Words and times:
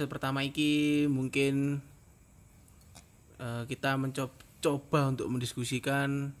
episode 0.00 0.16
pertama 0.16 0.40
iki 0.40 1.04
mungkin 1.12 1.84
eh, 3.36 3.68
kita 3.68 4.00
mencoba 4.00 5.12
untuk 5.12 5.28
mendiskusikan 5.28 6.32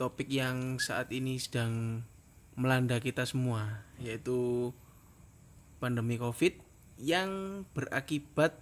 topik 0.00 0.32
yang 0.32 0.80
saat 0.80 1.12
ini 1.12 1.36
sedang 1.36 2.00
melanda 2.56 2.96
kita 3.04 3.28
semua 3.28 3.84
yaitu 4.00 4.72
pandemi 5.76 6.16
Covid 6.16 6.56
yang 6.96 7.68
berakibat 7.76 8.56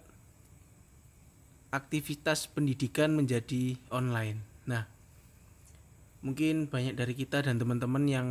aktivitas 1.70 2.50
pendidikan 2.50 3.14
menjadi 3.14 3.78
online. 3.94 4.42
Nah, 4.66 4.90
mungkin 6.26 6.66
banyak 6.66 6.98
dari 6.98 7.14
kita 7.14 7.46
dan 7.46 7.62
teman-teman 7.62 8.02
yang 8.10 8.28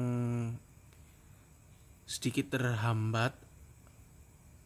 sedikit 2.04 2.60
terhambat 2.60 3.47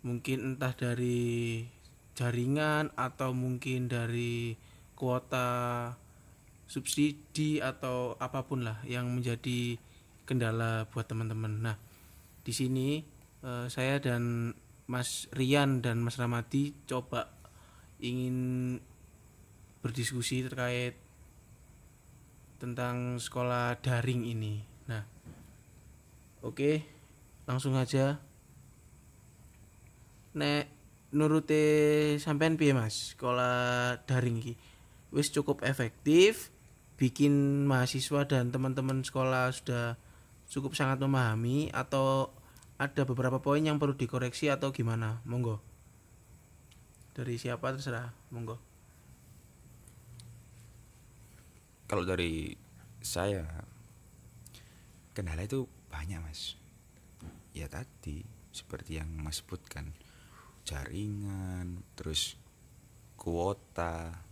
mungkin 0.01 0.55
entah 0.55 0.73
dari 0.73 1.65
jaringan 2.17 2.91
atau 2.97 3.31
mungkin 3.31 3.87
dari 3.87 4.57
kuota 4.97 5.89
subsidi 6.65 7.59
atau 7.59 8.15
apa 8.17 8.45
pun 8.45 8.63
lah 8.63 8.79
yang 8.87 9.09
menjadi 9.11 9.75
kendala 10.23 10.87
buat 10.89 11.09
teman-teman. 11.09 11.59
Nah, 11.65 11.77
di 12.45 12.53
sini 12.53 13.03
eh, 13.43 13.65
saya 13.67 13.99
dan 13.99 14.55
Mas 14.87 15.27
Rian 15.35 15.83
dan 15.83 16.03
Mas 16.03 16.15
Ramadi 16.19 16.75
coba 16.87 17.31
ingin 18.01 18.77
berdiskusi 19.81 20.45
terkait 20.45 20.97
tentang 22.61 23.17
sekolah 23.17 23.81
daring 23.81 24.21
ini. 24.29 24.61
Nah, 24.85 25.01
oke, 26.45 26.85
langsung 27.49 27.73
aja. 27.73 28.30
Nek 30.37 30.71
nurute 31.11 31.63
sampean 32.23 32.55
piye 32.55 32.71
Mas? 32.71 33.15
Sekolah 33.15 33.99
daring 34.07 34.39
iki 34.39 34.53
wis 35.11 35.27
cukup 35.27 35.61
efektif 35.67 36.49
bikin 36.95 37.67
mahasiswa 37.67 38.23
dan 38.23 38.49
teman-teman 38.49 39.03
sekolah 39.03 39.51
sudah 39.51 39.99
cukup 40.47 40.71
sangat 40.75 41.03
memahami 41.03 41.67
atau 41.75 42.31
ada 42.79 43.03
beberapa 43.05 43.43
poin 43.43 43.61
yang 43.61 43.77
perlu 43.77 43.93
dikoreksi 43.93 44.49
atau 44.49 44.73
gimana? 44.73 45.21
Monggo. 45.27 45.61
Dari 47.11 47.35
siapa 47.35 47.75
terserah, 47.75 48.09
monggo. 48.31 48.57
Kalau 51.91 52.07
dari 52.07 52.55
saya 53.03 53.43
kendala 55.11 55.43
itu 55.43 55.67
banyak 55.91 56.23
mas. 56.23 56.55
Ya 57.51 57.67
tadi 57.67 58.23
seperti 58.55 58.95
yang 58.97 59.11
mas 59.19 59.43
sebutkan 59.43 59.91
jaringan, 60.71 61.83
terus 61.99 62.39
kuota, 63.19 64.23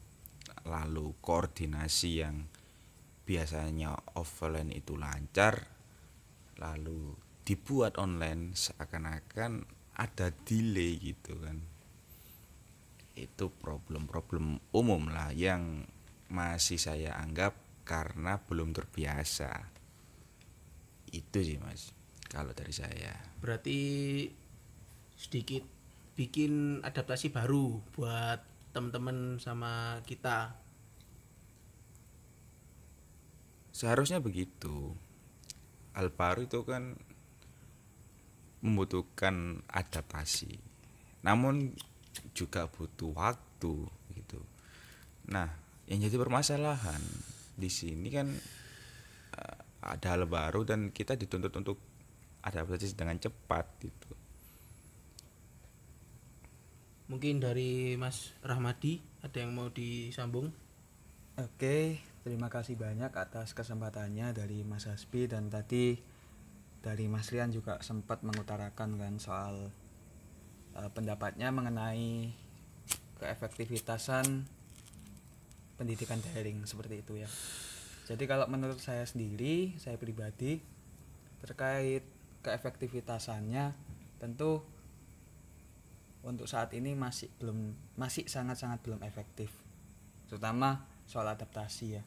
lalu 0.63 1.11
koordinasi 1.19 2.23
yang 2.23 2.47
biasanya 3.27 3.99
offline 4.15 4.71
itu 4.71 4.95
lancar, 4.95 5.67
lalu 6.55 7.11
dibuat 7.43 7.99
online 7.99 8.55
seakan-akan 8.55 9.67
ada 9.99 10.31
delay 10.47 10.95
gitu 10.97 11.35
kan. 11.43 11.59
Itu 13.19 13.51
problem-problem 13.51 14.63
umum 14.71 15.11
lah 15.11 15.35
yang 15.35 15.83
masih 16.31 16.79
saya 16.79 17.19
anggap 17.19 17.51
karena 17.83 18.39
belum 18.39 18.71
terbiasa. 18.71 19.67
Itu 21.11 21.43
sih 21.43 21.59
mas, 21.59 21.91
kalau 22.31 22.55
dari 22.55 22.71
saya. 22.71 23.11
Berarti 23.43 23.77
sedikit 25.19 25.78
bikin 26.19 26.83
adaptasi 26.83 27.31
baru 27.31 27.79
buat 27.95 28.43
teman-teman 28.75 29.39
sama 29.39 30.03
kita. 30.03 30.51
Seharusnya 33.71 34.19
begitu. 34.19 34.91
Hal 35.95 36.11
baru 36.11 36.43
itu 36.43 36.59
kan 36.67 36.99
membutuhkan 38.59 39.63
adaptasi. 39.71 40.59
Namun 41.23 41.71
juga 42.35 42.67
butuh 42.67 43.15
waktu 43.15 43.87
gitu. 44.19 44.43
Nah, 45.31 45.47
yang 45.87 46.03
jadi 46.03 46.19
permasalahan 46.19 46.99
di 47.55 47.71
sini 47.71 48.11
kan 48.11 48.27
eh, 49.39 49.57
ada 49.87 50.19
hal 50.19 50.27
baru 50.27 50.67
dan 50.67 50.91
kita 50.91 51.15
dituntut 51.15 51.55
untuk 51.55 51.79
adaptasi 52.43 52.91
dengan 52.99 53.15
cepat 53.15 53.63
gitu. 53.79 54.18
Mungkin 57.09 57.41
dari 57.41 57.97
Mas 57.97 58.37
Rahmadi 58.45 59.01
ada 59.25 59.41
yang 59.41 59.57
mau 59.57 59.73
disambung? 59.73 60.53
Oke, 61.41 61.97
terima 62.21 62.53
kasih 62.53 62.77
banyak 62.77 63.09
atas 63.09 63.57
kesempatannya 63.57 64.29
dari 64.37 64.61
Mas 64.61 64.85
Hasbi 64.85 65.25
dan 65.25 65.49
tadi 65.49 65.97
dari 66.85 67.09
Mas 67.09 67.33
Rian 67.33 67.49
juga 67.49 67.81
sempat 67.81 68.21
mengutarakan 68.21 69.01
kan 69.01 69.17
soal 69.17 69.73
eh, 70.77 70.89
pendapatnya 70.93 71.49
mengenai 71.49 72.29
keefektivitasan 73.17 74.45
pendidikan 75.81 76.21
daring 76.21 76.61
seperti 76.69 77.01
itu 77.01 77.25
ya. 77.25 77.29
Jadi 78.05 78.23
kalau 78.29 78.45
menurut 78.45 78.77
saya 78.77 79.01
sendiri, 79.09 79.81
saya 79.81 79.97
pribadi 79.97 80.61
terkait 81.41 82.05
keefektivitasannya 82.45 83.73
tentu 84.21 84.61
untuk 86.23 86.51
saat 86.51 86.75
ini 86.75 86.95
masih 86.97 87.31
belum 87.39 87.71
masih 87.95 88.27
sangat-sangat 88.27 88.83
belum 88.83 89.01
efektif. 89.07 89.51
Terutama 90.27 90.83
soal 91.07 91.31
adaptasi 91.31 91.85
ya. 91.95 92.03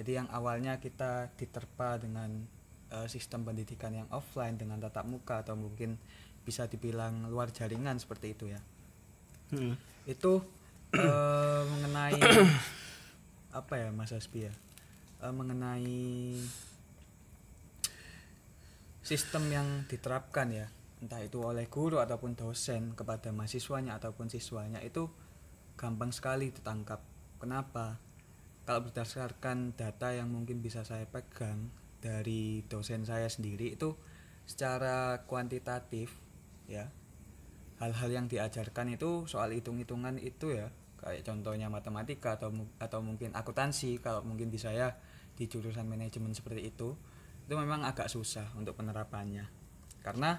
Jadi 0.00 0.16
yang 0.16 0.28
awalnya 0.32 0.80
kita 0.80 1.28
diterpa 1.36 2.00
dengan 2.00 2.46
eh, 2.88 3.08
sistem 3.10 3.44
pendidikan 3.44 3.92
yang 3.92 4.08
offline 4.10 4.56
dengan 4.56 4.80
tatap 4.80 5.04
muka 5.04 5.44
atau 5.44 5.54
mungkin 5.54 6.00
bisa 6.40 6.64
dibilang 6.64 7.28
luar 7.28 7.52
jaringan 7.52 8.00
seperti 8.00 8.32
itu 8.32 8.48
ya. 8.48 8.60
Hmm. 9.52 9.76
Itu 10.08 10.40
eh, 10.96 11.62
mengenai 11.68 12.16
apa 13.60 13.74
ya 13.76 13.88
Mas 13.92 14.16
Hasbi 14.16 14.48
ya? 14.48 14.52
Eh, 15.20 15.34
mengenai 15.36 16.00
sistem 19.04 19.44
yang 19.52 19.68
diterapkan 19.90 20.48
ya 20.48 20.66
entah 21.00 21.20
itu 21.24 21.40
oleh 21.40 21.66
guru 21.66 21.98
ataupun 21.98 22.36
dosen 22.36 22.92
kepada 22.92 23.32
mahasiswanya 23.32 23.96
ataupun 23.96 24.28
siswanya 24.28 24.84
itu 24.84 25.08
gampang 25.80 26.12
sekali 26.12 26.52
ditangkap. 26.52 27.00
Kenapa? 27.40 27.96
Kalau 28.68 28.84
berdasarkan 28.84 29.72
data 29.72 30.12
yang 30.12 30.28
mungkin 30.28 30.60
bisa 30.60 30.84
saya 30.84 31.08
pegang 31.08 31.72
dari 32.00 32.64
dosen 32.68 33.08
saya 33.08 33.28
sendiri 33.28 33.76
itu 33.76 33.96
secara 34.44 35.24
kuantitatif 35.28 36.12
ya 36.68 36.88
hal-hal 37.80 38.10
yang 38.12 38.26
diajarkan 38.28 38.96
itu 38.96 39.24
soal 39.24 39.52
hitung-hitungan 39.56 40.20
itu 40.20 40.52
ya 40.52 40.68
kayak 41.00 41.24
contohnya 41.24 41.72
matematika 41.72 42.36
atau 42.36 42.52
atau 42.76 43.00
mungkin 43.00 43.32
akuntansi 43.32 44.00
kalau 44.04 44.20
mungkin 44.20 44.52
di 44.52 44.60
saya 44.60 44.92
di 45.32 45.48
jurusan 45.48 45.88
manajemen 45.88 46.36
seperti 46.36 46.68
itu 46.68 46.92
itu 47.48 47.54
memang 47.56 47.88
agak 47.88 48.12
susah 48.12 48.52
untuk 48.56 48.76
penerapannya 48.76 49.48
karena 50.04 50.36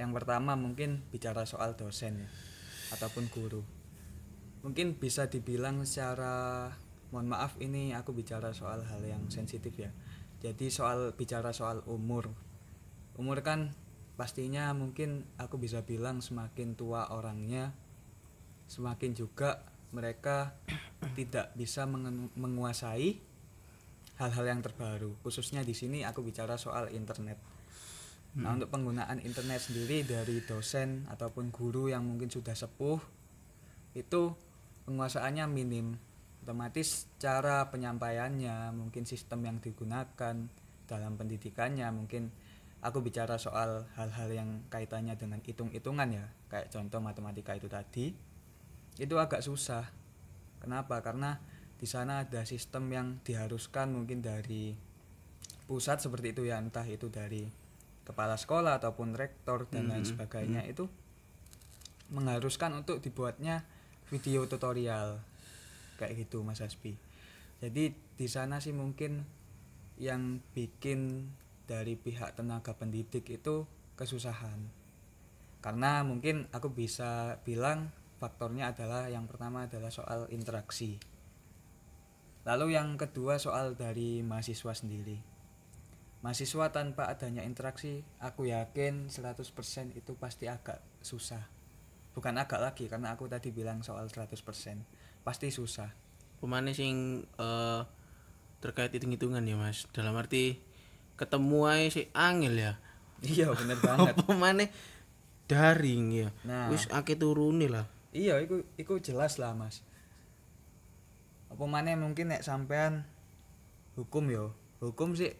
yang 0.00 0.16
pertama 0.16 0.56
mungkin 0.56 1.04
bicara 1.12 1.44
soal 1.44 1.76
dosen 1.76 2.24
ya 2.24 2.30
ataupun 2.96 3.28
guru. 3.28 3.60
Mungkin 4.64 4.96
bisa 4.96 5.28
dibilang 5.28 5.84
secara 5.84 6.68
mohon 7.12 7.28
maaf 7.28 7.60
ini 7.60 7.92
aku 7.92 8.16
bicara 8.16 8.56
soal 8.56 8.80
hal 8.88 9.04
yang 9.04 9.28
sensitif 9.28 9.76
ya. 9.76 9.92
Jadi 10.40 10.72
soal 10.72 11.12
bicara 11.12 11.52
soal 11.52 11.84
umur. 11.84 12.32
Umur 13.20 13.44
kan 13.44 13.76
pastinya 14.16 14.72
mungkin 14.72 15.28
aku 15.36 15.60
bisa 15.60 15.84
bilang 15.84 16.24
semakin 16.24 16.76
tua 16.76 17.12
orangnya 17.12 17.76
semakin 18.68 19.12
juga 19.12 19.68
mereka 19.92 20.56
tidak 21.18 21.52
bisa 21.52 21.84
menguasai 22.40 23.20
hal-hal 24.16 24.44
yang 24.48 24.64
terbaru. 24.64 25.12
Khususnya 25.20 25.60
di 25.60 25.76
sini 25.76 26.08
aku 26.08 26.24
bicara 26.24 26.56
soal 26.56 26.88
internet 26.88 27.49
Nah, 28.30 28.54
untuk 28.54 28.70
penggunaan 28.70 29.18
internet 29.26 29.58
sendiri 29.58 30.06
dari 30.06 30.38
dosen 30.46 31.02
ataupun 31.10 31.50
guru 31.50 31.90
yang 31.90 32.06
mungkin 32.06 32.30
sudah 32.30 32.54
sepuh 32.54 33.02
itu 33.98 34.22
penguasaannya 34.86 35.50
minim. 35.50 35.98
Otomatis 36.46 37.10
cara 37.18 37.66
penyampaiannya, 37.74 38.70
mungkin 38.70 39.02
sistem 39.02 39.44
yang 39.50 39.58
digunakan 39.58 40.46
dalam 40.86 41.12
pendidikannya, 41.18 41.90
mungkin 41.90 42.30
aku 42.80 43.02
bicara 43.02 43.36
soal 43.36 43.90
hal-hal 43.98 44.30
yang 44.30 44.50
kaitannya 44.72 45.18
dengan 45.18 45.42
hitung-hitungan 45.42 46.08
ya, 46.14 46.26
kayak 46.48 46.70
contoh 46.70 47.02
matematika 47.02 47.52
itu 47.58 47.66
tadi. 47.66 48.14
Itu 48.96 49.18
agak 49.18 49.44
susah. 49.44 49.90
Kenapa? 50.62 51.02
Karena 51.04 51.36
di 51.76 51.84
sana 51.84 52.24
ada 52.24 52.46
sistem 52.46 52.88
yang 52.94 53.06
diharuskan 53.20 53.92
mungkin 53.92 54.24
dari 54.24 54.72
pusat 55.66 56.00
seperti 56.00 56.32
itu 56.34 56.42
ya, 56.48 56.56
entah 56.62 56.86
itu 56.88 57.12
dari 57.12 57.59
kepala 58.10 58.34
sekolah 58.34 58.82
ataupun 58.82 59.14
rektor 59.14 59.70
dan 59.70 59.86
lain 59.86 60.02
sebagainya 60.02 60.66
itu 60.66 60.90
mengharuskan 62.10 62.74
untuk 62.74 62.98
dibuatnya 62.98 63.62
video 64.10 64.44
tutorial 64.50 65.22
kayak 66.02 66.26
gitu 66.26 66.42
Mas 66.42 66.58
Hasbi. 66.58 66.98
Jadi 67.62 67.94
di 67.94 68.26
sana 68.26 68.58
sih 68.58 68.74
mungkin 68.74 69.22
yang 70.00 70.42
bikin 70.56 71.30
dari 71.70 71.94
pihak 71.94 72.34
tenaga 72.34 72.74
pendidik 72.74 73.30
itu 73.30 73.62
kesusahan. 73.94 74.58
Karena 75.60 76.02
mungkin 76.02 76.50
aku 76.50 76.72
bisa 76.72 77.38
bilang 77.46 77.94
faktornya 78.18 78.72
adalah 78.72 79.06
yang 79.12 79.28
pertama 79.28 79.70
adalah 79.70 79.92
soal 79.92 80.26
interaksi. 80.32 80.96
Lalu 82.48 82.74
yang 82.74 82.96
kedua 82.96 83.36
soal 83.36 83.76
dari 83.76 84.24
mahasiswa 84.24 84.72
sendiri. 84.72 85.29
Mahasiswa 86.20 86.68
tanpa 86.68 87.08
adanya 87.08 87.40
interaksi, 87.40 88.04
aku 88.18 88.44
yakin 88.44 89.08
100% 89.08 89.40
itu 89.94 90.12
pasti 90.14 90.46
agak 90.46 90.84
susah. 91.00 91.40
Bukan 92.12 92.36
agak 92.36 92.60
lagi 92.60 92.84
karena 92.86 93.16
aku 93.16 93.24
tadi 93.24 93.48
bilang 93.48 93.80
soal 93.80 94.04
100%. 94.06 94.36
Pasti 95.20 95.48
susah. 95.48 95.90
pemane 96.36 96.72
sing 96.72 97.20
eh, 97.36 97.80
terkait 98.58 98.88
hitung-hitungan 98.90 99.44
ya 99.44 99.56
mas 99.56 99.84
dalam 99.92 100.16
arti 100.16 100.56
ketemu 101.12 101.68
aja 101.68 101.88
sih 101.92 102.06
angel 102.10 102.56
ya 102.56 102.72
Iya, 103.20 103.52
bener 103.52 103.76
banget. 103.84 104.16
pemane 104.24 104.72
daring 105.44 106.04
ya 106.08 106.28
Nah. 106.48 106.72
wis 106.72 106.88
akeh 106.88 107.12
turune 107.12 107.68
lah 107.68 107.84
iya 108.10 108.40
iku 108.40 108.64
iku 108.76 108.96
jelas 108.96 109.36
lah 109.36 109.52
mas 109.52 109.84
apa 111.52 111.60
mana 111.62 111.92
mungkin 111.92 112.32
nek 112.32 112.40
sampean 112.40 113.04
hukum 113.92 114.32
yo 114.32 114.56
hukum 114.80 115.12
sih 115.12 115.36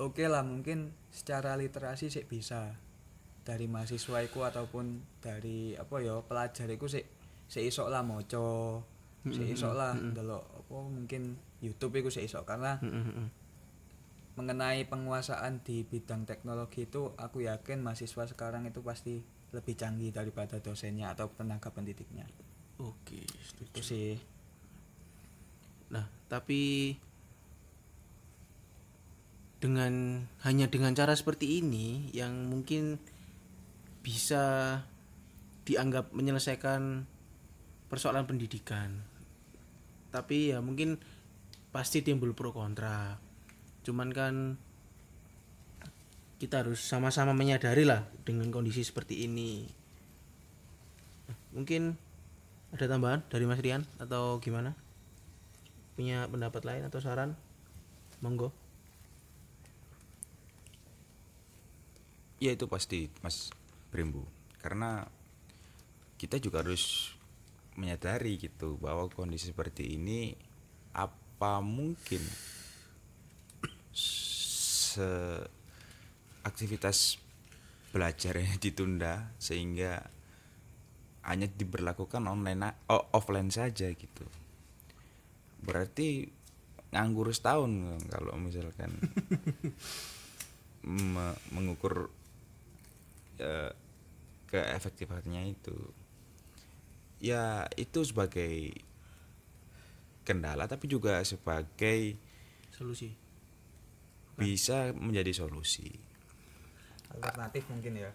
oke 0.00 0.24
lah 0.24 0.40
mungkin 0.40 0.96
secara 1.12 1.54
literasi 1.60 2.08
sih 2.08 2.24
bisa. 2.24 2.74
Dari 3.40 3.68
mahasiswa 3.68 4.20
iku 4.24 4.44
ataupun 4.44 5.00
dari 5.20 5.76
apa 5.76 6.00
yo 6.00 6.24
pelajar 6.24 6.68
iku 6.68 6.88
sih 6.88 7.02
sih 7.50 7.66
isok 7.66 7.88
lah 7.90 8.06
moco 8.06 8.84
sih 9.26 9.42
isok 9.52 9.74
lah 9.74 9.96
ndelok 9.96 10.44
apa 10.64 10.76
mungkin 10.86 11.34
YouTube 11.58 11.98
iku 11.98 12.12
sih 12.12 12.24
isok 12.24 12.46
karena 12.46 12.78
mengenai 14.38 14.86
penguasaan 14.86 15.60
di 15.66 15.82
bidang 15.82 16.24
teknologi 16.24 16.86
itu 16.86 17.12
aku 17.18 17.42
yakin 17.44 17.82
mahasiswa 17.82 18.24
sekarang 18.30 18.64
itu 18.70 18.80
pasti 18.80 19.20
lebih 19.50 19.74
canggih 19.74 20.14
daripada 20.14 20.62
dosennya 20.62 21.10
atau 21.10 21.26
tenaga 21.34 21.74
pendidiknya. 21.74 22.24
Oke 22.78 23.26
setuju. 23.42 23.66
itu 23.66 23.80
sih. 23.82 24.12
Nah, 25.90 26.06
tapi 26.30 26.94
dengan 29.60 30.24
hanya 30.42 30.66
dengan 30.72 30.96
cara 30.96 31.12
seperti 31.12 31.60
ini 31.60 32.08
yang 32.16 32.48
mungkin 32.48 32.96
bisa 34.00 34.76
dianggap 35.68 36.10
menyelesaikan 36.16 37.04
persoalan 37.92 38.24
pendidikan. 38.24 39.04
Tapi 40.10 40.56
ya 40.56 40.64
mungkin 40.64 40.96
pasti 41.70 42.00
timbul 42.00 42.32
pro 42.32 42.50
kontra. 42.50 43.20
Cuman 43.84 44.10
kan 44.10 44.34
kita 46.40 46.64
harus 46.64 46.80
sama-sama 46.80 47.36
menyadari 47.36 47.84
lah 47.84 48.08
dengan 48.24 48.48
kondisi 48.48 48.80
seperti 48.80 49.28
ini. 49.28 49.68
Mungkin 51.52 51.94
ada 52.72 52.86
tambahan 52.88 53.20
dari 53.28 53.44
Mas 53.44 53.60
Rian 53.60 53.84
atau 54.00 54.40
gimana? 54.40 54.72
punya 56.00 56.24
pendapat 56.32 56.64
lain 56.64 56.82
atau 56.88 56.96
saran 56.96 57.36
monggo 58.24 58.56
Ya 62.40 62.56
itu 62.56 62.64
pasti 62.66 63.12
Mas 63.20 63.52
Brimbu. 63.92 64.24
Karena 64.64 65.04
kita 66.16 66.40
juga 66.40 66.64
harus 66.64 67.12
menyadari 67.76 68.36
gitu 68.36 68.76
bahwa 68.80 69.08
kondisi 69.12 69.52
seperti 69.52 69.96
ini 69.96 70.32
apa 70.92 71.60
mungkin 71.62 72.20
se 73.94 75.06
aktivitas 76.42 77.20
belajarnya 77.92 78.56
ditunda 78.56 79.32
sehingga 79.36 80.08
hanya 81.28 81.46
diberlakukan 81.46 82.24
online 82.24 82.72
a- 82.72 82.78
o- 82.88 83.08
offline 83.12 83.52
saja 83.52 83.92
gitu. 83.92 84.24
Berarti 85.60 86.24
nganggur 86.90 87.30
setahun 87.30 87.70
kalau 88.08 88.34
misalkan 88.40 88.96
me- 90.88 91.38
mengukur 91.52 92.08
eh, 93.40 93.72
keefektifannya 94.52 95.56
itu. 95.56 95.76
Ya 97.20 97.68
itu 97.76 98.04
sebagai 98.04 98.72
kendala 100.24 100.68
tapi 100.68 100.86
juga 100.86 101.20
sebagai 101.24 102.16
solusi. 102.70 103.16
bisa 104.36 104.96
menjadi 104.96 105.36
solusi. 105.36 105.92
Alternatif 107.12 107.68
mungkin 107.68 108.00
ya. 108.00 108.10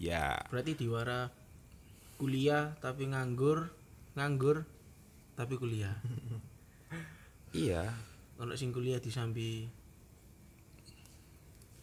Ya. 0.00 0.40
Berarti 0.48 0.72
diwara 0.80 1.28
kuliah 2.16 2.72
tapi 2.80 3.12
nganggur 3.12 3.68
nganggur 4.16 4.64
tapi 5.36 5.58
kuliah. 5.58 5.98
Iya. 7.54 7.86
Ono 8.42 8.58
sing 8.58 8.74
kuliah 8.74 8.98
disambi 8.98 9.70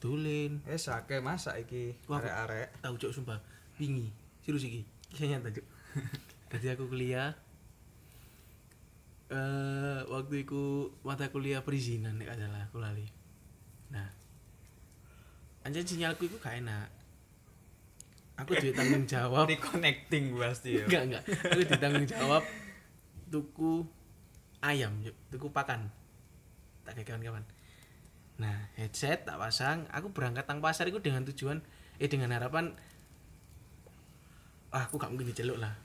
tulen 0.01 0.65
eh 0.65 0.81
sake 0.81 1.21
masak 1.21 1.61
iki 1.61 1.93
arek-arek. 2.09 2.73
tahu 2.81 2.97
cok 2.97 3.13
sumpah. 3.13 3.39
Bingi 3.77 4.09
serius 4.41 4.65
iki 4.65 4.81
kisah 5.13 5.37
nyata 5.37 5.53
cok 5.53 5.67
jadi 6.57 6.73
aku 6.73 6.89
kuliah 6.89 7.37
eh 9.31 10.01
waktu 10.09 10.43
itu 10.43 10.91
mata 11.05 11.29
kuliah 11.29 11.61
perizinan 11.61 12.17
nek 12.17 12.33
gak 12.33 12.41
salah 12.41 12.61
aku 12.65 12.77
lali. 12.81 13.05
Nah 13.93 14.09
anjir 15.61 15.85
sinyalku 15.85 16.25
itu 16.25 16.41
gak 16.41 16.57
enak. 16.57 16.89
Aku 18.41 18.57
duit 18.57 18.73
tanggung 18.73 19.05
jawab. 19.05 19.45
Reconnecting 19.53 20.33
pasti 20.33 20.81
ya. 20.81 20.89
Enggak 20.89 21.03
enggak. 21.05 21.23
Aku 21.53 21.61
ditanggung 21.61 22.07
jawab 22.09 22.43
tuku 23.29 23.85
ayam 24.65 24.97
tuku 25.29 25.47
pakan. 25.53 25.93
Tak 26.81 26.97
kayak 26.97 27.13
kawan-kawan 27.13 27.45
nah 28.41 28.57
headset 28.73 29.29
tak 29.29 29.37
pasang 29.37 29.85
aku 29.93 30.09
berangkat 30.09 30.49
tang 30.49 30.65
pasar 30.65 30.89
itu 30.89 30.97
dengan 30.97 31.21
tujuan 31.29 31.61
eh 32.01 32.09
dengan 32.09 32.33
harapan 32.33 32.73
ah, 34.71 34.87
aku 34.87 34.97
gak 34.97 35.11
mungkin 35.11 35.29
diceluk 35.29 35.59
lah. 35.59 35.75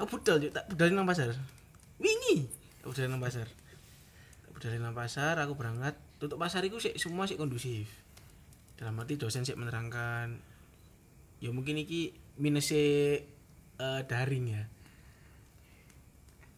Aku 0.00 0.18
budal 0.18 0.40
tak 0.50 0.64
budalin 0.72 0.96
nang 0.96 1.08
pasar. 1.08 1.36
Wingi! 2.00 2.48
Tak 2.82 2.88
budalin 2.88 3.10
nang 3.14 3.22
pasar. 3.22 3.46
Tak 4.42 4.50
budalin 4.50 4.80
nang 4.80 4.96
pasar 4.96 5.34
aku 5.38 5.54
berangkat. 5.54 5.94
Tutup 6.18 6.40
pasar 6.40 6.64
itu 6.66 6.80
sih 6.82 6.96
semua 6.96 7.28
sih 7.28 7.38
kondusif. 7.38 7.86
Dalam 8.74 8.98
arti 8.98 9.20
dosen 9.20 9.44
sih 9.46 9.54
menerangkan 9.54 10.38
ya 11.38 11.54
mungkin 11.54 11.78
iki 11.78 12.14
minusnya 12.40 13.22
eh, 13.78 14.02
daring 14.06 14.46
ya. 14.50 14.64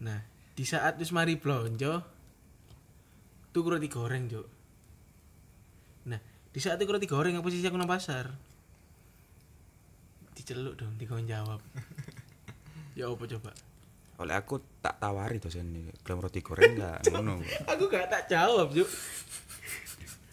Nah 0.05 0.21
di 0.57 0.65
saat 0.65 1.01
wis 1.01 1.13
mari 1.13 1.41
blonjo 1.41 2.20
tuku 3.51 3.67
roti 3.67 3.87
goreng 3.87 4.27
juk 4.27 4.47
nah 6.03 6.19
di 6.49 6.59
saat 6.59 6.77
tuku 6.77 6.91
roti 6.91 7.05
goreng 7.05 7.35
apa 7.35 7.47
sih 7.47 7.61
aku 7.61 7.75
nang 7.75 7.87
pasar? 7.87 8.31
Diceluk 10.33 10.75
dong 10.75 10.97
dikon 10.97 11.25
jawab. 11.25 11.61
Ya 12.99 13.07
apa 13.07 13.23
coba? 13.23 13.55
Oleh 14.19 14.35
aku 14.35 14.59
tak 14.81 14.99
tawari 14.99 15.39
dosen 15.39 15.71
ini 15.71 15.95
gelem 16.01 16.21
roti 16.21 16.41
goreng 16.41 16.75
enggak 16.75 16.99
ngono. 17.09 17.39
Aku 17.67 17.87
gak 17.87 18.09
tak 18.09 18.27
jawab 18.27 18.73
juk 18.73 18.89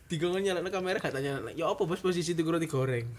dikon 0.07 0.39
nyalain 0.39 0.65
kamera 0.65 0.97
gak 0.97 1.13
tanya 1.13 1.37
ya 1.51 1.67
apa 1.67 1.83
bos 1.83 1.99
posisi 1.99 2.33
tuku 2.33 2.49
roti 2.49 2.65
goreng? 2.65 3.05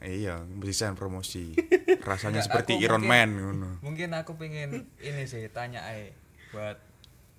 Iya 0.00 0.46
bisa 0.48 0.88
promosi. 0.94 1.52
Rasanya 2.00 2.40
seperti 2.40 2.78
Iron 2.78 3.02
mungkin- 3.02 3.10
Man 3.10 3.30
ngono. 3.36 3.70
mungkin 3.82 4.14
aku 4.14 4.32
pengen 4.34 4.86
ini 4.96 5.22
sih 5.24 5.44
tanya 5.50 5.82
ae 5.84 6.14
buat 6.48 6.78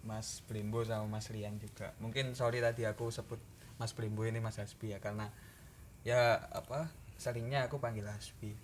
Mas 0.10 0.42
Blimbo 0.50 0.82
sama 0.82 1.06
Mas 1.06 1.30
Rian 1.30 1.62
juga. 1.62 1.94
Mungkin 2.01 2.34
sorry 2.34 2.66
tadi 2.66 2.89
aku 2.89 3.13
sebut 3.13 3.38
Mas 3.78 3.94
Blimbo 3.94 4.25
ini 4.25 4.42
Mas 4.42 4.58
Hasbi 4.58 4.98
ya 4.98 4.98
karena 4.98 5.30
ya 6.01 6.50
apa 6.50 6.89
seringnya 7.22 7.70
aku 7.70 7.78
panggil 7.78 8.10
Hasbi. 8.10 8.58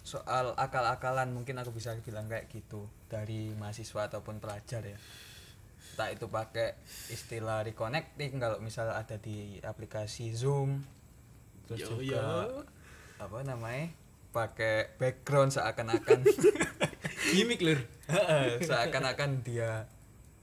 Soal 0.00 0.56
akal-akalan 0.56 1.28
mungkin 1.36 1.60
aku 1.60 1.76
bisa 1.76 1.92
bilang 2.00 2.24
kayak 2.24 2.48
gitu 2.48 2.88
dari 3.12 3.52
mahasiswa 3.60 4.08
ataupun 4.08 4.40
pelajar 4.40 4.80
ya. 4.80 4.96
Tak 6.00 6.16
itu 6.16 6.26
pakai 6.32 6.80
istilah 7.12 7.60
reconnecting 7.60 8.40
kalau 8.40 8.56
misal 8.64 8.88
ada 8.88 9.20
di 9.20 9.60
aplikasi 9.60 10.32
Zoom 10.32 10.80
terus 11.68 11.86
Yo, 11.86 12.02
juga 12.02 12.18
yo. 12.18 12.66
apa 13.22 13.46
namanya 13.46 13.94
pakai 14.34 14.90
background 14.98 15.54
seakan-akan 15.54 16.26
gimmick 17.32 17.60
lur 17.62 17.80
seakan-akan 18.66 19.46
dia 19.46 19.86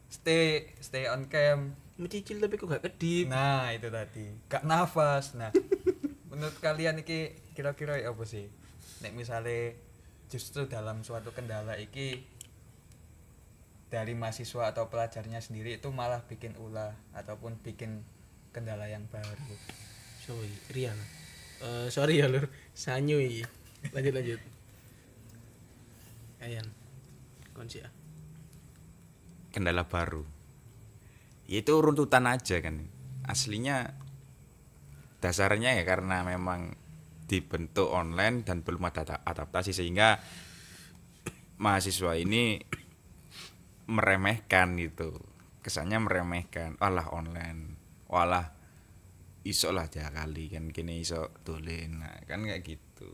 stay 0.07 0.71
stay 0.79 1.11
on 1.11 1.27
cam 1.27 1.75
Mencicil 1.97 2.37
tapi 2.37 2.61
kok 2.61 2.69
gak 2.69 2.85
kedip. 2.85 3.25
nah 3.25 3.73
itu 3.73 3.89
tadi 3.89 4.29
gak 4.45 4.63
nafas 4.69 5.33
nah 5.33 5.49
menurut 6.29 6.53
kalian 6.61 7.01
iki 7.01 7.33
kira-kira 7.57 7.97
ya 7.97 8.13
apa 8.13 8.21
sih 8.21 8.45
nek 9.01 9.17
misalnya 9.17 9.73
justru 10.29 10.69
dalam 10.69 11.01
suatu 11.01 11.33
kendala 11.33 11.73
iki 11.81 12.21
dari 13.89 14.13
mahasiswa 14.13 14.69
atau 14.69 14.91
pelajarnya 14.93 15.41
sendiri 15.41 15.79
itu 15.81 15.89
malah 15.89 16.21
bikin 16.29 16.53
ulah 16.59 16.93
ataupun 17.17 17.57
bikin 17.63 18.05
kendala 18.53 18.85
yang 18.85 19.07
baru 19.09 19.57
Sorry, 20.27 20.51
Rian. 20.75 20.99
Eh, 21.63 21.87
sorry 21.87 22.19
ya 22.19 22.27
lur, 22.27 22.51
sanyu 22.75 23.15
iki. 23.23 23.47
Lanjut 23.95 24.11
lanjut. 24.11 24.41
Ayan. 26.43 26.67
Kunci 27.57 27.81
ya. 27.81 27.89
kendala 29.49 29.89
baru. 29.89 30.21
Ya, 31.49 31.65
itu 31.65 31.73
runtutan 31.81 32.29
aja 32.29 32.61
kan. 32.61 32.85
Aslinya 33.25 33.97
dasarnya 35.17 35.73
ya 35.73 35.81
karena 35.81 36.21
memang 36.21 36.77
dibentuk 37.25 37.89
online 37.89 38.45
dan 38.45 38.61
belum 38.61 38.85
ada 38.85 39.01
ta- 39.01 39.23
adaptasi 39.25 39.73
sehingga 39.73 40.21
mahasiswa 41.57 42.13
ini 42.13 42.61
meremehkan 43.89 44.77
gitu. 44.77 45.17
Kesannya 45.65 45.97
meremehkan. 46.05 46.77
Walah 46.77 47.09
online. 47.09 47.73
Walah 48.05 48.53
iso 49.41 49.73
lah 49.73 49.89
dia 49.89 50.13
kali 50.13 50.53
kan. 50.53 50.69
Kini 50.69 51.01
iso 51.01 51.33
dolen 51.41 52.05
nah, 52.05 52.21
kan 52.29 52.45
kayak 52.45 52.61
gitu. 52.61 53.09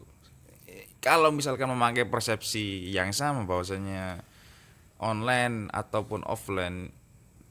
Eh, 0.67 1.00
kalau 1.00 1.31
misalkan 1.31 1.71
memakai 1.71 2.03
persepsi 2.03 2.91
yang 2.91 3.15
sama 3.15 3.47
bahwasanya 3.47 4.32
online 5.03 5.67
ataupun 5.69 6.24
offline 6.24 6.95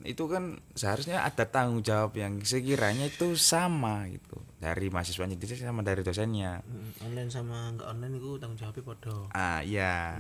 itu 0.03 0.27
kan 0.27 0.59
seharusnya 0.75 1.23
ada 1.23 1.47
tanggung 1.47 1.79
jawab 1.87 2.19
yang 2.19 2.43
sekiranya 2.43 3.07
itu 3.07 3.39
sama 3.39 4.11
gitu. 4.11 4.43
Dari 4.59 4.91
mahasiswanya 4.91 5.39
sendiri 5.39 5.63
sama 5.63 5.87
dari 5.87 6.03
dosennya. 6.03 6.65
Hmm, 6.67 7.07
online 7.07 7.31
sama 7.31 7.71
enggak 7.71 7.87
online 7.87 8.15
itu 8.19 8.31
tanggung 8.43 8.59
jawabnya 8.59 8.83
podo. 8.83 9.17
ah 9.31 9.61
ya 9.63 10.19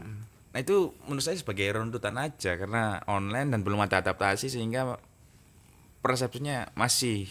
nah 0.52 0.60
itu 0.60 0.92
menurut 1.08 1.24
saya 1.24 1.40
sebagai 1.40 1.64
runtutan 1.72 2.12
aja 2.20 2.60
karena 2.60 3.00
online 3.08 3.56
dan 3.56 3.64
belum 3.64 3.80
ada 3.88 4.04
adaptasi 4.04 4.52
sehingga 4.52 5.00
persepsinya 6.04 6.76
masih 6.76 7.24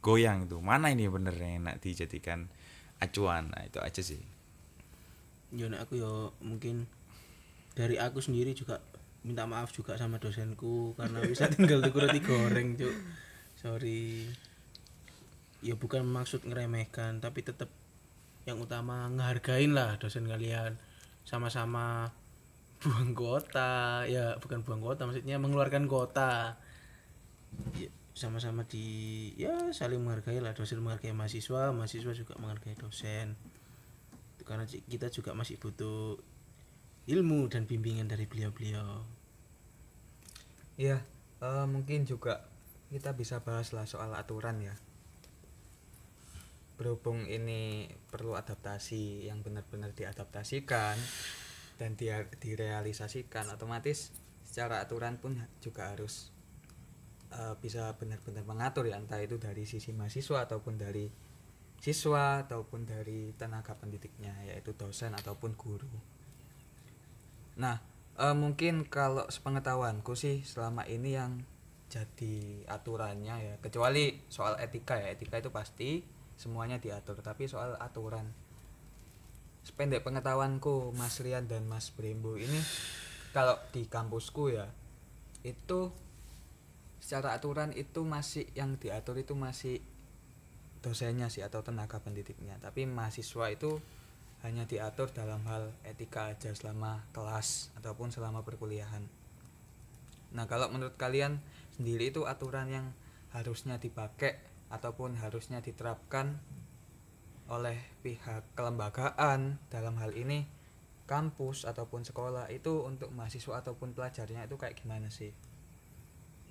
goyang 0.00 0.48
itu. 0.48 0.56
Mana 0.64 0.88
ini 0.88 1.12
bener 1.12 1.36
yang 1.36 1.60
enak 1.60 1.84
dijadikan 1.84 2.48
acuan? 3.04 3.52
Nah 3.52 3.68
itu 3.68 3.78
aja 3.84 4.00
sih. 4.00 4.20
Yo 5.52 5.68
nek 5.68 5.84
aku 5.84 6.00
yo 6.00 6.32
mungkin 6.40 6.88
dari 7.74 7.96
aku 7.96 8.18
sendiri 8.18 8.52
juga 8.52 8.82
minta 9.20 9.44
maaf 9.44 9.70
juga 9.70 10.00
sama 10.00 10.16
dosenku 10.16 10.96
karena 10.96 11.20
bisa 11.24 11.46
tinggal 11.52 11.84
tuku 11.84 11.98
roti 12.00 12.20
goreng, 12.24 12.76
Cuk. 12.76 12.94
Sorry. 13.60 14.26
Ya 15.60 15.76
bukan 15.76 16.08
maksud 16.08 16.48
ngeremehkan, 16.48 17.20
tapi 17.20 17.44
tetap 17.44 17.68
yang 18.48 18.56
utama 18.56 19.06
ngehargain 19.12 19.76
lah 19.76 20.00
dosen 20.00 20.24
kalian. 20.24 20.80
Sama-sama 21.28 22.08
buang 22.80 23.12
kota, 23.12 24.08
ya 24.08 24.40
bukan 24.40 24.64
buang 24.64 24.80
kota, 24.80 25.04
maksudnya 25.04 25.36
mengeluarkan 25.36 25.84
kota. 25.84 26.56
Ya, 27.76 27.92
sama-sama 28.16 28.64
di 28.64 29.30
ya 29.36 29.72
saling 29.72 30.00
menghargai 30.00 30.40
lah 30.40 30.56
dosen 30.56 30.80
menghargai 30.80 31.12
mahasiswa, 31.12 31.72
mahasiswa 31.76 32.12
juga 32.16 32.34
menghargai 32.40 32.76
dosen 32.76 33.36
karena 34.50 34.66
kita 34.66 35.06
juga 35.14 35.30
masih 35.30 35.62
butuh 35.62 36.18
ilmu 37.10 37.50
dan 37.50 37.66
bimbingan 37.66 38.06
dari 38.06 38.30
beliau-beliau. 38.30 39.02
Iya, 40.78 41.02
eh, 41.42 41.66
mungkin 41.66 42.06
juga 42.06 42.46
kita 42.94 43.18
bisa 43.18 43.42
bahas 43.42 43.74
lah 43.74 43.84
soal 43.84 44.14
aturan 44.14 44.62
ya. 44.62 44.78
Berhubung 46.78 47.28
ini 47.28 47.90
perlu 48.08 48.38
adaptasi 48.38 49.26
yang 49.28 49.42
benar-benar 49.42 49.92
diadaptasikan 49.92 50.96
dan 51.76 51.98
dia 51.98 52.24
direalisasikan, 52.40 53.50
otomatis 53.52 54.14
secara 54.46 54.80
aturan 54.80 55.18
pun 55.18 55.36
juga 55.58 55.90
harus 55.90 56.30
eh, 57.34 57.54
bisa 57.58 57.98
benar-benar 57.98 58.46
mengatur 58.46 58.86
ya, 58.86 59.02
entah 59.02 59.18
itu 59.18 59.36
dari 59.36 59.66
sisi 59.66 59.90
mahasiswa 59.90 60.46
ataupun 60.46 60.78
dari 60.78 61.10
siswa 61.80 62.44
ataupun 62.46 62.86
dari 62.86 63.32
tenaga 63.34 63.74
pendidiknya, 63.74 64.36
yaitu 64.46 64.76
dosen 64.76 65.16
ataupun 65.16 65.58
guru. 65.58 66.19
Nah, 67.58 67.82
eh, 68.20 68.36
mungkin 68.36 68.86
kalau 68.86 69.26
sepengetahuanku 69.26 70.14
sih 70.14 70.44
selama 70.46 70.86
ini 70.86 71.16
yang 71.16 71.42
jadi 71.90 72.62
aturannya 72.70 73.36
ya, 73.42 73.54
kecuali 73.58 74.22
soal 74.30 74.54
etika 74.62 74.94
ya, 74.94 75.10
etika 75.10 75.42
itu 75.42 75.50
pasti 75.50 76.06
semuanya 76.38 76.78
diatur, 76.78 77.18
tapi 77.18 77.50
soal 77.50 77.74
aturan. 77.82 78.30
Sependek 79.66 80.06
pengetahuanku 80.06 80.94
Mas 80.94 81.18
Rian 81.20 81.50
dan 81.50 81.66
Mas 81.66 81.90
Brembo 81.92 82.38
ini 82.38 82.62
kalau 83.30 83.54
di 83.70 83.86
kampusku 83.86 84.50
ya 84.50 84.66
itu 85.46 85.94
secara 87.00 87.32
aturan 87.32 87.72
itu 87.72 88.04
masih 88.04 88.44
yang 88.52 88.76
diatur 88.76 89.16
itu 89.16 89.32
masih 89.32 89.80
dosennya 90.84 91.32
sih 91.32 91.40
atau 91.40 91.64
tenaga 91.64 92.02
pendidiknya 92.02 92.58
tapi 92.60 92.84
mahasiswa 92.84 93.52
itu 93.52 93.80
hanya 94.40 94.64
diatur 94.64 95.12
dalam 95.12 95.44
hal 95.44 95.68
etika 95.84 96.32
aja 96.32 96.52
selama 96.56 97.04
kelas 97.12 97.68
ataupun 97.76 98.08
selama 98.08 98.40
perkuliahan. 98.40 99.04
Nah 100.32 100.44
kalau 100.48 100.72
menurut 100.72 100.96
kalian 100.96 101.44
sendiri 101.76 102.08
itu 102.08 102.24
aturan 102.24 102.72
yang 102.72 102.86
harusnya 103.36 103.76
dipakai 103.76 104.40
ataupun 104.70 105.18
harusnya 105.18 105.60
diterapkan 105.60 106.38
oleh 107.50 107.76
pihak 108.00 108.46
kelembagaan 108.54 109.58
dalam 109.68 109.98
hal 109.98 110.14
ini 110.14 110.46
kampus 111.10 111.66
ataupun 111.66 112.06
sekolah 112.06 112.46
itu 112.54 112.86
untuk 112.86 113.10
mahasiswa 113.10 113.58
ataupun 113.58 113.98
pelajarnya 113.98 114.46
itu 114.46 114.54
kayak 114.54 114.78
gimana 114.78 115.10
sih? 115.10 115.34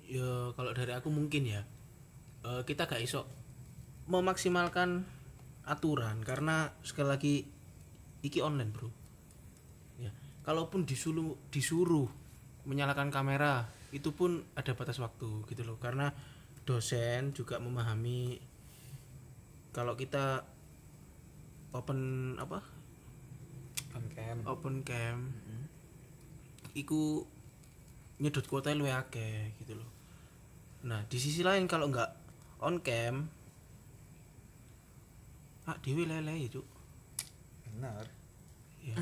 Ya 0.04 0.52
kalau 0.52 0.76
dari 0.76 0.92
aku 0.92 1.08
mungkin 1.08 1.48
ya. 1.48 1.64
Eh, 2.44 2.62
kita 2.68 2.84
gak 2.84 3.00
iso 3.00 3.24
memaksimalkan 4.08 5.04
aturan 5.64 6.20
karena 6.24 6.76
sekali 6.84 7.08
lagi 7.08 7.34
iki 8.20 8.40
online 8.44 8.72
bro. 8.72 8.88
Ya. 10.00 10.12
Kalaupun 10.44 10.84
disuruh 10.84 11.36
disuruh 11.52 12.08
menyalakan 12.68 13.08
kamera 13.08 13.68
itu 13.90 14.12
pun 14.14 14.44
ada 14.54 14.72
batas 14.76 15.00
waktu 15.00 15.44
gitu 15.48 15.62
loh. 15.64 15.76
Karena 15.80 16.12
dosen 16.64 17.32
juga 17.32 17.58
memahami 17.58 18.38
kalau 19.70 19.94
kita 19.94 20.44
open 21.72 22.34
apa? 22.36 22.58
On 23.96 24.04
cam. 24.14 24.36
Open 24.46 24.74
cam 24.86 25.16
iku 26.74 27.26
nyedot 28.22 28.46
kuota 28.46 28.70
akeh 28.70 29.56
gitu 29.58 29.74
loh. 29.74 29.90
Nah 30.86 31.02
di 31.08 31.18
sisi 31.18 31.42
lain 31.42 31.66
kalau 31.66 31.90
nggak 31.90 32.10
on 32.62 32.78
cam 32.84 33.26
ah 35.68 35.76
dewi 35.84 36.08
lele 36.08 36.34
cuk 36.50 36.66
benar. 37.76 38.04
Ya 38.80 38.96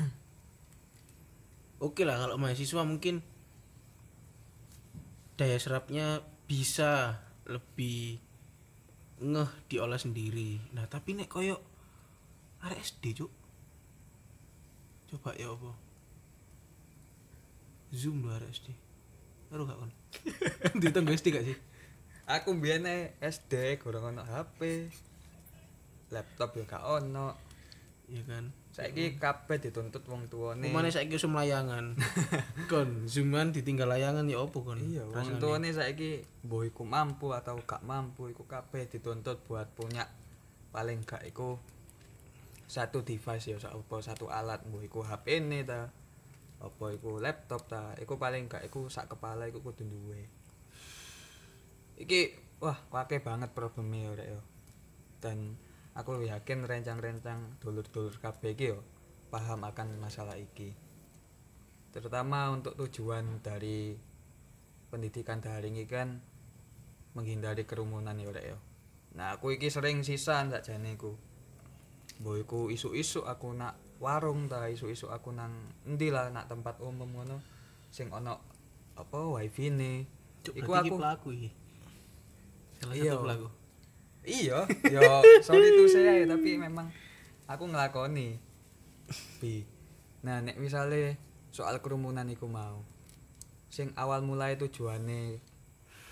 oke 1.79 2.03
lah 2.03 2.19
kalau 2.19 2.35
mahasiswa 2.35 2.83
mungkin 2.83 3.23
daya 5.39 5.55
serapnya 5.55 6.19
bisa 6.45 7.23
lebih 7.47 8.19
ngeh 9.23 9.51
diolah 9.71 9.99
sendiri. 9.99 10.59
Nah 10.75 10.85
tapi 10.91 11.15
nek 11.15 11.31
koyo 11.31 11.59
arek 12.63 12.83
SD 12.83 13.23
cuk. 13.23 13.31
Coba 15.09 15.33
ya 15.39 15.49
apa? 15.55 15.71
Zoom 17.95 18.27
lo 18.27 18.35
arek 18.35 18.51
SD 18.51 18.69
baru 19.49 19.65
gak 19.65 19.79
kon. 19.81 19.91
Ditunggu 20.83 21.11
SD 21.17 21.33
gak 21.33 21.45
sih? 21.47 21.57
Aku 22.29 22.53
biasanya 22.53 23.17
SD 23.17 23.81
kurang 23.81 24.13
ono 24.13 24.21
HP 24.21 24.93
laptop 26.13 26.53
ya 26.53 26.69
gak 26.69 26.85
ono 26.85 27.48
ya 28.09 28.23
kan? 28.25 28.49
Saiki 28.73 29.21
kabeh 29.21 29.61
dituntut 29.61 30.03
wong 30.09 30.25
tuane. 30.27 30.65
Ke 30.65 30.73
mana 30.73 30.89
saya 30.89 31.05
usum 31.09 31.37
layangan 31.37 31.93
kon 32.71 33.05
zooman 33.05 33.53
ditinggal 33.53 33.85
layangan 33.85 34.25
ya 34.25 34.41
opo 34.41 34.65
kon? 34.65 34.81
Iya 34.81 35.05
wong 35.05 35.37
tuane 35.37 35.69
saiki 35.69 36.25
mbok 36.45 36.63
iku 36.69 36.83
mampu 36.85 37.31
atau 37.31 37.61
gak 37.61 37.85
mampu? 37.85 38.33
Iku 38.33 38.49
kabeh 38.49 38.89
dituntut 38.89 39.45
buat 39.45 39.69
punya 39.77 40.09
paling 40.73 41.05
gak 41.05 41.25
iku 41.29 41.61
satu 42.69 43.01
device 43.05 43.53
ya 43.53 43.57
apa 43.69 43.95
satu 44.01 44.29
alat. 44.29 44.65
Iku 44.65 45.05
HP 45.05 45.45
ne 45.45 45.61
ta 45.65 45.89
apa 46.59 46.85
iku 46.91 47.21
laptop 47.21 47.69
ta 47.69 47.93
iku 48.01 48.17
paling 48.17 48.49
gak 48.49 48.65
iku 48.65 48.89
sak 48.89 49.09
kepala 49.09 49.45
iku 49.45 49.61
kudu 49.61 49.85
duwe. 49.85 50.25
Iki 51.99 52.21
wah 52.59 52.75
wake 52.91 53.23
banget 53.23 53.55
problemnya 53.55 54.11
ya 54.19 54.35
yo 54.35 54.41
dan 55.19 55.55
aku 55.99 56.23
yakin 56.23 56.63
rencang-rencang 56.63 57.59
dulur-dulur 57.59 58.15
kabeh 58.23 58.55
iki 58.55 58.71
yo 58.71 58.79
paham 59.29 59.67
akan 59.67 59.99
masalah 59.99 60.39
iki 60.39 60.73
terutama 61.91 62.47
untuk 62.55 62.79
tujuan 62.79 63.43
dari 63.43 63.99
pendidikan 64.87 65.43
daring 65.43 65.75
iki 65.75 65.91
kan 65.91 66.23
menghindari 67.13 67.67
kerumunan 67.67 68.15
ya 68.15 68.31
rek 68.31 68.45
ya 68.55 68.57
nah 69.19 69.35
aku 69.35 69.59
iki 69.59 69.67
sering 69.67 70.01
sisan 70.07 70.53
sakjane 70.53 70.95
iku 70.95 71.17
mbok 72.23 72.35
iku 72.41 72.59
isu-isu 72.71 73.27
aku 73.27 73.51
nak 73.53 73.75
warung 73.99 74.47
ta 74.47 74.65
isu-isu 74.71 75.11
aku 75.11 75.35
nang 75.35 75.51
endi 75.83 76.07
lah 76.09 76.31
nak 76.31 76.47
tempat 76.47 76.79
umum 76.79 77.11
ngono 77.11 77.43
sing 77.91 78.07
ana 78.15 78.39
apa 78.95 79.19
wifi 79.19 79.71
ne 79.71 80.03
iku 80.55 80.71
aku 80.75 80.95
pelaku 80.99 81.29
iki. 81.35 81.49
Salah 82.79 82.95
Iya. 82.95 83.11
satu 83.15 83.23
pelaku. 83.27 83.47
Iya. 84.25 84.65
Yo 84.87 85.23
sorry 85.45 85.69
tuh 85.75 85.89
saya 85.91 86.25
tapi 86.25 86.59
memang 86.59 86.89
aku 87.45 87.63
ngelakoni. 87.67 88.39
Bi. 89.39 89.65
Nah 90.25 90.43
nek 90.43 90.59
misale 90.59 91.19
soal 91.49 91.79
kerumunan 91.79 92.27
iku 92.27 92.47
mau. 92.47 92.83
Sing 93.69 93.93
awal 93.95 94.25
mulai 94.25 94.57
tujuane 94.57 95.39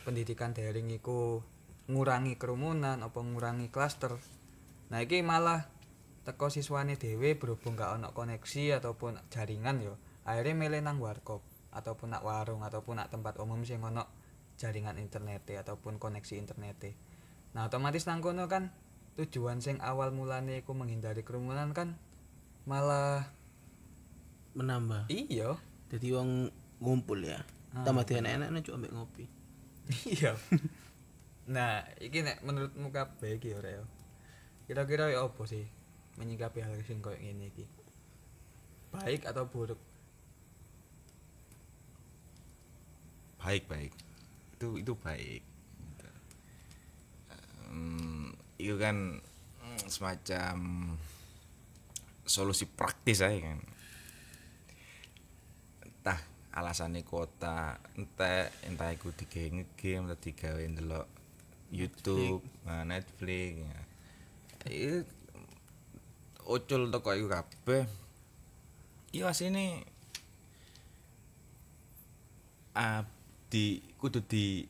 pendidikan 0.08 0.54
daring 0.54 0.94
iku 0.94 1.44
ngurangi 1.88 2.36
kerumunan 2.40 3.00
apa 3.02 3.20
ngurangi 3.20 3.68
klaster. 3.74 4.16
Nah 4.88 5.04
iki 5.04 5.20
malah 5.24 5.68
teko 6.28 6.52
siswane 6.52 7.00
dhewe 7.00 7.40
berhubung 7.40 7.80
gak 7.80 7.96
ono 7.96 8.12
koneksi 8.12 8.84
ataupun 8.84 9.16
jaringan 9.32 9.80
yo 9.80 9.96
akhirnya 10.28 10.60
milih 10.60 10.84
nang 10.84 11.00
warkop 11.00 11.40
ataupun 11.72 12.12
nak 12.12 12.28
warung 12.28 12.68
ataupun 12.68 13.00
nak 13.00 13.08
tempat 13.08 13.40
umum 13.40 13.64
sing 13.64 13.80
ono 13.80 14.04
jaringan 14.60 15.00
internet 15.00 15.48
ataupun 15.48 15.96
koneksi 15.96 16.36
internet 16.36 16.92
Nah, 17.58 17.66
otomatis 17.66 18.06
nang 18.06 18.22
kono 18.22 18.46
kan 18.46 18.70
tujuan 19.18 19.66
sing 19.66 19.82
awal 19.82 20.14
mulane 20.14 20.62
iku 20.62 20.78
menghindari 20.78 21.26
kerumunan 21.26 21.74
kan 21.74 21.98
malah 22.70 23.26
Menambah. 24.54 25.10
iya. 25.10 25.58
Jadi 25.90 26.14
wong 26.14 26.54
ngumpul 26.78 27.26
ya. 27.26 27.42
Ah. 27.74 27.82
Tambah 27.82 28.06
dia 28.06 28.22
enak-enak 28.22 28.50
nih 28.54 28.62
ambek 28.70 28.94
ngopi. 28.94 29.26
iya. 30.06 30.38
nah, 31.58 31.82
iki 31.98 32.22
nek 32.22 32.46
menurutmu 32.46 32.94
kabeh 32.94 33.42
iki 33.42 33.58
ora 33.58 33.82
ya. 33.82 33.84
Kira-kira 34.70 35.10
ya 35.10 35.26
apa 35.26 35.42
sih 35.50 35.66
menyikapi 36.22 36.62
hal 36.62 36.78
sing 36.86 37.02
koyo 37.02 37.18
ngene 37.18 37.50
iki? 37.50 37.66
Baik 38.94 39.26
atau 39.26 39.50
buruk? 39.50 39.82
baik 43.48 43.64
baik 43.72 43.94
itu 44.60 44.84
itu 44.84 44.94
baik 45.00 45.40
Em, 47.78 48.34
itu 48.58 48.74
kan 48.82 49.22
mm, 49.22 49.86
semacam 49.86 50.58
solusi 52.26 52.66
praktis 52.66 53.22
aja 53.22 53.38
kan 53.38 53.60
entah 55.86 56.20
alasannya 56.58 57.06
kota 57.06 57.78
entah 57.94 58.50
entah 58.66 58.90
iku 58.92 59.14
digawe 59.14 59.48
ngegame 59.62 60.10
atau 60.10 60.20
digawe 60.20 60.64
ndelok 60.66 61.08
YouTube 61.70 62.42
nah, 62.66 62.84
Netflix 62.84 63.62
ya. 63.62 63.80
itu 64.68 65.00
ucul 66.50 66.90
toko 66.90 67.14
iku 67.14 67.28
kabeh 67.30 67.86
iki 69.14 69.24
asine 69.24 69.86
ah 72.76 73.08
di 73.48 73.80
kudu 73.96 74.20
di 74.28 74.68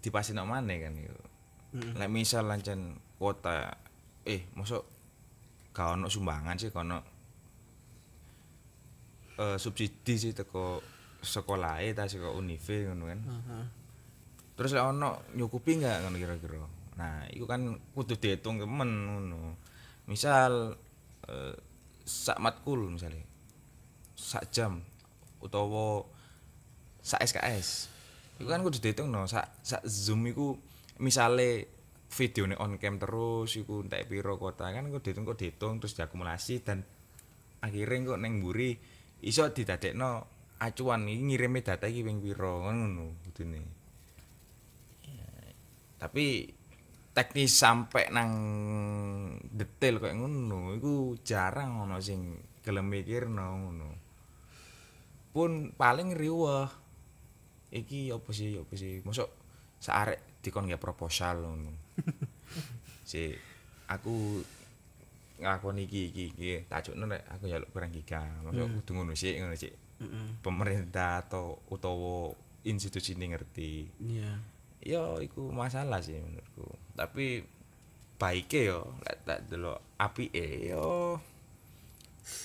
dipasino 0.00 0.42
maneh 0.48 0.78
kan 0.82 0.96
yo. 0.96 1.29
Mm. 1.70 1.92
Lek 2.02 2.10
misal 2.10 2.50
lancen 2.50 2.98
kota 3.20 3.70
eh 4.26 4.50
mosok 4.58 4.82
gak 5.70 5.94
ono 5.94 6.10
sumbangan 6.10 6.58
sih 6.58 6.74
gak 6.74 6.82
ono 6.82 6.98
eh 9.38 9.56
subsidi 9.56 10.14
sih 10.18 10.32
teko 10.34 10.82
sekolahe 11.20 11.92
ta 11.94 12.08
saka 12.10 12.32
unive 12.32 12.90
ngono 12.90 13.04
kan. 13.06 13.20
Terus 14.56 14.70
lek 14.76 14.84
ono 14.84 15.30
nyukupi 15.36 15.78
enggak 15.78 16.04
ngono 16.04 16.16
kira-kira. 16.18 16.58
Nah, 17.00 17.24
itu 17.32 17.48
kan 17.48 17.80
kudu 17.96 18.18
dihitung 18.20 18.60
temen 18.60 18.90
ngono. 19.08 19.56
Misal 20.10 20.74
eh, 21.30 21.54
sak 22.04 22.42
matkul 22.42 22.90
misalnya 22.90 23.22
sak 24.18 24.52
jam 24.52 24.84
utawa 25.40 26.04
sak 27.00 27.24
SKS. 27.24 27.88
Iku 28.42 28.48
kan 28.48 28.60
kudu 28.60 28.80
dihitung 28.80 29.08
no, 29.08 29.24
sak 29.24 29.48
sak 29.64 29.80
Zoom 29.88 30.28
iku 30.28 30.58
misale 31.00 31.80
videone 32.10 32.54
on 32.58 32.76
cam 32.76 32.98
terus 32.98 33.54
iku 33.56 33.86
entek 33.86 34.10
piro 34.10 34.36
kota 34.36 34.68
kan 34.74 34.90
kudu 34.90 35.00
dihitung 35.10 35.24
kok 35.24 35.38
dihitung 35.38 35.74
terus 35.78 35.94
diakumulasi 35.94 36.54
dan 36.66 36.82
akhirnya 37.62 38.14
kok 38.14 38.20
neng 38.20 38.42
mburi 38.42 38.74
iso 39.24 39.46
didadekno 39.52 40.10
acuan 40.60 41.08
iki 41.08 41.22
ngirime 41.24 41.60
data 41.64 41.86
iki 41.88 42.04
ping 42.04 42.18
piro 42.20 42.66
ngono 42.66 43.16
kudune. 43.24 43.60
tapi 46.00 46.48
teknis 47.12 47.52
sampai 47.52 48.08
nang 48.08 48.30
detail 49.52 50.00
kayak 50.00 50.16
ngono 50.16 50.72
iku 50.80 51.20
jarang 51.20 51.84
ono 51.84 52.00
sing 52.00 52.40
gelem 52.64 52.88
mikirno 52.88 53.46
ngono 53.60 53.88
pun 55.30 55.76
paling 55.76 56.16
riweh 56.16 56.66
iki 57.76 58.08
apa 58.10 58.30
sih 58.32 58.56
apa 58.58 58.74
sih 58.74 59.04
mosok 59.04 59.28
saarek 59.78 60.29
dikon 60.40 60.68
nggak 60.68 60.82
proposal 60.82 61.44
ngono. 61.44 61.72
Si 63.10 63.34
aku 63.90 64.38
ngakoni 65.42 65.88
iki 65.88 66.14
iki 66.14 66.24
iki 66.30 66.50
tajukno 66.70 67.10
rek 67.10 67.26
aku 67.26 67.42
njaluk 67.48 67.70
barang 67.74 67.92
giga. 67.92 68.22
Mosok 68.44 68.68
kudu 68.80 68.90
ngono 69.00 69.12
sih 69.18 69.34
ngono 69.40 69.56
sih 69.58 69.72
Mm-mm. 70.00 70.40
pemerintah 70.40 71.26
atau 71.26 71.58
utawa 71.68 72.32
institusi 72.64 73.16
ini 73.16 73.32
ngerti. 73.32 73.72
Iya. 74.00 74.32
ya 74.80 75.20
iku 75.20 75.52
masalah 75.52 76.00
sih 76.00 76.16
menurutku. 76.16 76.64
Tapi 76.96 77.44
baiknya 78.16 78.60
yo 78.76 78.80
lek 79.04 79.18
tak 79.28 79.40
delok 79.48 79.80
apike 80.00 80.70
yo 80.72 81.20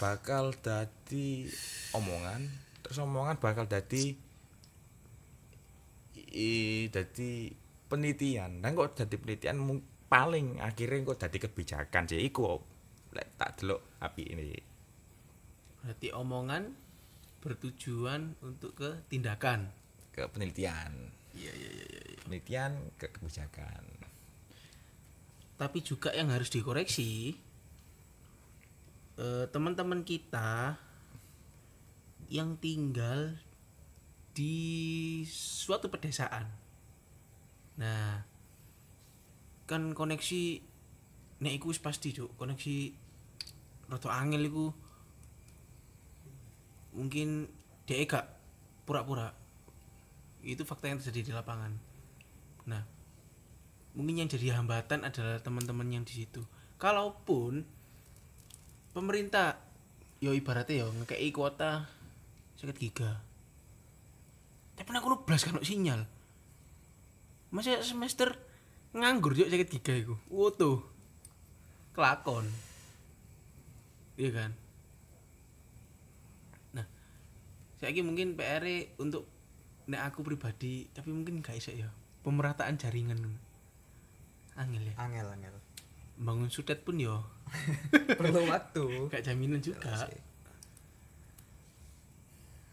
bakal 0.02 0.52
dadi 0.60 1.48
omongan. 1.96 2.48
Terus 2.84 3.00
omongan 3.00 3.40
bakal 3.40 3.70
dadi 3.72 4.16
i 6.36 6.52
dadi 6.92 7.48
penelitian 7.86 8.62
dan 8.62 8.74
kok 8.74 8.98
dadi 8.98 9.16
penelitian 9.18 9.58
paling 10.06 10.62
akhirnya 10.62 11.06
kok 11.14 11.20
dadi 11.26 11.38
kebijakan 11.42 12.04
sih 12.10 12.22
iku 12.22 12.58
lek 13.16 13.40
tak 13.40 13.62
delok 13.62 14.02
api 14.02 14.24
ini 14.36 14.46
Berarti 15.86 16.10
omongan 16.18 16.74
bertujuan 17.46 18.34
untuk 18.42 18.74
ke 18.74 18.90
tindakan. 19.06 19.70
ke 20.10 20.26
penelitian 20.32 21.14
Iya 21.36 21.52
iya 21.52 21.70
iya 21.70 21.86
iya. 21.86 22.18
penelitian 22.26 22.72
ke 22.98 23.12
kebijakan 23.12 23.84
Tapi 25.56 25.80
juga 25.86 26.10
yang 26.16 26.32
harus 26.34 26.50
dikoreksi 26.50 27.36
eh, 29.20 29.46
teman-teman 29.52 30.02
kita 30.04 30.80
yang 32.28 32.58
tinggal 32.58 33.38
di 34.36 35.24
suatu 35.30 35.88
pedesaan. 35.88 36.65
Nah, 37.76 38.24
kan 39.68 39.92
koneksi 39.92 40.42
nek 41.42 41.54
iku 41.56 41.72
wis 41.72 41.82
pasti, 41.84 42.16
Cuk. 42.16 42.36
Koneksi 42.40 42.76
rada 43.92 44.10
angel 44.10 44.50
iku 44.50 44.66
mungkin 46.96 47.52
dia 47.86 48.08
gak 48.08 48.26
pura-pura. 48.88 49.30
Itu 50.46 50.64
fakta 50.64 50.88
yang 50.90 51.02
terjadi 51.02 51.30
di 51.30 51.34
lapangan. 51.36 51.74
Nah, 52.70 52.82
mungkin 53.94 54.26
yang 54.26 54.30
jadi 54.32 54.58
hambatan 54.58 55.04
adalah 55.04 55.42
teman-teman 55.42 55.90
yang 55.92 56.04
di 56.08 56.24
situ. 56.24 56.42
Kalaupun 56.80 57.66
pemerintah 58.96 59.60
yo 60.24 60.32
ibaratnya 60.32 60.88
yo 60.88 60.88
ngekei 61.04 61.30
kuota 61.36 61.86
seket 62.56 62.80
giga. 62.80 63.20
Tapi 64.76 64.90
aku 64.92 65.08
lu 65.12 65.18
belas 65.28 65.44
kan 65.44 65.60
sinyal. 65.60 66.08
Masa 67.56 67.80
semester 67.80 68.36
nganggur 68.92 69.32
juga 69.32 69.48
seket 69.48 69.72
giga 69.80 69.96
iku. 69.96 70.20
Woto. 70.28 70.84
Kelakon. 71.96 72.44
Iya 74.20 74.32
kan? 74.36 74.52
Nah, 76.76 76.84
saya 77.80 77.96
mungkin 78.04 78.36
PR 78.36 78.60
untuk 79.00 79.24
nek 79.88 80.04
aku 80.12 80.20
pribadi, 80.28 80.92
tapi 80.92 81.16
mungkin 81.16 81.40
gak 81.40 81.56
iso 81.56 81.72
ya. 81.72 81.88
Pemerataan 82.28 82.76
jaringan. 82.76 83.24
Angel 84.60 84.92
ya. 84.92 84.94
Angel 85.00 85.28
angel. 85.32 85.56
Bangun 86.20 86.52
sudet 86.52 86.84
pun 86.84 87.00
yo 87.00 87.24
Perlu 88.20 88.52
waktu. 88.52 89.08
gak 89.08 89.24
jaminan 89.24 89.64
juga. 89.64 90.12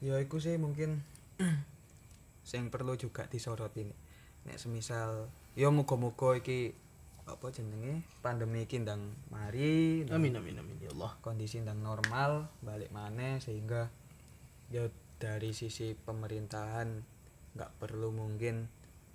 Ya 0.02 0.18
iku 0.18 0.42
sih 0.42 0.58
mungkin 0.58 1.06
sing 2.50 2.66
perlu 2.74 2.98
juga 2.98 3.30
disoroti 3.30 3.86
nih. 3.86 4.01
Nek 4.42 4.58
semisal 4.58 5.30
ya 5.54 5.70
muga-muga 5.70 6.34
iki 6.36 6.74
apa 7.22 7.54
jenenge? 7.54 8.02
Pandemi 8.18 8.66
iki 8.66 8.82
ndang 8.82 9.14
mari 9.30 10.02
ndang 10.02 10.18
Amin 10.18 10.34
amin 10.34 10.58
amin 10.58 10.76
ya 10.82 10.90
Allah. 10.90 11.14
kondisi 11.22 11.62
ndang 11.62 11.78
normal 11.78 12.50
balik 12.60 12.90
maneh 12.90 13.38
sehingga 13.38 13.88
ya 14.74 14.90
dari 15.22 15.54
sisi 15.54 15.94
pemerintahan 15.94 16.88
nggak 17.54 17.70
perlu 17.78 18.10
mungkin 18.10 18.66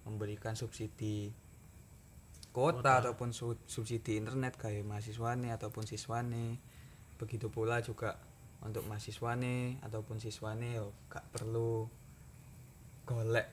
memberikan 0.07 0.55
subsidi 0.55 1.35
kuota 2.55 3.03
ataupun 3.03 3.35
su- 3.35 3.59
subsidi 3.67 4.17
internet 4.17 4.55
kayak 4.55 4.87
mahasiswane 4.87 5.51
ataupun 5.51 5.83
siswane. 5.83 6.57
Begitu 7.19 7.49
pula 7.51 7.81
juga 7.83 8.15
untuk 8.63 8.87
mahasiswane 8.87 9.77
ataupun 9.83 10.17
siswane 10.17 10.77
yo 10.79 10.89
gak 11.09 11.25
perlu 11.29 11.85
golek 13.05 13.45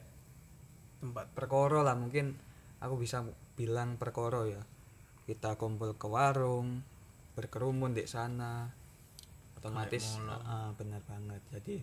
tempat 1.05 1.29
perkoro 1.37 1.85
lah 1.85 1.93
mungkin 1.93 2.33
aku 2.81 2.97
bisa 2.97 3.21
bilang 3.61 4.01
perkoro 4.01 4.49
ya. 4.49 4.65
Kita 5.29 5.61
kumpul 5.61 6.01
ke 6.01 6.09
warung 6.09 6.81
berkerumun 7.37 7.93
di 7.93 8.09
sana. 8.09 8.73
Otomatis 9.61 10.17
ah, 10.25 10.73
bener 10.73 11.05
banget. 11.05 11.45
Jadi 11.53 11.77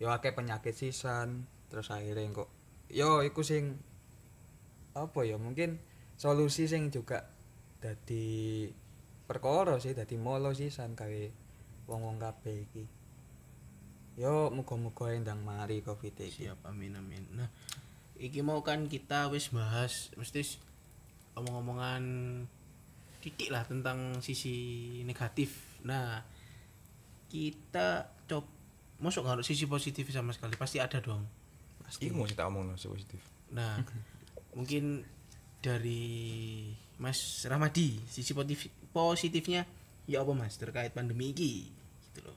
yo 0.00 0.08
akeh 0.08 0.32
penyakit 0.32 0.72
sisan 0.72 1.44
terus 1.68 1.92
akhirnya 1.92 2.32
kok 2.32 2.48
yo 2.88 3.20
iku 3.20 3.44
sing 3.44 3.76
apa 4.94 5.26
ya 5.26 5.36
mungkin 5.38 5.78
solusi 6.14 6.70
sing 6.70 6.90
juga 6.90 7.26
dadi 7.82 8.68
perkara 9.24 9.78
sih 9.82 9.92
dadi 9.92 10.14
molo 10.16 10.54
sisan 10.56 10.96
kae 10.96 11.28
wong-wong 11.84 12.16
kabeh 12.16 12.56
iki. 12.64 12.84
Yo 14.16 14.48
muga-muga 14.48 15.12
endang 15.12 15.44
mari 15.44 15.84
covid 15.84 16.16
iki. 16.16 16.48
Siap 16.48 16.64
amin 16.64 16.96
amin. 16.96 17.24
Nah 17.36 17.48
iki 18.18 18.40
mau 18.40 18.62
kan 18.62 18.86
kita 18.86 19.26
wis 19.30 19.50
bahas 19.50 20.14
mesti 20.14 20.58
omong-omongan 21.34 22.02
titik 23.18 23.50
lah 23.50 23.64
tentang 23.66 24.20
sisi 24.20 25.00
negatif. 25.08 25.80
Nah 25.82 26.22
kita 27.32 28.14
cop 28.28 28.46
masuk 29.02 29.26
nggak 29.26 29.42
ada 29.42 29.44
sisi 29.44 29.66
positif 29.66 30.06
sama 30.14 30.30
sekali? 30.30 30.54
Pasti 30.54 30.78
ada 30.78 31.00
dong. 31.02 31.26
Iku 32.00 32.14
mau 32.16 32.28
kita 32.28 32.48
omong 32.48 32.72
no, 32.72 32.76
positif. 32.76 33.20
nah 33.54 33.76
mungkin 34.56 35.04
dari 35.62 36.66
Mas 36.98 37.44
Ramadi 37.46 38.02
sisi 38.08 38.34
positif 38.34 38.72
positifnya 38.90 39.68
ya 40.08 40.24
apa 40.24 40.32
Mas 40.32 40.56
terkait 40.56 40.92
pandemi 40.92 41.32
ini 41.32 41.68
gitu 42.10 42.28
loh. 42.28 42.36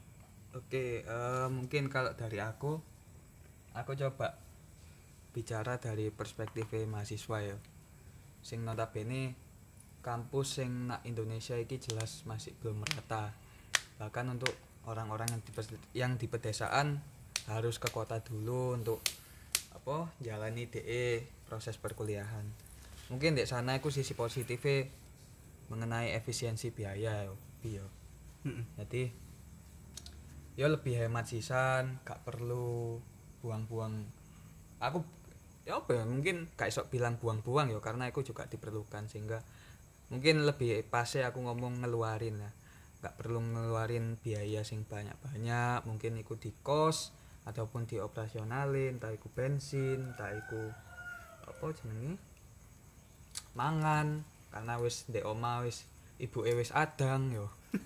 Oke, 0.56 1.06
eh, 1.06 1.48
mungkin 1.52 1.92
kalau 1.92 2.18
dari 2.18 2.42
aku, 2.42 2.82
aku 3.78 3.92
coba 3.94 4.47
bicara 5.38 5.78
dari 5.78 6.10
perspektif 6.10 6.66
mahasiswa 6.90 7.38
ya. 7.46 7.58
Sing 8.42 8.66
notabene 8.66 9.38
kampus 10.02 10.58
sing 10.58 10.90
nak 10.90 11.06
Indonesia 11.06 11.54
iki 11.54 11.78
jelas 11.78 12.26
masih 12.26 12.58
belum 12.58 12.82
merata. 12.82 13.38
Bahkan 14.02 14.26
untuk 14.34 14.50
orang-orang 14.90 15.30
yang 15.30 15.42
di 15.46 15.52
yang 15.94 16.12
di 16.18 16.26
pedesaan 16.26 16.98
harus 17.46 17.78
ke 17.78 17.86
kota 17.94 18.18
dulu 18.26 18.74
untuk 18.74 18.98
apa 19.78 20.10
jalani 20.18 20.66
DE 20.66 21.22
proses 21.46 21.78
perkuliahan. 21.78 22.50
Mungkin 23.14 23.38
di 23.38 23.46
sana 23.46 23.78
aku 23.78 23.94
sisi 23.94 24.18
positifnya 24.18 24.90
mengenai 25.70 26.18
efisiensi 26.18 26.74
biaya 26.74 27.30
yo, 27.30 27.38
Bi, 27.62 27.78
yo. 27.78 27.86
Mm-mm. 28.42 28.66
Jadi 28.82 29.14
ya 30.58 30.66
lebih 30.66 30.98
hemat 30.98 31.30
sisan 31.30 32.02
gak 32.02 32.26
perlu 32.26 32.98
buang-buang 33.46 34.10
aku 34.82 35.06
ya 35.68 35.84
apa 35.84 36.00
ya 36.00 36.04
mungkin 36.08 36.48
gak 36.56 36.72
iso 36.72 36.88
bilang 36.88 37.20
buang-buang 37.20 37.76
ya 37.76 37.84
karena 37.84 38.08
aku 38.08 38.24
juga 38.24 38.48
diperlukan 38.48 39.12
sehingga 39.12 39.44
mungkin 40.08 40.48
lebih 40.48 40.88
pasti 40.88 41.20
aku 41.20 41.44
ngomong 41.44 41.84
ngeluarin 41.84 42.40
lah. 42.40 42.54
Gak 43.04 43.20
perlu 43.20 43.44
ngeluarin 43.44 44.16
biaya 44.24 44.64
sing 44.64 44.88
banyak-banyak 44.88 45.84
mungkin 45.84 46.16
iku 46.24 46.40
di 46.40 46.56
kos 46.64 47.12
ataupun 47.44 47.84
di 47.84 48.00
operasionalin 48.00 48.96
entah 48.96 49.12
iku 49.12 49.28
bensin 49.28 50.16
entah 50.16 50.32
iku 50.32 50.72
apa 51.44 51.66
jenenge? 51.76 52.16
Mangan 53.52 54.24
karena 54.56 54.80
wis 54.80 55.04
ndek 55.12 55.28
oma 55.28 55.68
wis 55.68 55.84
ibu 56.16 56.48
wis 56.48 56.72
adang 56.72 57.36
yo. 57.36 57.52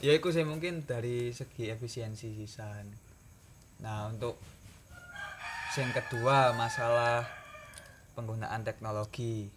Ya 0.00 0.16
itu 0.16 0.32
sih 0.32 0.48
mungkin 0.48 0.88
dari 0.88 1.28
segi 1.28 1.68
efisiensi 1.68 2.32
sisan. 2.32 2.88
Nah 3.84 4.08
untuk 4.08 4.40
yang 5.78 5.94
kedua 5.94 6.50
masalah 6.58 7.28
penggunaan 8.18 8.66
teknologi 8.66 9.54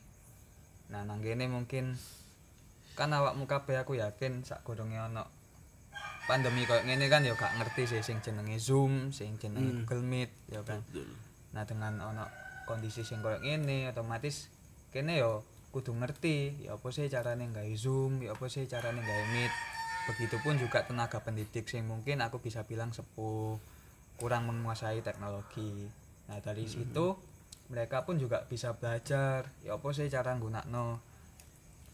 nah 0.94 1.02
nang 1.02 1.26
kene 1.26 1.50
mungkin 1.50 1.98
kan 2.94 3.10
awakmu 3.10 3.50
kabeh 3.50 3.82
aku 3.82 3.98
yakin 3.98 4.46
sak 4.46 4.62
godonge 4.62 5.02
ono 5.02 5.26
pandemi 6.30 6.64
koyo 6.70 6.86
ngene 6.86 7.10
kan 7.10 7.26
ya 7.26 7.34
gak 7.36 7.58
ngerti 7.60 7.84
sih 7.90 8.02
sing 8.06 8.24
jenenge 8.24 8.56
Zoom, 8.62 9.12
sing 9.12 9.36
jenenge 9.42 9.74
Hmm. 9.74 9.80
Google 9.84 10.06
Meet 10.06 10.32
ya 10.48 10.62
kan. 10.64 10.80
betul 10.88 11.10
Nah 11.52 11.64
dengan 11.68 11.94
ono 12.00 12.26
kondisi 12.70 13.04
sing 13.04 13.20
koyo 13.20 13.42
ngene 13.44 13.92
otomatis 13.92 14.48
kene 14.94 15.20
yo 15.20 15.44
kudu 15.74 15.92
ngerti 15.98 16.70
ya 16.70 16.78
apa 16.78 16.88
sih 16.94 17.10
carane 17.10 17.50
Zoom, 17.74 18.22
ya 18.22 18.38
apa 18.38 18.46
sih 18.48 18.70
carane 18.70 19.02
nggawe 19.02 19.26
Meet. 19.34 19.54
Begitupun 20.04 20.60
juga 20.60 20.86
tenaga 20.86 21.20
pendidik 21.24 21.66
sing 21.66 21.88
mungkin 21.90 22.22
aku 22.22 22.38
bisa 22.38 22.62
bilang 22.68 22.94
sepuh 22.94 23.58
kurang 24.22 24.46
menguasai 24.46 25.02
teknologi. 25.02 25.90
Nah 26.30 26.38
dari 26.40 26.66
situ 26.68 27.16
mereka 27.72 28.04
pun 28.04 28.20
juga 28.20 28.44
bisa 28.46 28.76
belajar 28.76 29.48
ya 29.66 29.80
apa 29.80 29.88
sih 29.96 30.12
cara 30.12 30.36
nggunakno 30.36 31.00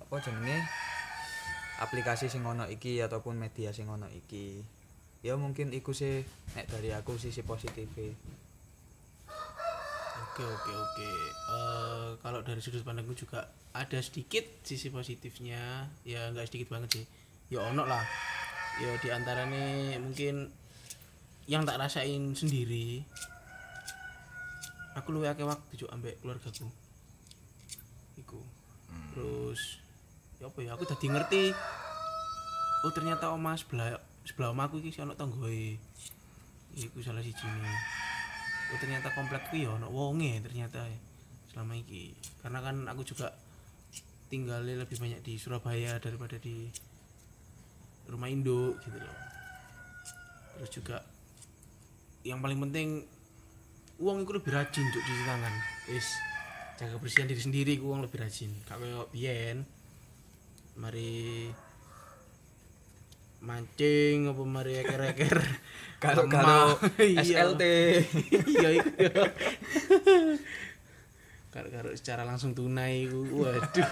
apa 0.01 0.15
jenenge 0.25 0.59
aplikasi 1.79 2.27
sing 2.27 2.43
ono 2.43 2.67
iki 2.67 2.99
ataupun 2.99 3.39
media 3.39 3.71
sing 3.71 3.87
ono 3.87 4.11
iki. 4.11 4.59
Ya 5.23 5.35
mungkin 5.35 5.71
iku 5.71 5.95
sih 5.95 6.23
nek 6.55 6.67
dari 6.71 6.91
aku 6.95 7.15
sisi 7.19 7.43
positif 7.43 7.87
Oke 10.29 10.43
oke 10.43 10.71
oke. 10.71 11.11
Eh, 11.51 12.09
kalau 12.23 12.39
dari 12.43 12.63
sudut 12.63 12.83
pandangku 12.87 13.11
juga 13.11 13.51
ada 13.75 13.99
sedikit 13.99 14.47
sisi 14.63 14.87
positifnya, 14.87 15.87
ya 16.07 16.31
nggak 16.31 16.47
sedikit 16.47 16.71
banget 16.71 16.89
sih. 16.95 17.05
Ya 17.51 17.59
ono 17.67 17.83
lah. 17.83 18.03
Ya 18.79 18.95
di 19.03 19.11
antaranya 19.11 19.99
mungkin 19.99 20.47
yang 21.43 21.67
tak 21.67 21.83
rasain 21.83 22.31
sendiri. 22.39 23.03
Aku 24.97 25.13
luwe 25.13 25.29
akeh 25.29 25.45
waktu 25.45 25.73
cuk 25.85 25.91
ambek 25.93 26.17
keluargaku. 26.23 26.65
Iku. 28.17 28.41
Terus 29.13 29.83
ya 30.41 30.49
apa 30.49 30.59
ya 30.65 30.73
aku 30.73 30.87
tadi 30.89 31.05
ngerti. 31.11 31.43
Oh 32.87 32.91
ternyata 32.95 33.29
oma 33.29 33.53
sebelah 33.53 33.99
sebelah 34.25 34.55
omaku 34.55 34.81
iki 34.81 34.97
ono 35.03 35.13
tanggoe. 35.13 35.77
Iku 36.73 36.97
salah 37.03 37.21
siji 37.21 37.45
oh 38.69 38.77
ternyata 38.77 39.09
komplekku 39.17 39.57
ya 39.57 39.73
ono 39.73 39.89
wonge 39.89 40.37
ternyata 40.45 40.85
ya, 40.85 40.99
selama 41.49 41.73
ini 41.73 42.13
karena 42.45 42.59
kan 42.61 42.75
aku 42.85 43.01
juga 43.01 43.33
tinggalnya 44.29 44.85
lebih 44.85 44.97
banyak 45.01 45.25
di 45.25 45.41
Surabaya 45.41 45.97
daripada 45.97 46.37
di 46.37 46.69
rumah 48.05 48.29
induk 48.29 48.77
gitu 48.85 48.97
loh 49.01 49.17
terus 50.57 50.71
juga 50.73 50.97
yang 52.21 52.43
paling 52.45 52.61
penting 52.69 53.09
uang 53.99 54.23
itu 54.23 54.31
lebih 54.31 54.51
rajin 54.55 54.83
untuk 54.87 55.03
cuci 55.03 55.23
tangan. 55.27 55.53
Is 55.91 56.07
jaga 56.79 56.95
kebersihan 56.95 57.27
diri 57.27 57.41
sendiri 57.43 57.71
ku 57.75 57.91
uang 57.91 58.07
lebih 58.07 58.23
rajin. 58.23 58.51
Kalau 58.63 59.11
biyen. 59.11 59.67
Mari 60.79 61.51
mancing 63.39 64.31
apa 64.31 64.43
mari 64.43 64.79
eker-eker. 64.79 65.37
Karo 66.03 66.23
karo 66.33 66.79
Iya. 66.95 67.23
SLT. 67.23 67.63
iya 68.47 68.69
iku 68.79 68.89
ya. 68.95 69.11
karo-karo 71.51 71.91
secara 71.91 72.23
langsung 72.23 72.55
tunai 72.55 73.03
iku. 73.03 73.43
Waduh. 73.43 73.89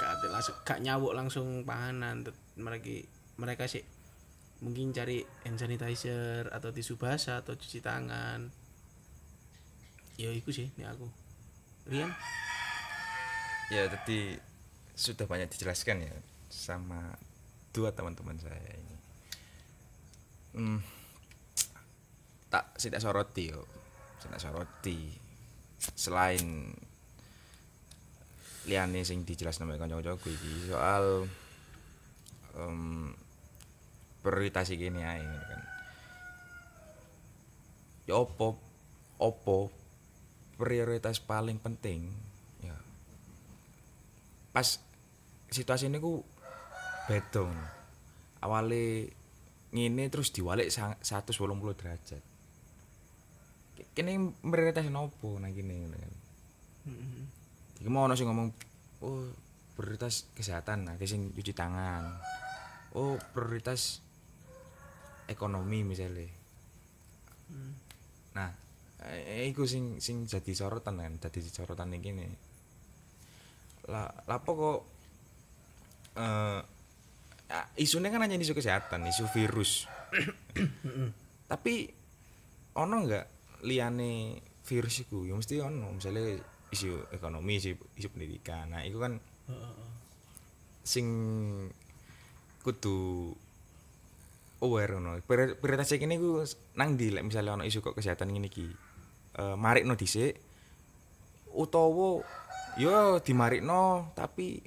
Gak 0.00 0.12
langsung 0.32 0.56
gak 0.64 0.80
nyawuk 0.80 1.12
langsung 1.12 1.46
panganan. 1.68 2.24
Mereka 2.56 3.04
mereka 3.36 3.68
sih 3.68 3.84
mungkin 4.64 4.96
cari 4.96 5.20
hand 5.44 5.60
sanitizer 5.60 6.48
atau 6.48 6.72
tisu 6.72 6.96
basah 6.96 7.44
atau 7.44 7.52
cuci 7.52 7.84
tangan 7.84 8.48
ya 10.16 10.32
iku 10.32 10.48
sih 10.48 10.72
ini 10.72 10.88
aku 10.88 11.06
Rian 11.84 12.08
Ya 13.72 13.88
tadi 13.88 14.36
sudah 14.92 15.24
banyak 15.24 15.48
dijelaskan 15.48 16.04
ya 16.04 16.14
sama 16.52 17.16
dua 17.72 17.90
teman-teman 17.96 18.36
saya 18.36 18.60
ini. 18.76 18.96
Hmm, 20.54 20.78
tak 22.52 22.76
tidak 22.76 23.00
soroti 23.00 23.50
yo, 23.50 23.64
tidak 24.20 24.38
soroti. 24.38 25.16
Selain 25.96 26.70
liane 28.68 29.00
sing 29.02 29.24
dijelaskan 29.24 29.72
oleh 29.72 29.80
kanca-kancaku 29.80 30.28
iki 30.32 30.72
soal 30.72 31.26
em 32.54 32.80
prioritas 34.24 34.72
iki 34.72 34.88
ini 34.88 35.04
ae 35.04 35.20
kan. 35.20 35.60
Ya 38.08 38.16
opo 38.16 38.56
opo 39.20 39.68
prioritas 40.56 41.20
paling 41.20 41.60
penting 41.60 42.08
ya 42.64 42.74
pas 44.54 44.80
situasi 45.50 45.90
ini 45.90 46.00
ku 46.00 46.24
bedong 47.10 47.52
awalnya 48.40 49.10
ngene 49.74 50.06
terus 50.08 50.30
diwalik 50.30 50.70
sa- 50.70 50.96
180 51.02 51.74
derajat 51.74 52.22
kene 53.94 54.34
prioritas 54.42 54.86
nopo 54.90 55.38
nang 55.38 55.54
kene 55.54 55.74
ngono 55.74 55.96
kan. 55.98 56.12
Mm-mm. 56.90 57.22
Iki 57.82 57.88
mau 57.90 58.06
ono 58.06 58.14
sing 58.18 58.26
ngomong 58.26 58.48
oh 59.06 59.30
prioritas 59.74 60.30
kesehatan, 60.38 60.86
ada 60.86 61.02
sing 61.06 61.34
cuci 61.34 61.50
tangan. 61.50 62.14
Oh, 62.94 63.18
prioritas 63.34 64.03
ekonomi 65.28 65.86
misalnya. 65.86 66.28
Nah, 68.34 68.50
eh, 69.06 69.48
iku 69.48 69.64
sing 69.64 70.02
sing 70.02 70.24
jadi 70.26 70.52
sorotan 70.52 71.00
kan, 71.00 71.12
jadi 71.20 71.40
sorotan 71.48 71.94
iki 71.96 72.10
nih. 72.12 72.28
Lah, 73.92 74.08
lapo 74.26 74.50
kok 74.56 74.80
eh 76.14 76.60
ah, 77.50 77.66
isunya 77.76 78.08
kan 78.08 78.24
hanya 78.24 78.40
isu 78.40 78.56
kesehatan, 78.56 79.06
isu 79.08 79.28
virus. 79.30 79.86
Tapi 81.50 81.74
ono 82.74 82.96
enggak 83.04 83.26
liane 83.62 84.40
virus 84.64 85.04
iku? 85.04 85.28
Ya 85.28 85.36
mesti 85.36 85.60
ono, 85.60 85.92
misalnya 85.92 86.40
isu 86.72 87.12
ekonomi, 87.14 87.60
isu, 87.60 87.76
isu 88.00 88.08
pendidikan. 88.10 88.72
Nah, 88.72 88.82
itu 88.82 88.98
kan 88.98 89.20
sing 90.84 91.06
kudu 92.64 93.32
aware 94.64 94.96
ngono. 94.96 95.20
Pri- 95.20 95.54
Prioritas 95.54 95.92
iki 95.92 96.08
niku 96.08 96.40
nang 96.74 96.96
ndi 96.96 97.12
lek 97.12 97.22
misale 97.22 97.52
ana 97.52 97.62
isu 97.62 97.78
kok 97.78 97.94
kesehatan 97.94 98.32
ngene 98.32 98.48
iki. 98.48 98.66
Eh 99.36 99.54
marikno 99.54 99.92
dhisik 99.94 100.40
utawa 101.52 102.24
yo 102.74 103.20
dimarikno 103.20 104.10
tapi 104.12 104.58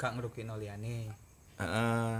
gak 0.00 0.16
ngrugino 0.16 0.56
liyane 0.56 1.12
heeh 1.60 2.16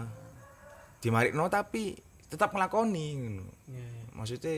dimarikno 1.00 1.48
tapi 1.48 1.96
tetap 2.28 2.52
nglakoni 2.52 3.06
ngono. 3.16 3.44
Iya, 3.68 3.80
iya. 3.80 4.02
Maksudnya 4.12 4.54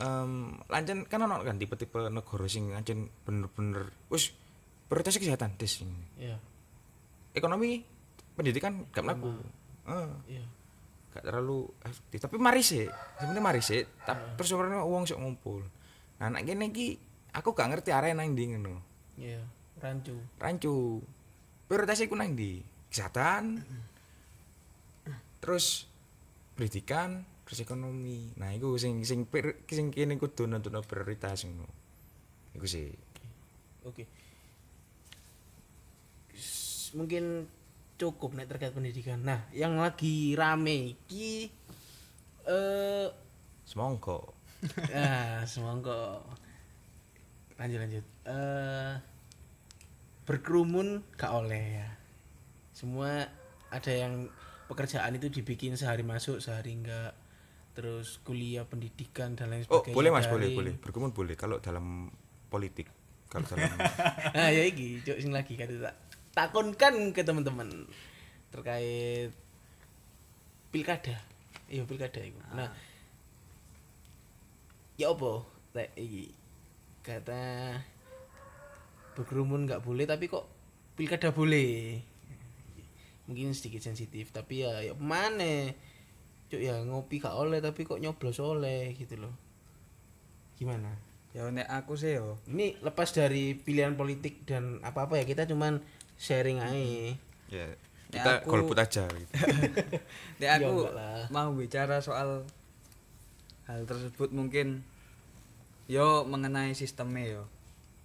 em 0.00 0.32
lancen 0.66 1.04
kan 1.04 1.20
ono 1.22 1.44
kan 1.44 1.60
tipe-tipe 1.60 2.08
negara 2.08 2.48
sing 2.48 2.72
ancen 2.72 3.12
bener-bener 3.22 3.92
wis 4.08 4.32
prioritas 4.88 5.20
kesehatan 5.20 5.56
des. 5.60 5.84
Iya. 6.16 6.36
Ekonomi 7.32 7.84
pendidikan 8.32 8.88
gak 8.92 9.04
mlaku. 9.04 9.32
Heeh. 9.88 10.10
Iya. 10.40 10.44
Gak 11.12 11.24
terlalu 11.24 11.68
efektif. 11.84 12.18
Tapi 12.24 12.36
mari 12.40 12.64
sih 12.64 12.88
sebenarnya 13.20 13.42
mari 13.44 13.60
sih 13.60 13.84
tapi 14.02 14.36
terus 14.36 14.48
sebenarnya 14.48 14.82
uang 14.82 15.04
sok 15.04 15.20
ngumpul. 15.20 15.60
Nah 16.18 16.32
anak 16.32 16.42
gini 16.44 16.72
iki 16.72 16.86
aku 17.32 17.52
gak 17.52 17.68
ngerti 17.68 17.92
arah 17.92 18.12
nang 18.12 18.32
ndi 18.32 18.56
ngono. 18.56 18.80
Iya. 19.16 19.44
Rancu. 19.82 20.14
rancu. 20.38 21.02
Prioritasnya 21.68 22.06
iku 22.06 22.16
nang 22.16 22.32
ndi? 22.32 22.62
Kesehatan. 22.88 23.60
Terus 25.42 25.90
pendidikan 26.54 27.24
terus 27.42 27.60
ekonomi. 27.60 28.30
Nah 28.38 28.54
iku 28.54 28.78
sing 28.78 29.02
sing 29.02 29.26
pri- 29.26 29.58
sing 29.66 29.90
kene 29.90 30.16
kudu 30.16 30.46
nentuno 30.46 30.80
prioritas 30.80 31.44
ngono. 31.44 31.66
Iku 32.54 32.64
sih 32.64 32.88
Oke. 33.82 34.06
S- 36.32 36.94
Mungkin 36.94 37.48
cukup 38.00 38.34
nek 38.34 38.48
terkait 38.50 38.72
pendidikan. 38.74 39.20
Nah, 39.22 39.46
yang 39.54 39.78
lagi 39.78 40.34
rame 40.34 40.96
iki 40.96 41.48
eh 42.42 43.06
semongko 43.62 44.42
ah, 44.94 45.42
semongko. 45.46 46.22
Lanjut 47.58 47.78
lanjut. 47.82 48.04
Eh 48.26 48.92
berkerumun 50.22 51.02
gak 51.18 51.32
oleh 51.34 51.82
ya. 51.82 51.88
Semua 52.70 53.26
ada 53.72 53.92
yang 53.92 54.30
pekerjaan 54.70 55.12
itu 55.18 55.28
dibikin 55.28 55.74
sehari 55.74 56.06
masuk, 56.06 56.38
sehari 56.38 56.78
enggak. 56.78 57.14
Terus 57.72 58.20
kuliah 58.20 58.68
pendidikan 58.68 59.32
dan 59.32 59.48
lain 59.48 59.64
oh 59.66 59.80
sebagainya. 59.80 59.96
boleh 59.96 60.10
mas 60.12 60.28
boleh 60.28 60.48
boleh 60.52 60.72
berkerumun 60.76 61.16
boleh 61.16 61.34
kalau 61.40 61.56
dalam 61.56 62.12
politik 62.52 62.84
kalau 63.32 63.48
dalam 63.48 63.64
nah 64.36 64.52
ya 64.60 64.68
iki 64.68 65.00
cuk 65.00 65.16
sing 65.16 65.32
lagi 65.32 65.56
kan 65.56 65.72
tak 65.80 65.96
takonkan 66.32 67.12
ke 67.12 67.20
teman-teman 67.24 67.68
terkait 68.52 69.32
pilkada. 70.72 71.16
Iya 71.68 71.84
pilkada 71.84 72.20
itu. 72.20 72.40
Nah 72.56 72.72
ya 74.96 75.12
apa? 75.12 75.44
Lek 75.72 75.90
iki 75.96 76.32
kata 77.00 77.80
berkerumun 79.16 79.68
nggak 79.68 79.84
boleh 79.84 80.04
tapi 80.08 80.28
kok 80.28 80.48
pilkada 80.96 81.32
boleh? 81.32 82.00
Mungkin 83.28 83.56
sedikit 83.56 83.84
sensitif 83.84 84.32
tapi 84.32 84.64
ya 84.64 84.84
ya 84.84 84.92
mana? 84.96 85.72
Cuk 86.52 86.60
ya 86.60 86.84
ngopi 86.84 87.16
gak 87.16 87.32
oleh 87.32 87.64
tapi 87.64 87.88
kok 87.88 87.96
nyoblos 87.96 88.36
oleh 88.36 88.92
gitu 88.92 89.16
loh. 89.16 89.32
Gimana? 90.60 90.92
Ya 91.32 91.48
nek 91.48 91.64
aku 91.64 91.96
sih 91.96 92.20
yo. 92.20 92.36
Ini 92.44 92.76
lepas 92.84 93.08
dari 93.16 93.56
pilihan 93.56 93.96
politik 93.96 94.44
dan 94.44 94.84
apa-apa 94.84 95.16
ya 95.16 95.24
kita 95.24 95.48
cuman 95.48 95.80
sharing 96.22 96.62
aja 96.62 97.18
ya 97.50 97.66
kita 98.12 98.44
aku- 98.44 98.48
golput 98.52 98.78
aja 98.78 99.08
gitu. 99.08 99.32
Ya, 100.42 100.60
aku 100.60 100.84
mau 101.32 101.48
bicara 101.56 102.04
soal 102.04 102.44
hal 103.64 103.80
tersebut 103.88 104.30
mungkin 104.36 104.84
yo 105.88 106.28
mengenai 106.28 106.76
sistemnya 106.76 107.40
yo. 107.40 107.42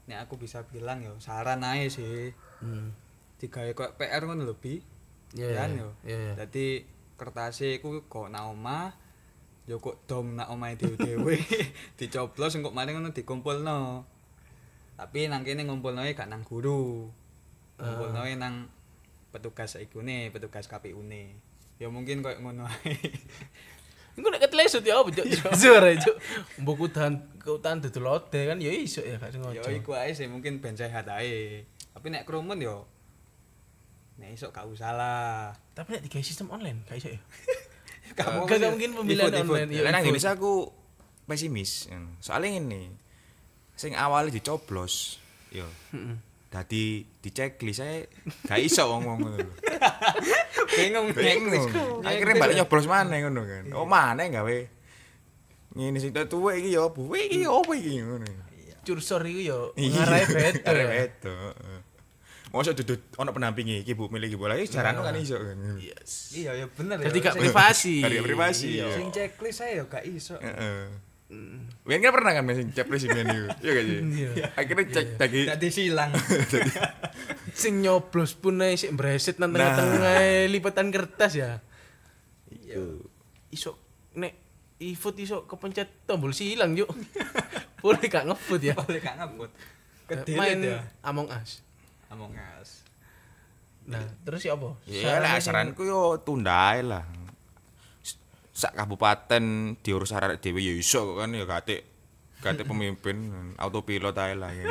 Nek 0.07 0.23
aku 0.23 0.39
bisa 0.39 0.63
bilang 0.71 1.03
yo 1.03 1.19
saran 1.19 1.61
aja 1.67 1.91
sih. 1.91 2.31
Hmm. 2.63 2.95
digawe 3.37 3.69
kok 3.77 4.01
PR 4.01 4.25
ngono 4.25 4.49
lho 4.49 4.55
bi. 4.57 4.81
Iya, 5.37 5.53
kan 5.53 5.77
yo. 5.77 5.93
iya, 6.07 6.17
iya. 6.17 6.33
dadi 6.33 6.81
kertasnya 7.19 7.77
iku 7.77 8.01
kok 8.09 8.33
nang 8.33 8.57
omah 8.57 8.95
yo 9.69 9.77
kok 9.77 10.07
dom 10.07 10.39
nang 10.39 10.49
omahe 10.49 10.79
dhewe-dhewe. 10.79 11.35
Dicoblos 11.99 12.55
engko 12.55 12.71
maring 12.71 12.97
ngono 12.97 13.11
dikumpulno. 13.11 14.07
Tapi 14.97 15.27
nang 15.27 15.43
kene 15.43 15.67
ngumpulnoe 15.67 16.15
gak 16.15 16.31
nang 16.31 16.41
guru 16.47 17.11
ngumpulnoe 17.77 18.33
nang 18.37 18.69
petugas 19.29 19.77
ikune 19.77 20.33
petugas 20.33 20.65
KPU 20.65 21.01
ne 21.05 21.37
ya 21.77 21.87
mungkin 21.93 22.25
koyo 22.25 22.41
ngono 22.41 22.65
ae 22.65 22.97
Iku 24.17 24.33
nek 24.33 24.49
ketlesut 24.49 24.81
ya 24.81 24.97
apa 24.97 25.13
cuk 25.13 25.29
suara 25.61 25.93
cuk 25.93 26.17
mbok 26.65 26.89
udan 26.89 27.21
keutan 27.37 27.77
lode 28.01 28.41
kan 28.49 28.57
ya 28.57 28.73
iso 28.73 29.05
ya 29.05 29.21
gak 29.21 29.29
ya 29.29 29.61
sengaja 29.61 29.69
iku 29.69 29.93
ae 29.93 30.09
sih 30.17 30.25
mungkin 30.25 30.57
ben 30.57 30.73
sehat 30.73 31.05
ae 31.05 31.69
tapi 31.93 32.09
nek 32.09 32.25
kerumun 32.25 32.57
yo 32.57 32.89
nek 34.17 34.33
iso 34.33 34.49
gak 34.49 34.65
usah 34.65 34.89
lah 34.97 35.53
tapi 35.77 35.93
nek 35.93 36.09
digawe 36.09 36.25
sistem 36.25 36.49
online 36.49 36.81
gak 36.89 36.97
iso 36.97 37.13
ya 37.13 37.21
Gak 38.17 38.27
mau 38.33 38.45
gak 38.47 38.57
sih. 38.57 38.69
mungkin 38.71 38.89
pemilihan 38.95 39.33
online 39.43 39.69
ya 39.69 39.81
nang. 39.91 40.01
Indonesia 40.05 40.31
aku 40.33 40.71
pesimis. 41.27 41.91
Soalnya 42.23 42.57
ngene. 42.57 42.95
Sing 43.77 43.93
awalnya 43.93 44.33
dicoblos, 44.33 45.21
yo. 45.53 45.67
Heeh. 45.93 46.17
Dadi 46.57 47.05
diceklis 47.21 47.77
saya 47.77 48.01
gak 48.43 48.57
iso 48.57 48.81
wong-wong 48.89 49.17
ngono. 49.21 49.37
lho. 49.37 49.53
bingung 50.73 51.13
Bingung. 51.13 51.69
Akhirnya 52.01 52.33
balik 52.35 52.55
nyoblos 52.57 52.89
maneh 52.89 53.21
ngono 53.21 53.45
kan. 53.45 53.63
Oh 53.77 53.85
maneh 53.85 54.33
gawe 54.33 54.57
ngene 55.71 56.01
sing 56.01 56.09
tuwek 56.09 56.57
iki 56.57 56.73
yo 56.73 56.89
opo? 56.89 57.13
Iki 57.13 57.45
yo 57.45 57.61
opo 57.61 57.77
iki 57.77 58.01
ngono. 58.01 58.25
cursor 58.81 59.19
iku 59.27 59.41
ya 59.43 59.57
Iya. 59.75 59.99
ngarahe 59.99 60.25
beda 60.31 60.59
Ngarahe 60.71 60.95
ya. 60.95 61.05
heeh. 61.27 61.79
Mosok 62.49 62.73
duduk 62.79 63.03
ono 63.19 63.35
pendampingi 63.35 63.83
iki 63.83 63.91
Bu 63.91 64.07
milih 64.07 64.31
iki 64.31 64.39
bola 64.39 64.55
iki 64.55 64.71
jarane 64.71 65.03
kan 65.03 65.11
iso 65.13 65.35
kan. 65.35 65.59
yes 65.77 66.31
iya 66.33 66.55
ya 66.55 66.65
bener 66.71 66.95
jadi 67.03 67.19
ya. 67.19 67.25
gak 67.27 67.35
privasi 67.35 67.99
Gak 67.99 68.23
privasi, 68.23 68.79
Iya. 68.79 68.87
ya. 68.87 68.95
sing 68.95 69.07
checklist 69.11 69.59
saya 69.59 69.71
ya 69.77 69.83
gak 69.85 70.07
iso 70.07 70.39
Heeh. 70.39 70.87
Wian 71.83 71.99
kan 71.99 72.11
pernah 72.11 72.31
kan 72.31 72.47
sing 72.49 72.71
cepres 72.71 73.03
sing 73.03 73.11
ngene 73.11 73.51
Iya 73.59 73.71
gak 73.73 73.85
sih? 73.85 73.99
Iya. 73.99 74.29
Akhirnya 74.53 74.85
cek 74.89 75.07
lagi 75.17 75.41
Dadi 75.43 75.69
silang. 75.69 76.11
sing 77.51 77.81
nyoblos 77.81 78.31
pun 78.33 78.63
sik 78.69 78.93
mbreset 78.93 79.35
nang 79.37 79.49
Nah. 79.49 79.59
tengah-tengah 79.73 80.15
lipetan 80.47 80.87
kertas 80.87 81.33
ya 81.33 81.59
Itu. 82.47 83.03
iso 83.49 83.75
nek 84.13 84.33
e-vote 84.77 85.19
iso 85.19 85.43
kepencet 85.43 86.05
tombol 86.05 86.31
silang 86.31 86.75
yuk 86.75 86.87
boleh 87.81 88.05
gak 88.05 88.23
ngevote 88.23 88.63
ya 88.63 88.75
Boleh 88.77 88.99
gak 88.99 89.15
ngabut. 89.17 89.51
main 90.29 90.59
ya. 90.61 90.79
Among 91.01 91.27
Us 91.27 91.59
Among 92.07 92.31
Us. 92.55 92.87
nah 93.83 94.03
terus 94.21 94.43
ya 94.43 94.53
apa 94.53 94.75
Ya 94.85 95.19
lah 95.19 95.35
saranku 95.37 95.81
yo 95.81 96.19
tunda 96.19 96.75
lah. 96.77 97.03
Sak 98.57 98.73
kabupaten 98.73 99.75
diurus 99.77 100.11
arek 100.11 100.39
dhewe 100.39 100.57
ya 100.57 100.73
iso 100.73 101.05
kok 101.05 101.15
kan 101.19 101.29
ya 101.29 101.45
gate 101.45 101.77
gate 102.41 102.61
pemimpin 102.65 103.15
autopilot 103.55 104.17
ae 104.17 104.33
lah 104.33 104.49
ya. 104.49 104.65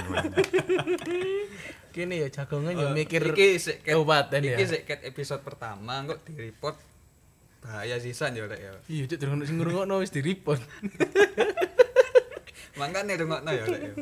kini 1.90 2.18
ya 2.18 2.26
jagongan 2.28 2.74
ya 2.74 2.84
Eh, 2.84 2.92
mikir 2.92 3.22
iki 3.30 3.56
sik 3.56 3.80
kabupaten 3.80 4.42
ya 4.42 4.52
Iki 4.52 4.64
sik 4.66 4.80
episode 5.06 5.40
pertama 5.40 6.02
kok 6.04 6.20
di 6.22 6.34
report 6.36 6.76
bahaya 7.58 7.96
sisan 7.96 8.32
ya 8.32 8.44
rek 8.44 8.58
ya. 8.58 8.70
iya 8.86 9.02
cuk 9.06 9.16
durung 9.16 9.40
sing 9.40 9.56
ngrungokno 9.56 9.98
wis 9.98 10.10
di-report 10.10 10.60
Mangkane 12.76 13.16
rungokno 13.16 13.50
ya 13.50 13.64
rek 13.64 13.80
ya. 13.80 13.92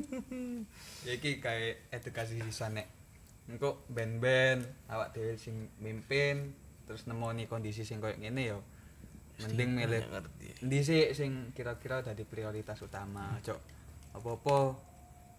Ya 1.05 1.11
iki 1.13 1.39
kae 1.39 1.77
edukasi 1.89 2.41
sisan 2.41 2.75
nek 2.75 2.87
engko 3.47 3.85
ben-ben 3.87 4.65
awak 4.89 5.13
dhewe 5.13 5.37
sing 5.37 5.69
mimpin 5.77 6.57
terus 6.85 7.05
nemoni 7.05 7.45
kondisi 7.45 7.85
sing 7.85 8.01
koyo 8.01 8.17
ngene 8.17 8.43
ya 8.43 8.57
mending 9.43 9.71
milih 9.75 10.03
Nggak 10.07 10.13
ngerti. 10.15 10.49
Endi 10.63 10.79
sih 10.87 11.03
sing 11.17 11.51
kira-kira 11.57 12.05
dadi 12.05 12.23
prioritas 12.23 12.79
utama, 12.85 13.35
Cok? 13.43 13.61
Apa-apa 14.15 14.57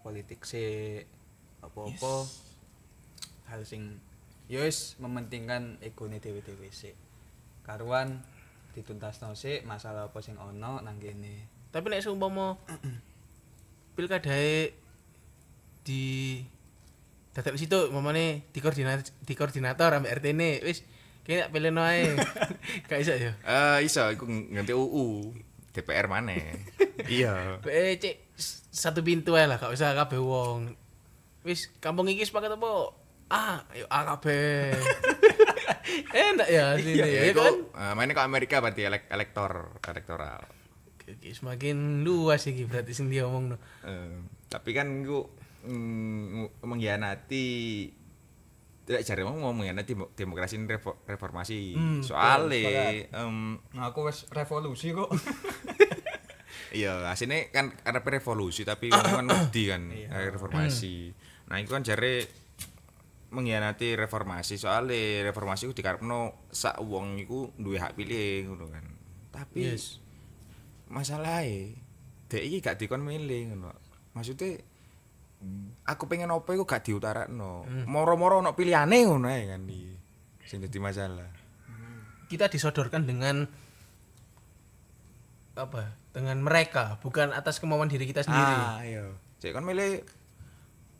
politik 0.04 0.44
sih, 0.44 1.00
apa-apa 1.64 2.28
hal 3.48 3.62
sing 3.64 3.96
ya 4.46 4.62
wis 4.62 4.94
mementingkan 5.00 5.80
egone 5.80 6.20
dhewe-dhewe 6.20 6.68
sih. 6.70 6.92
Karuan 7.64 8.22
dituntasno 8.76 9.32
sih 9.32 9.64
masalah 9.64 10.12
apa 10.12 10.18
sing 10.20 10.36
ono 10.36 10.84
nang 10.84 11.00
kene. 11.00 11.48
Tapi 11.72 11.86
nek 11.88 12.04
seumpama 12.04 12.60
pilkadae 13.96 14.76
di 15.86 16.04
dadak 17.32 17.56
situ 17.56 17.92
mamane 17.92 18.48
di 18.52 18.58
koordinator 18.64 19.04
di 19.24 19.34
koordinator 19.36 19.92
ambek 19.96 20.20
RT 20.20 20.26
ne 20.32 20.50
wis 20.64 20.84
tak 21.26 21.50
pilih 21.50 21.74
ae. 21.74 22.14
Gak 22.86 23.02
iso 23.02 23.12
ya. 23.12 23.34
Eh 23.42 23.78
iso 23.82 24.06
iku 24.08 24.24
nganti 24.26 24.70
UU 24.70 25.34
DPR 25.74 26.06
mana? 26.06 26.32
iya. 27.10 27.58
Eh 27.66 27.98
cek 27.98 28.38
satu 28.70 29.02
pintu 29.02 29.34
ae 29.34 29.50
lah, 29.50 29.58
gak 29.58 29.74
usah 29.74 29.92
kabeh 29.92 30.22
wong. 30.22 30.72
Wis 31.42 31.70
kampung 31.78 32.06
iki 32.06 32.22
sepakat 32.22 32.54
apa? 32.54 32.94
Ah, 33.26 33.58
ayo 33.74 33.90
A 33.90 34.06
kabeh. 34.14 34.70
Enak 36.14 36.48
ya 36.50 36.74
sini 36.78 36.98
Iya, 36.98 37.30
ya 37.30 37.32
kan. 37.34 37.54
eh, 37.62 37.92
mainnya 37.94 38.14
ke 38.14 38.22
Amerika 38.22 38.58
berarti 38.58 38.86
elek 38.86 39.06
elektor 39.10 39.70
elektoral. 39.82 40.42
Oke, 40.94 41.14
oke, 41.14 41.28
semakin 41.30 42.02
luas 42.02 42.46
iki 42.46 42.66
berarti 42.66 42.90
sing 42.90 43.06
dia 43.06 43.26
omong 43.26 43.54
no. 43.54 43.56
Eh, 43.86 44.18
tapi 44.50 44.74
kan 44.74 44.90
iku 45.02 45.26
mm, 45.62 46.62
mengkhianati 46.62 47.46
tidak 48.86 49.02
cari 49.02 49.20
mau 49.20 49.34
mau 49.34 49.50
mengkhianati 49.50 49.88
demo- 49.88 50.10
demokrasi 50.10 50.54
ini 50.56 50.66
revo- 50.68 51.02
reformasi. 51.02 51.74
Hmm, 51.74 52.00
soalnya 52.00 52.94
em, 53.04 53.58
Nah, 53.72 53.90
aku 53.90 54.06
wis 54.06 54.30
revolusi 54.30 54.90
kok. 54.90 55.10
iya 56.72 57.08
aslinya 57.08 57.50
kan 57.50 57.72
karena 57.74 58.00
revolusi 58.00 58.62
tapi 58.62 58.88
kan 58.88 59.26
wedi 59.26 59.62
kan 59.66 59.82
eh, 59.92 60.30
reformasi. 60.30 61.10
Nah 61.46 61.58
itu 61.58 61.68
kan 61.68 61.82
jare 61.82 62.26
mengkhianati 63.28 63.96
reformasi. 63.96 64.54
Soalnya 64.54 65.26
reformasi 65.26 65.66
itu 65.66 65.74
dikarepno 65.74 66.46
sak 66.48 66.78
wong 66.78 67.18
iku 67.18 67.50
duwe 67.56 67.76
hak 67.76 67.94
pilih 67.94 68.48
ngono 68.48 68.70
kan. 68.70 68.84
Tapi 69.32 69.66
Yes. 69.68 69.98
masalahnya 70.86 71.74
dek 72.26 72.42
iki 72.42 72.58
gak 72.60 72.78
dikon 72.78 73.02
milih 73.02 73.50
ngono. 73.50 73.74
Maksudnya 74.12 74.62
aku 75.84 76.04
pengen 76.06 76.28
apa 76.28 76.50
iku 76.50 76.62
gak 76.62 76.82
diutarakno 76.82 77.62
moro-moro 77.84 78.40
ono 78.40 78.52
pilihane 78.52 79.04
ngono 79.04 79.26
ae 79.26 79.46
kan 79.46 79.62
iki 79.64 79.92
sing 80.42 80.58
dadi 80.58 80.78
masalah 80.78 81.28
Kita 82.26 82.46
disodorkan 82.46 83.02
dengan 83.02 83.46
apa? 85.54 85.94
Dengan 86.10 86.36
mereka, 86.38 86.98
bukan 86.98 87.30
atas 87.30 87.56
kemauan 87.56 87.86
diri 87.86 88.02
kita 88.02 88.20
sendiri. 88.20 88.54
ah 88.56 88.80
iya 88.82 89.04
cek 89.36 89.52
kon 89.52 89.62
milih 89.62 90.00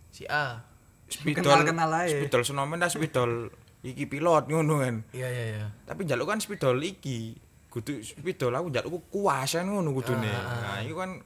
Si 0.08 0.24
A. 0.24 0.60
spidol 1.04 1.42
Kenal-kenal 1.42 1.90
ae. 1.98 2.08
spidol 2.14 2.42
senomen 2.42 2.78
dah 2.78 2.86
spidol 2.86 3.48
iki 3.80 4.04
pilot 4.04 4.46
ngono 4.46 4.80
kan 4.80 4.96
Iya 5.10 5.28
iya 5.28 5.44
iya. 5.50 5.64
tapi 5.82 6.02
njaluk 6.02 6.26
kan 6.26 6.38
spidol 6.38 6.78
iki 6.78 7.36
kudu 7.68 8.00
spidol 8.00 8.52
aku 8.52 8.70
njaluk 8.70 9.02
kuasa 9.08 9.60
ngono 9.60 9.92
kudune 9.92 10.28
Ah, 10.28 10.44
nah 10.62 10.78
iku 10.80 10.96
kan 10.96 11.20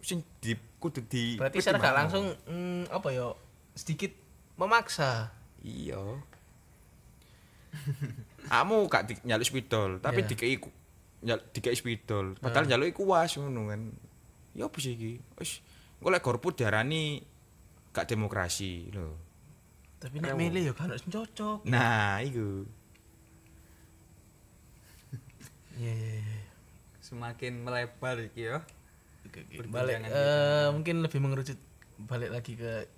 sing 0.00 0.20
di 0.38 0.52
kudu 0.76 1.00
di 1.04 1.36
Berarti 1.36 1.58
secara 1.58 1.78
gak 1.80 1.96
langsung 1.96 2.24
mm, 2.44 2.88
apa 2.88 3.08
ya 3.10 3.32
sedikit 3.72 4.12
memaksa. 4.54 5.32
iya 5.60 5.98
kamu 8.46 8.86
gak 8.86 9.02
di, 9.04 9.12
nyaluk 9.22 9.44
spidol 9.44 9.98
tapi 9.98 10.22
Iya. 10.22 10.28
dikei 10.28 10.54
nyal, 11.20 11.38
dikei 11.50 11.74
spidol 11.74 12.32
padahal 12.36 12.64
nyaluk 12.64 12.88
iku 12.88 13.02
was 13.04 13.34
ngono 13.34 13.68
kan 13.68 13.80
ya 14.52 14.64
apa 14.64 14.76
sih 14.78 14.94
iki 14.94 15.12
wis 15.36 15.60
engko 15.98 16.08
lek 16.08 16.22
golput 16.22 16.54
diarani 16.54 17.20
gak 17.90 18.06
demokrasi 18.06 18.88
lho 18.90 19.12
Tapi 19.96 20.20
nek 20.20 20.36
milih 20.36 20.70
ya 20.70 20.72
kan 20.72 20.92
cocok. 20.94 21.64
nah 21.64 22.20
iku 22.20 22.64
Iya 25.76 25.92
iya 25.92 26.14
iya. 26.16 26.40
Semakin 27.00 27.60
melebar 27.60 28.16
iki 28.22 28.48
ya. 28.48 28.64
Oke, 29.36 29.60
oke. 29.60 29.68
Balik 29.68 30.00
kita. 30.00 30.16
eh, 30.16 30.68
mungkin 30.72 31.04
lebih 31.04 31.20
mengerucut 31.20 31.58
balik 32.08 32.32
lagi 32.32 32.56
ke 32.56 32.88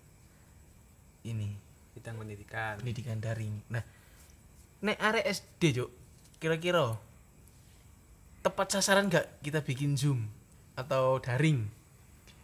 ini 1.27 1.51
Bidang 1.99 2.15
pendidikan. 2.15 2.79
pendidikan 2.79 3.19
daring. 3.19 3.59
Nah, 3.75 3.83
nek 4.87 4.99
arek 5.03 5.27
SD, 5.27 5.83
Cuk. 5.83 5.91
Kira-kira 6.39 6.95
tepat 8.39 8.71
sasaran 8.71 9.11
nggak 9.11 9.43
kita 9.43 9.67
bikin 9.67 9.99
Zoom 9.99 10.31
atau 10.79 11.19
daring? 11.19 11.67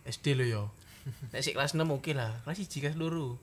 SD 0.04 0.34
lo 0.34 0.44
yo. 0.44 0.62
Nek 1.32 1.40
sik 1.40 1.54
kelas 1.54 1.78
6 1.78 1.86
oke 1.86 2.10
lah. 2.12 2.42
Kelas 2.42 2.58
1 2.60 2.82
kelas 2.82 2.98
loro. 2.98 3.38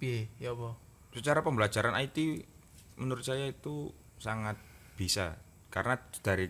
Piye? 0.00 0.26
Ya 0.40 0.50
apa? 0.56 0.74
secara 1.12 1.44
pembelajaran 1.44 1.92
IT 2.00 2.48
menurut 2.96 3.20
saya 3.20 3.44
itu 3.44 3.92
sangat 4.16 4.56
bisa 4.96 5.36
karena 5.68 6.00
dari 6.24 6.48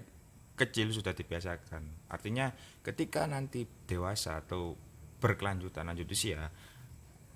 kecil 0.62 0.94
sudah 0.94 1.12
dibiasakan 1.12 2.11
artinya 2.12 2.51
ketika 2.83 3.27
nanti 3.27 3.66
dewasa 3.87 4.42
atau 4.42 4.75
berkelanjutan 5.22 5.87
lanjut 5.87 6.07
usia 6.11 6.51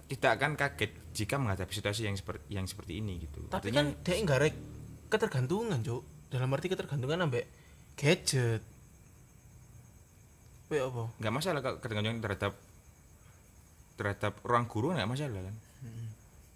tidak 0.07 0.39
akan 0.39 0.55
kaget 0.55 0.93
jika 1.11 1.35
menghadapi 1.35 1.73
situasi 1.75 2.07
yang 2.07 2.15
seperti 2.15 2.47
yang 2.51 2.67
seperti 2.67 3.03
ini 3.03 3.27
gitu 3.27 3.51
Tapi 3.51 3.71
artinya 3.71 3.83
kan 3.83 3.89
dia 4.07 4.15
nggak 4.23 4.39
rek 4.39 4.57
ketergantungan, 5.11 5.79
Cuk. 5.83 6.03
Dalam 6.31 6.51
arti 6.55 6.67
ketergantungan 6.71 7.27
ambek 7.27 7.45
gadget. 7.99 8.63
Piye 10.67 10.83
apa? 10.83 11.11
nggak 11.23 11.35
masalah 11.35 11.61
kalau 11.63 11.79
ketergantungan 11.79 12.19
terhadap 12.23 12.55
terhadap 13.95 14.35
ruang 14.43 14.67
guru 14.67 14.95
nggak 14.95 15.11
masalah 15.11 15.43
kan 15.43 15.57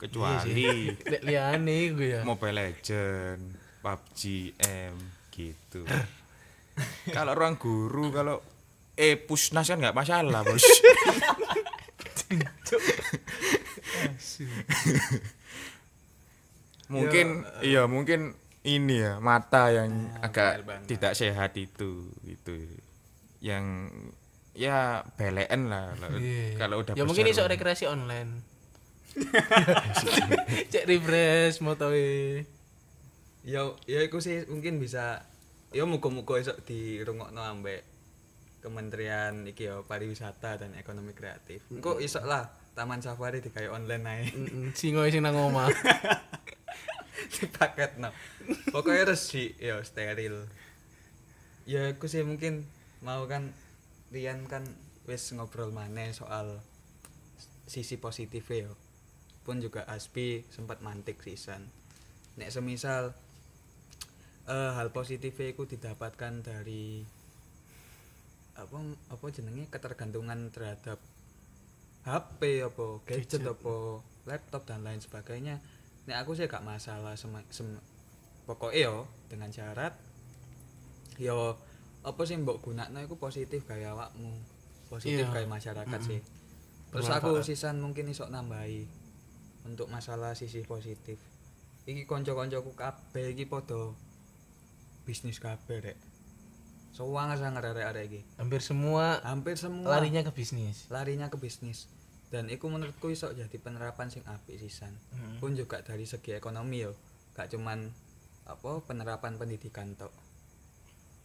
kecuali 0.00 0.90
Lek 0.96 1.22
liyane 1.22 1.78
gue 1.92 2.08
ya. 2.18 2.20
Mobile 2.24 2.56
Legend, 2.56 3.42
PUBG, 3.84 4.20
M 4.64 4.94
gitu. 5.28 5.84
kalau 7.16 7.32
ruang 7.32 7.56
guru 7.56 8.10
kalau 8.10 8.36
eh 8.94 9.16
pusnas 9.16 9.64
kan 9.64 9.78
nggak 9.78 9.94
masalah 9.94 10.42
bos. 10.42 10.60
mungkin 16.90 17.46
iya 17.62 17.86
mungkin 17.86 18.34
ini 18.66 18.98
ya 18.98 19.12
mata 19.18 19.70
yang 19.70 19.90
agak 20.20 20.60
tidak 20.84 21.14
sehat 21.14 21.54
itu 21.56 22.10
gitu 22.20 22.52
yang 23.40 23.88
ya 24.52 25.00
belen 25.16 25.70
lah 25.70 25.94
kalau- 25.96 26.20
Iya. 26.20 26.58
kalau 26.58 26.76
udah 26.82 26.92
ya 26.92 27.04
mungkin 27.06 27.24
iso 27.24 27.40
besar. 27.40 27.50
rekreasi 27.50 27.84
online. 27.86 28.42
Cek 30.70 30.86
refresh 30.86 31.58
motoe. 31.64 32.44
Ya 33.42 33.64
ya 33.88 34.00
iku 34.04 34.20
sih 34.20 34.44
mungkin 34.46 34.76
bisa 34.76 35.24
ya 35.70 35.86
muga-muga 35.86 36.38
esuk 36.38 36.58
dirungokno 36.66 37.42
ambek 37.42 37.86
Kementerian 38.60 39.48
iki 39.48 39.72
ya 39.72 39.80
pariwisata 39.88 40.60
dan 40.60 40.76
ekonomi 40.76 41.16
kreatif. 41.16 41.64
Engko 41.72 41.96
iso 41.96 42.20
lah 42.20 42.44
Taman 42.76 43.00
Safari 43.00 43.40
digawe 43.40 43.72
online 43.72 44.04
ae. 44.04 44.24
Mm, 44.36 44.76
Singo 44.76 45.08
sing 45.08 45.24
nang 45.24 45.32
omah. 45.32 45.72
dipaketno. 47.40 48.12
Pokoknya 48.68 49.16
resi 49.16 49.56
ya 49.56 49.80
steril. 49.80 50.44
Ya 51.64 51.96
aku 51.96 52.04
sih 52.04 52.20
mungkin 52.20 52.68
mau 53.00 53.24
kan 53.24 53.56
Rian 54.10 54.44
kan 54.50 54.66
wis 55.06 55.30
ngobrol 55.32 55.70
maneh 55.70 56.12
soal 56.12 56.60
sisi 57.64 57.96
positif 57.96 58.44
ya. 58.52 58.68
Pun 59.46 59.64
juga 59.64 59.88
Aspi 59.88 60.44
sempat 60.52 60.84
mantik 60.84 61.22
sisan. 61.24 61.64
Nek 62.36 62.52
semisal 62.52 63.16
eh 64.50 64.70
hal 64.74 64.90
positif 64.90 65.38
iku 65.38 65.62
didapatkan 65.70 66.42
dari 66.42 67.06
apa 68.58 68.76
apa 69.14 69.24
jenenge? 69.30 69.70
Ketergantungan 69.70 70.50
terhadap 70.50 70.98
HP 72.02 72.66
apa 72.66 72.84
gadget 73.06 73.46
apa 73.46 74.02
laptop 74.26 74.66
dan 74.66 74.82
lain 74.82 74.98
sebagainya. 74.98 75.62
Nek 76.10 76.26
aku 76.26 76.34
sih 76.34 76.50
gak 76.50 76.66
masalah 76.66 77.14
sema, 77.14 77.46
sem, 77.54 77.78
pokoknya 78.48 78.90
yo 78.90 78.96
dengan 79.30 79.52
syarat 79.54 79.94
yo 81.20 81.54
apa 82.00 82.22
sih 82.24 82.40
mbok 82.40 82.64
gunakno 82.64 82.96
iku 83.04 83.20
positif 83.20 83.68
gaya 83.68 83.92
awakmu 83.92 84.32
positif 84.88 85.28
Iya. 85.28 85.32
gaya 85.36 85.46
masyarakat 85.46 86.00
sih. 86.02 86.20
Terus 86.90 87.06
aku 87.12 87.44
sisan 87.46 87.78
mungkin 87.78 88.10
iso 88.10 88.26
nambahi 88.26 88.82
untuk 89.68 89.86
masalah 89.92 90.34
sisi 90.34 90.64
positif. 90.66 91.20
Iki 91.86 92.08
konco-koncoku 92.08 92.74
kabeh 92.74 93.36
iki 93.36 93.46
podo 93.46 93.94
bisnis 95.10 95.42
kabeh 95.42 95.82
rek. 95.82 95.98
Soang 96.94 97.34
sangat 97.34 97.66
arek-arek 97.66 98.04
iki. 98.06 98.20
Hampir 98.38 98.62
semua 98.62 99.18
hampir 99.26 99.58
semua 99.58 99.90
larinya 99.90 100.22
ke 100.22 100.30
bisnis. 100.30 100.86
larinya 100.86 101.26
ke 101.26 101.34
bisnis. 101.34 101.90
Dan 102.30 102.46
itu 102.46 102.70
menurutku 102.70 103.10
iso 103.10 103.26
jadi 103.34 103.58
penerapan 103.58 104.06
sing 104.06 104.22
apik 104.22 104.54
sisan. 104.62 104.94
Pun 105.42 105.58
juga 105.58 105.82
dari 105.82 106.06
segi 106.06 106.30
ekonomi 106.38 106.86
yo. 106.86 106.94
Gak 107.34 107.50
cuman 107.50 107.90
apa 108.46 108.70
penerapan 108.86 109.34
pendidikan 109.34 109.98
tok. 109.98 110.14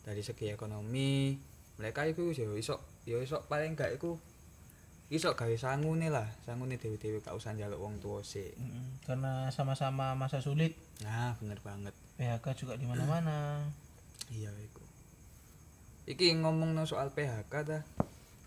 Dari 0.01 0.25
segi 0.25 0.49
ekonomi 0.49 1.37
mereka 1.77 2.09
itu 2.09 2.33
yo 2.33 2.57
iso 2.57 2.81
yo 3.05 3.21
iso 3.21 3.45
paling 3.45 3.77
gak 3.77 4.01
iku 4.01 4.17
iso 5.13 5.37
gawe 5.37 5.53
sangune 5.61 6.09
lah. 6.09 6.25
Sangune 6.41 6.81
dewe-dewe 6.81 7.21
gak 7.21 7.37
usah 7.37 7.53
njaluk 7.53 7.77
wong 7.77 8.01
tua 8.01 8.25
sih 8.25 8.49
Mm, 8.57 9.05
karena 9.05 9.53
sama-sama 9.53 10.17
masa 10.17 10.41
sulit. 10.41 10.73
Nah 11.05 11.37
bener 11.37 11.61
banget 11.61 11.93
PHK 12.15 12.45
juga 12.55 12.73
di 12.79 12.87
mana-mana. 12.87 13.59
Iya 14.31 14.51
iku. 14.63 14.83
Iki 16.07 16.39
ngomong 16.41 16.77
soal 16.87 17.11
PHK 17.11 17.53
dah 17.65 17.83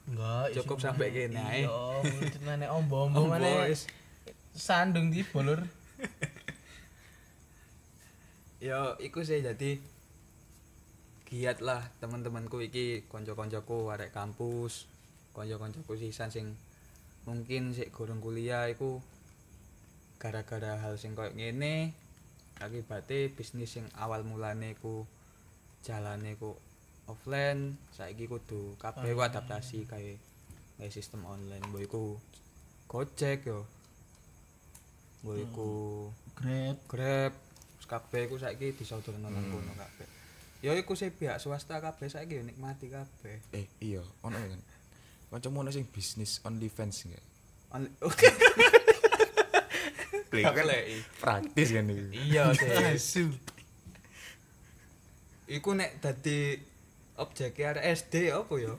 enggak 0.09 0.57
Cukup 0.57 0.81
sampai 0.81 1.13
kene 1.13 1.37
ae. 1.37 1.69
iya 1.69 2.29
ceritane 2.33 2.65
ombo-ombo 2.73 3.29
Ombo, 3.29 3.37
mana 3.37 3.69
sandung 4.57 5.13
di 5.13 5.21
bolur. 5.29 5.61
Ya 8.59 8.99
iku 8.99 9.23
sih 9.23 9.39
jadi 9.39 9.79
giat 11.31 11.63
lah 11.63 11.87
teman-temanku 12.03 12.59
iki 12.59 13.07
konco-koncoku 13.07 13.87
arek 13.95 14.11
kampus 14.11 14.91
konco-koncoku 15.31 15.95
sisan 15.95 16.35
sing 16.35 16.59
mungkin 17.23 17.71
sik 17.71 17.95
gorong 17.95 18.19
kuliah 18.19 18.67
iku 18.67 18.99
gara-gara 20.19 20.83
hal 20.83 20.99
sing 20.99 21.15
koyo 21.15 21.31
ngene 21.39 21.95
akibatnya 22.59 23.31
bisnis 23.33 23.71
sing 23.75 23.85
awal 23.97 24.27
mulane 24.27 24.75
ku 24.79 25.07
jalane 25.83 26.35
ku 26.35 26.55
offline 27.07 27.79
saiki 27.95 28.27
kudu 28.27 28.75
kabeh 28.77 29.15
ku 29.15 29.23
adaptasi 29.23 29.87
kayak 29.87 30.19
kayak 30.77 30.93
sistem 30.93 31.23
online 31.25 31.63
mbok 31.71 31.83
iku 31.83 32.03
Gojek 32.89 33.47
yo 33.47 33.63
mbok 35.23 35.37
iku 35.39 35.71
grab 36.39 36.77
Grab 36.87 37.33
terus 37.79 37.87
kabeh 37.87 38.21
iku 38.27 38.37
saiki 38.37 38.75
disodorno 38.75 39.31
nang 39.31 39.45
kono 39.51 39.73
kabeh. 39.75 40.07
Ya 40.59 40.75
iku 40.75 40.99
sih 40.99 41.15
pihak 41.15 41.39
swasta 41.39 41.79
kabeh 41.79 42.11
saiki 42.11 42.39
yo 42.39 42.43
nikmati 42.43 42.91
kabeh. 42.91 43.39
Eh 43.55 43.67
iya, 43.79 44.03
ono 44.23 44.35
kan. 44.35 44.61
Kancamu 45.31 45.63
ono 45.63 45.71
sing 45.71 45.87
bisnis 45.87 46.43
OnlyFans 46.43 47.07
enggak? 47.07 47.25
On- 47.71 47.95
Iku 50.29 50.53
kan 50.53 50.67
praktis 51.21 51.69
kan 51.73 51.85
itu. 51.89 52.05
Iya 52.13 52.53
sih. 52.59 52.69
asu 52.69 53.25
Iku 55.49 55.73
nek 55.73 56.05
dadi 56.05 56.61
objek 57.17 57.57
arek 57.57 57.85
SD 57.97 58.29
apa 58.37 58.53
ya? 58.61 58.77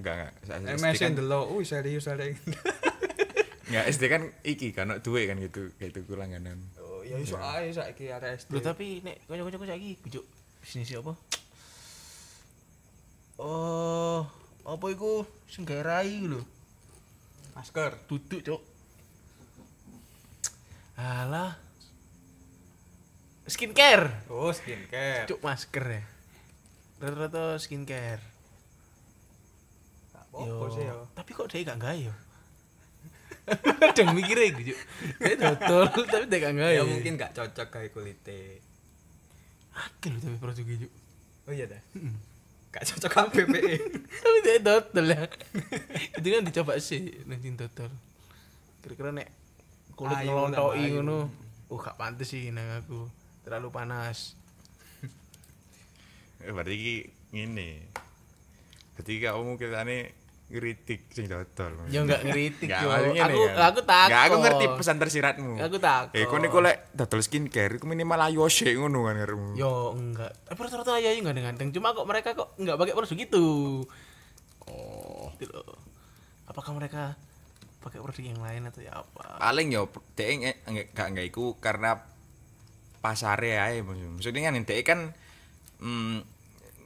Enggak 0.00 0.14
enggak. 0.16 0.32
MSN 0.80 1.12
kan, 1.12 1.12
delok, 1.20 1.44
"Wih 1.52 1.64
serius 1.68 2.08
arek." 2.08 2.40
enggak 3.68 3.84
SD 3.92 4.02
kan 4.08 4.22
iki 4.42 4.72
kan 4.72 4.88
ono 4.88 5.04
duwe 5.04 5.28
kan 5.28 5.36
gitu, 5.36 5.68
kayak 5.76 5.92
itu 5.92 6.14
langganan. 6.16 6.56
Oh, 6.80 7.04
ya 7.04 7.20
iso 7.20 7.36
ae 7.36 7.68
saiki 7.68 8.08
arek 8.08 8.40
SD. 8.40 8.50
Lho 8.56 8.60
tapi 8.64 9.04
nek 9.04 9.28
kanca-kancaku 9.28 9.66
saiki 9.68 9.90
kujuk 10.00 10.24
bisnis 10.64 10.96
apa? 10.96 11.12
Oh, 13.36 14.24
apa 14.64 14.86
iku 14.88 15.28
sing 15.52 15.68
gawe 15.68 15.84
rai 15.84 16.16
iku 16.16 16.32
lho. 16.32 16.42
masker. 17.56 17.96
Duduk, 18.08 18.40
Cuk. 18.44 18.60
Alah. 20.96 21.52
Skincare. 23.46 24.26
Oh, 24.32 24.50
skincare. 24.50 25.28
Cuk 25.28 25.40
masker 25.44 25.84
ya. 25.84 26.02
Rata-rata 26.98 27.60
skincare. 27.60 28.24
Apa 30.36 30.64
sih 30.72 30.84
yo. 30.84 31.08
Tapi 31.12 31.30
kok 31.32 31.48
dia 31.52 31.64
gak 31.64 31.80
gawe 31.80 31.96
yo? 31.96 32.14
Kadang 33.80 34.16
mikirnya 34.16 34.52
gitu. 34.58 34.74
Dia 35.22 35.36
dodol 35.38 35.86
tapi 36.12 36.24
dia 36.26 36.38
gak 36.42 36.54
gawe. 36.58 36.72
Ya 36.72 36.82
mungkin 36.82 37.14
gak 37.14 37.32
cocok 37.36 37.68
kayak 37.70 37.92
kulite. 37.94 38.60
akeh 39.76 40.08
lho 40.08 40.18
tapi 40.24 40.36
produknya, 40.40 40.88
Cuk. 40.88 40.92
Oh 41.46 41.52
iya 41.52 41.68
dah. 41.68 41.82
Gak 42.72 42.84
cocok 42.92 43.12
kabeh 43.12 43.44
PE. 43.44 43.76
tapi 44.24 44.38
dia 44.42 44.56
dodol 44.58 45.06
ya 45.06 45.28
itu 46.16 46.26
kan 46.32 46.44
dicoba 46.44 46.72
sih 46.80 47.22
nanti 47.28 47.52
dodol 47.52 47.92
kira-kira 48.82 49.10
nek 49.12 49.28
kulit 49.96 50.16
ngelontoki 50.22 50.84
ngono 50.92 51.18
uh 51.66 51.78
gak 51.78 51.96
pantes 51.96 52.28
sih 52.28 52.48
nang 52.48 52.68
aku 52.76 53.08
terlalu 53.42 53.68
panas 53.70 54.36
Eh, 56.36 56.52
berarti 56.52 56.72
iki 56.72 56.96
ngene. 57.32 57.90
Berarti 58.94 59.12
kamu 59.18 59.56
kitane 59.56 59.98
ngritik 60.46 61.10
sing 61.10 61.26
dodol. 61.26 61.74
ya 61.90 62.06
enggak 62.06 62.22
ngeritik 62.22 62.70
yo 62.70 62.86
aku 62.86 63.10
kan. 63.10 63.26
aku 63.26 63.42
takut 63.82 63.84
Nggak, 64.06 64.22
aku 64.22 64.36
ngerti 64.38 64.64
pesan 64.78 64.96
tersiratmu. 65.02 65.52
Aku 65.58 65.76
takut. 65.82 66.14
Eh, 66.14 66.22
kowe 66.22 66.38
niku 66.38 66.62
lek 66.62 66.94
dodol 66.94 67.18
skincare 67.18 67.74
iku 67.74 67.90
minimal 67.90 68.20
ayo 68.22 68.46
sik 68.46 68.78
ngono 68.78 69.10
kan 69.10 69.18
karepmu. 69.18 69.58
yo 69.58 69.90
enggak 69.90 70.30
tapi 70.44 70.58
rata-rata 70.60 70.92
aja 70.94 71.10
enggak 71.10 71.34
ganteng 71.42 71.74
cuma 71.74 71.90
kok 71.90 72.06
mereka 72.06 72.30
kok 72.30 72.54
enggak 72.56 72.78
pakai 72.78 72.94
produk 72.94 73.18
itu 73.18 73.46
Oh. 74.66 75.30
gitu 75.34 75.50
loh 75.52 75.78
apakah 76.46 76.74
mereka 76.74 77.18
pakai 77.86 78.02
produk 78.02 78.24
yang 78.26 78.42
lain 78.42 78.66
atau 78.66 78.82
ya 78.82 78.98
apa 78.98 79.38
Paling 79.38 79.70
yo 79.70 79.86
dhek 80.12 80.28
nge- 80.34 80.60
nge- 80.66 80.88
gak 80.90 81.08
nggak 81.14 81.26
iku 81.28 81.54
karena 81.56 82.02
ae 83.56 83.80
maksud- 83.80 84.12
maksudnya 84.12 84.42
kan 84.42 84.58
dhek 84.58 84.82
kan 84.82 85.00
mm, 85.78 86.18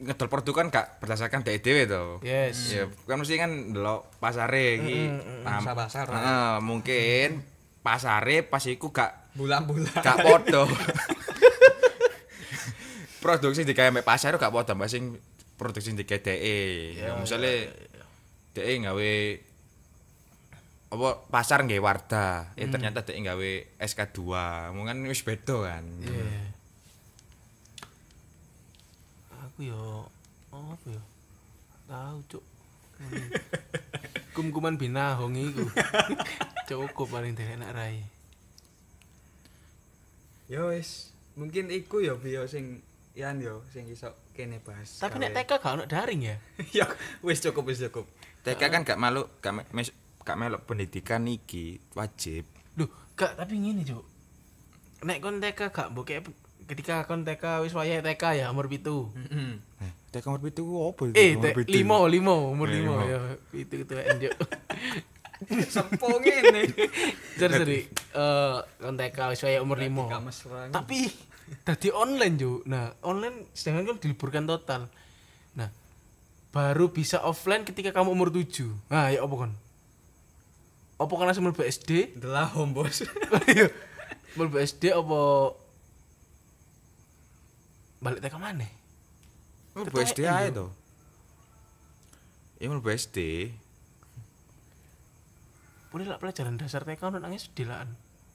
ngedol 0.00 0.28
produk 0.28 0.54
kan 0.54 0.66
gak 0.68 0.86
berdasarkan 0.96 1.40
dhek 1.40 1.60
dhewe 1.60 1.84
to. 1.84 2.04
yes 2.20 2.72
Ya, 2.72 2.84
kan 3.04 3.16
mesti 3.16 3.36
kan 3.36 3.72
ndelok 3.72 4.08
pasare 4.16 4.76
iki. 4.76 5.08
Paham? 5.40 5.60
Mangsa 5.60 5.72
pasar. 5.74 6.06
Heeh, 6.08 6.52
mungkin 6.60 7.28
pasare 7.80 8.40
pas 8.42 8.64
iku 8.64 8.88
gak 8.90 9.32
Bulan-bulan. 9.32 10.00
gak 10.00 10.16
podo. 10.20 10.64
produksi 13.20 13.62
digawe 13.62 13.88
mek 13.90 14.00
pasar 14.02 14.36
gak 14.36 14.48
podo 14.48 14.72
mbak 14.72 14.88
sing 14.88 15.16
produksi 15.56 15.92
digawe 15.92 16.16
dheke. 16.18 16.60
Ya, 16.96 17.16
misale 17.16 17.68
dheke 18.52 18.80
gawe 18.82 19.12
apa 20.90 21.22
pasar 21.30 21.62
nggawe 21.62 21.78
Wardah, 21.78 22.50
eh 22.58 22.66
ternyata 22.66 23.06
dheke 23.06 23.22
gawe 23.22 23.50
SK2. 23.78 24.18
Mungkin 24.74 25.06
wis 25.06 25.22
beda 25.22 25.70
kan. 25.70 25.86
Iya. 26.02 26.42
Aku 29.46 29.58
yo 29.70 30.10
apa 30.50 30.86
yo? 30.90 31.02
Tahu, 31.86 32.18
Cuk. 32.26 32.44
Kum-kuman 34.34 34.74
binahong 34.74 35.38
iku. 35.38 35.62
Cukup 36.68 37.06
paling 37.06 37.38
dek 37.38 37.54
enak 37.54 37.70
rai. 37.70 38.02
Yo 40.50 40.74
wis, 40.74 41.14
mungkin 41.38 41.70
iku 41.70 42.02
ya 42.02 42.18
bio 42.18 42.50
sing 42.50 42.82
yan 43.14 43.38
yo 43.38 43.62
sing 43.70 43.86
iso 43.86 44.10
kene 44.34 44.58
bahas. 44.58 44.98
Tapi 44.98 45.22
nek 45.22 45.38
TK 45.38 45.50
gak 45.62 45.74
ono 45.78 45.84
daring 45.86 46.26
ya? 46.26 46.36
ya 46.82 46.86
wis 47.22 47.38
cukup 47.38 47.70
wis 47.70 47.78
cukup. 47.78 48.10
TK 48.42 48.62
kan 48.70 48.82
gak 48.82 48.98
malu 48.98 49.30
gak 49.38 49.54
me- 49.54 49.70
mes- 49.70 49.94
gak 50.30 50.38
melok 50.38 50.62
pendidikan 50.62 51.26
iki 51.26 51.64
wajib. 51.92 52.46
Loh, 52.74 52.86
gak 53.12 53.34
tapi 53.34 53.58
ngene, 53.58 53.82
Cuk. 53.82 54.04
Nek 55.02 55.18
kon 55.18 55.38
TK 55.38 55.60
gak 55.68 55.90
mbok 55.90 56.06
ketika 56.64 57.02
kon 57.02 57.26
TK 57.26 57.42
wis 57.60 57.72
wayahe 57.72 57.98
TK 58.00 58.22
ya 58.36 58.46
umur 58.46 58.66
pitu. 58.66 59.10
Heeh. 59.10 59.58
Eh, 59.80 59.92
TK 60.10 60.24
umur 60.28 60.38
pitu 60.40 60.62
apa 60.62 61.02
itu? 61.04 61.14
Eh, 61.14 61.34
Umur 61.34 61.42
te- 61.44 61.54
pitu? 61.58 61.70
limo, 61.72 61.98
limo, 62.06 62.36
umur 62.48 62.68
Eh, 62.68 62.74
limo 62.76 62.94
limo. 62.94 63.04
ya. 63.04 63.18
Itu 63.52 63.74
itu 63.76 63.92
enjuk. 63.96 64.32
Sepo 65.66 66.20
ngene. 66.20 66.62
Sorry, 67.34 67.54
sorry. 67.56 67.80
Eh, 68.12 68.56
kon 68.78 68.94
TK 68.94 69.18
wis 69.28 69.40
wayahe 69.42 69.58
umur 69.58 69.78
limo. 69.78 70.06
Gak 70.06 70.22
mesra. 70.22 70.70
tapi 70.70 71.10
tadi 71.60 71.90
online 71.90 72.34
Jo. 72.36 72.62
Nah, 72.64 72.94
online 73.02 73.50
sedangkan 73.50 73.84
kan 73.88 73.96
diliburkan 73.98 74.44
total. 74.46 74.86
Nah, 75.52 75.74
baru 76.50 76.86
bisa 76.88 77.18
offline 77.20 77.64
ketika 77.64 77.90
kamu 77.90 78.12
umur 78.12 78.28
7. 78.28 78.70
Nah, 78.86 79.08
ya 79.08 79.20
apa 79.20 79.34
kon? 79.34 79.52
Apa 81.00 81.12
kan 81.16 81.24
langsung 81.24 81.48
mlebu 81.48 81.64
SD? 81.64 82.20
Delah 82.20 82.52
home 82.52 82.76
bos. 82.76 83.00
Iya. 83.48 83.72
mlebu 84.36 84.60
SD 84.62 84.92
apa 84.92 85.20
balik 88.04 88.20
TK 88.20 88.36
mana? 88.36 88.68
Mlebu 89.72 89.96
SD 89.96 90.28
ae 90.28 90.52
yo. 90.52 90.52
to. 90.52 90.66
Ya 92.60 92.68
mlebu 92.68 92.88
SD. 92.92 93.48
Boleh 95.90 96.06
lah 96.06 96.20
pelajaran 96.20 96.60
dasar 96.60 96.84
TK 96.84 97.00
ono 97.08 97.16
nang 97.16 97.32
SD 97.32 97.64
lah. 97.64 97.88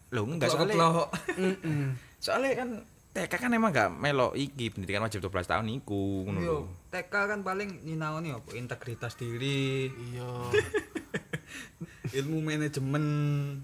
Lho 0.10 0.26
enggak 0.26 0.50
soalnya. 0.50 1.06
Heeh. 1.38 1.94
soalnya 2.18 2.52
kan 2.66 2.70
TK 3.16 3.34
kan 3.48 3.52
emang 3.54 3.72
gak 3.72 3.94
melok 3.96 4.36
iki 4.36 4.74
pendidikan 4.74 5.06
wajib 5.06 5.24
12 5.24 5.48
tahun 5.48 5.70
iku 5.80 6.28
ngono 6.28 6.40
lho. 6.42 6.60
TK 6.96 7.12
kan 7.12 7.40
paling 7.44 7.84
nyinaoni 7.84 8.32
apa 8.32 8.56
integritas 8.56 9.20
diri, 9.20 9.92
Iya. 9.92 10.32
ilmu 12.24 12.40
manajemen, 12.40 13.06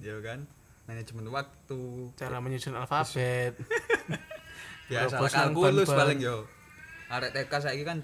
ya 0.03 0.19
kan? 0.19 0.43
Manajemen 0.83 1.31
waktu. 1.31 2.11
Cara 2.19 2.43
menyusun 2.43 2.75
alfabet. 2.75 3.55
Biasa 4.91 5.23
kalkulus 5.23 5.87
ban-ban. 5.87 5.99
paling 6.03 6.19
yo. 6.19 6.37
Arek 7.07 7.31
TK 7.31 7.53
saiki 7.63 7.87
kan 7.87 8.03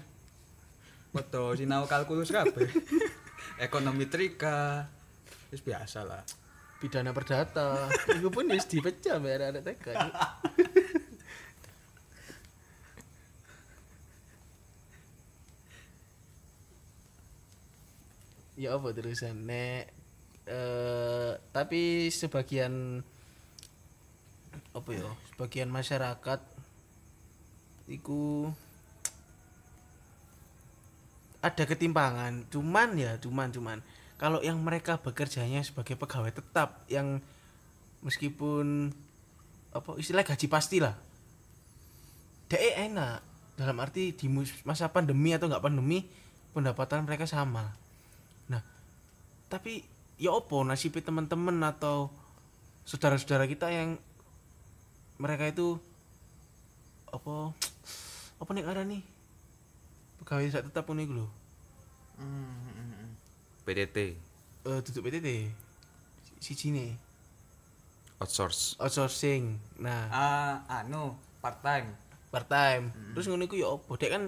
foto 1.12 1.52
sinau 1.52 1.84
kalkulus 1.84 2.32
kabeh. 2.32 2.64
Ekonomi 3.68 4.08
trika. 4.08 4.88
Wis 5.52 5.60
biasa 5.60 6.08
lah. 6.08 6.24
Pidana 6.80 7.12
perdata. 7.12 7.92
Iku 8.16 8.32
pun 8.32 8.48
wis 8.48 8.64
dipecah 8.64 9.20
mbak 9.20 9.52
anak 9.52 9.62
TK. 9.68 9.86
Ya 18.58 18.74
apa 18.74 18.90
terusan 18.90 19.46
nek? 19.46 19.94
Eh 20.50 21.32
tapi 21.54 22.10
sebagian 22.10 23.06
apa 24.74 24.90
ya 24.90 25.06
sebagian 25.30 25.70
masyarakat 25.70 26.42
iku 27.86 28.50
ada 31.38 31.64
ketimpangan. 31.64 32.50
Cuman 32.50 32.98
ya 32.98 33.14
cuman 33.22 33.54
cuman. 33.54 33.78
Kalau 34.18 34.42
yang 34.42 34.58
mereka 34.58 34.98
bekerjanya 34.98 35.62
sebagai 35.62 35.94
pegawai 35.94 36.34
tetap 36.34 36.82
yang 36.90 37.22
meskipun 38.02 38.90
apa 39.70 39.94
istilah 39.94 40.26
gaji 40.26 40.50
pasti 40.50 40.82
lah. 40.82 40.98
DE 42.50 42.74
enak. 42.90 43.22
Dalam 43.54 43.78
arti 43.78 44.14
di 44.14 44.26
masa 44.66 44.90
pandemi 44.90 45.34
atau 45.34 45.46
nggak 45.46 45.62
pandemi 45.62 46.06
pendapatan 46.54 47.06
mereka 47.06 47.26
sama 47.26 47.87
tapi 49.48 49.84
ya 50.20 50.36
opo 50.36 50.60
nasibnya 50.64 51.08
teman-teman 51.08 51.56
atau 51.64 52.12
saudara-saudara 52.84 53.48
kita 53.48 53.72
yang 53.72 53.96
mereka 55.16 55.48
itu 55.48 55.80
apa 57.08 57.56
apa 58.38 58.50
nih 58.54 58.64
ada 58.64 58.84
nih? 58.84 59.02
Pegawai 60.22 60.48
tidak 60.52 60.64
tetap 60.70 60.86
nih 60.92 61.08
Hmm, 62.18 63.14
PDT 63.62 63.96
eh 64.68 64.80
tutup 64.84 65.06
PTT 65.06 65.48
siji 66.42 66.74
nih 66.74 66.90
outsource. 68.20 68.76
Outsourcing. 68.82 69.56
Nah. 69.78 70.10
Ah 70.10 70.54
anu 70.82 71.14
part 71.38 71.62
time 71.62 71.94
part 72.28 72.44
time 72.50 72.92
terus 73.14 73.24
ngono 73.30 73.48
iku 73.48 73.56
ya 73.56 73.68
opo? 73.72 73.96
Dek 73.96 74.10
kan 74.12 74.24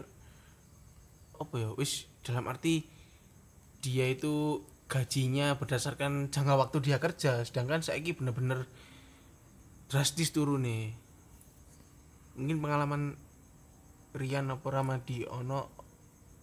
apa 1.37 1.55
ya? 1.59 1.69
Wis 1.77 2.07
dalam 2.25 2.47
arti 2.49 2.87
dia 3.81 4.09
itu 4.09 4.65
gajinya 4.91 5.55
berdasarkan 5.55 6.35
jangka 6.35 6.55
waktu 6.59 6.83
dia 6.83 6.99
kerja. 6.99 7.47
Sedangkan 7.47 7.87
saya 7.87 8.03
bener-bener 8.03 8.67
drastis 9.87 10.35
turun 10.35 10.67
nih 10.67 10.95
mungkin 12.39 12.63
pengalaman 12.63 13.03
Rian 14.15 14.51
apa 14.51 14.67
Ramadi 14.71 15.27
ono 15.27 15.71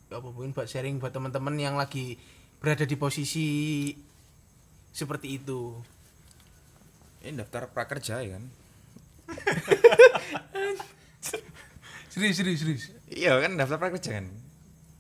ya 0.08 0.24
apa 0.24 0.32
mungkin 0.32 0.56
buat 0.56 0.72
sharing 0.72 1.04
buat 1.04 1.12
teman-teman 1.12 1.60
yang 1.60 1.76
lagi 1.76 2.16
berada 2.64 2.88
di 2.88 2.96
posisi 2.96 3.92
seperti 4.96 5.36
itu. 5.36 5.76
Ini 7.28 7.44
daftar 7.44 7.68
prakerja 7.76 8.24
ya 8.24 8.40
kan? 8.40 8.44
Serius 12.18 12.42
serius 12.42 12.60
serius. 12.66 12.84
Iya 13.14 13.38
kan 13.44 13.60
daftar 13.60 13.78
prakerja 13.78 14.10
kan? 14.18 14.26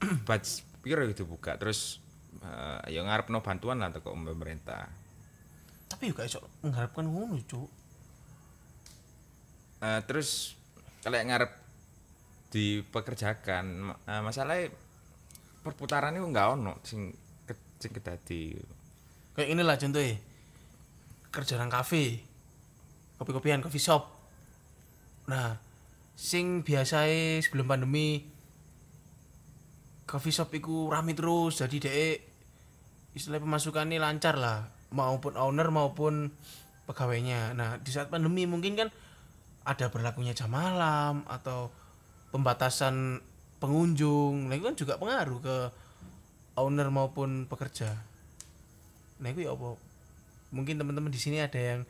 Batch 0.28 0.62
piro 0.86 1.02
itu 1.08 1.26
buka? 1.26 1.58
Terus 1.58 1.98
eh, 2.42 2.94
ya 2.94 3.02
ngarep 3.06 3.30
no 3.32 3.42
bantuan 3.42 3.82
lah 3.82 3.90
teko 3.94 4.14
pemerintah. 4.14 4.90
Tapi 5.88 6.12
juga 6.12 6.28
iso 6.28 6.44
mengharapkan 6.62 7.08
ngono 7.08 7.40
cuk. 7.48 7.70
Eh, 9.82 10.02
terus 10.10 10.58
kalau 11.06 11.16
yang 11.16 11.30
ngarep 11.32 11.52
dipekerjakan 12.52 13.94
eh, 13.94 14.22
masalahnya 14.24 14.74
perputaran 15.62 16.16
itu 16.16 16.26
nggak 16.28 16.48
ono 16.58 16.80
sing 16.84 17.12
ke- 17.48 17.78
sing 17.80 17.92
kedadi. 17.92 18.56
Kayak 19.36 19.50
inilah 19.54 19.76
contohnya. 19.78 20.16
Kerja 21.28 21.60
nang 21.60 21.70
kafe 21.70 22.24
kopi-kopian 23.18 23.62
coffee 23.62 23.82
shop. 23.84 24.10
Nah 25.30 25.60
sing 26.18 26.66
biasae 26.66 27.46
sebelum 27.46 27.70
pandemi 27.70 28.26
coffee 30.10 30.34
shop 30.34 30.50
iku 30.56 30.90
rame 30.90 31.14
terus 31.14 31.62
jadi 31.62 31.78
dek 31.78 32.18
istilah 33.18 33.41
pemasukannya 33.41 33.97
lancar 33.97 34.38
lah 34.38 34.70
maupun 34.93 35.34
owner 35.36 35.68
maupun 35.74 36.30
pegawainya. 36.86 37.57
Nah 37.57 37.82
di 37.82 37.89
saat 37.89 38.07
pandemi 38.13 38.45
mungkin 38.45 38.78
kan 38.78 38.89
ada 39.68 39.91
berlakunya 39.91 40.32
jam 40.32 40.53
malam 40.53 41.26
atau 41.28 41.74
pembatasan 42.32 43.20
pengunjung. 43.57 44.47
Nah 44.47 44.53
itu 44.55 44.63
kan 44.70 44.78
juga 44.78 44.93
pengaruh 45.01 45.39
ke 45.41 45.57
owner 46.55 46.88
maupun 46.93 47.49
pekerja. 47.49 47.97
Nah 49.20 49.28
itu 49.34 49.43
ya 49.43 49.57
apa? 49.57 49.76
Mungkin 50.53 50.80
teman-teman 50.80 51.11
di 51.11 51.20
sini 51.20 51.43
ada 51.43 51.59
yang 51.59 51.82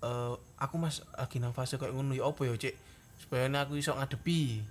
eh, 0.00 0.32
aku 0.56 0.74
mas 0.80 1.04
lagi 1.18 1.42
fase 1.52 1.76
kayak 1.76 1.92
ngono 1.92 2.16
ya 2.16 2.24
apa 2.24 2.48
ya 2.48 2.54
cek 2.56 2.74
supaya 3.20 3.50
aku 3.60 3.76
iso 3.76 3.92
ngadepi. 3.92 4.62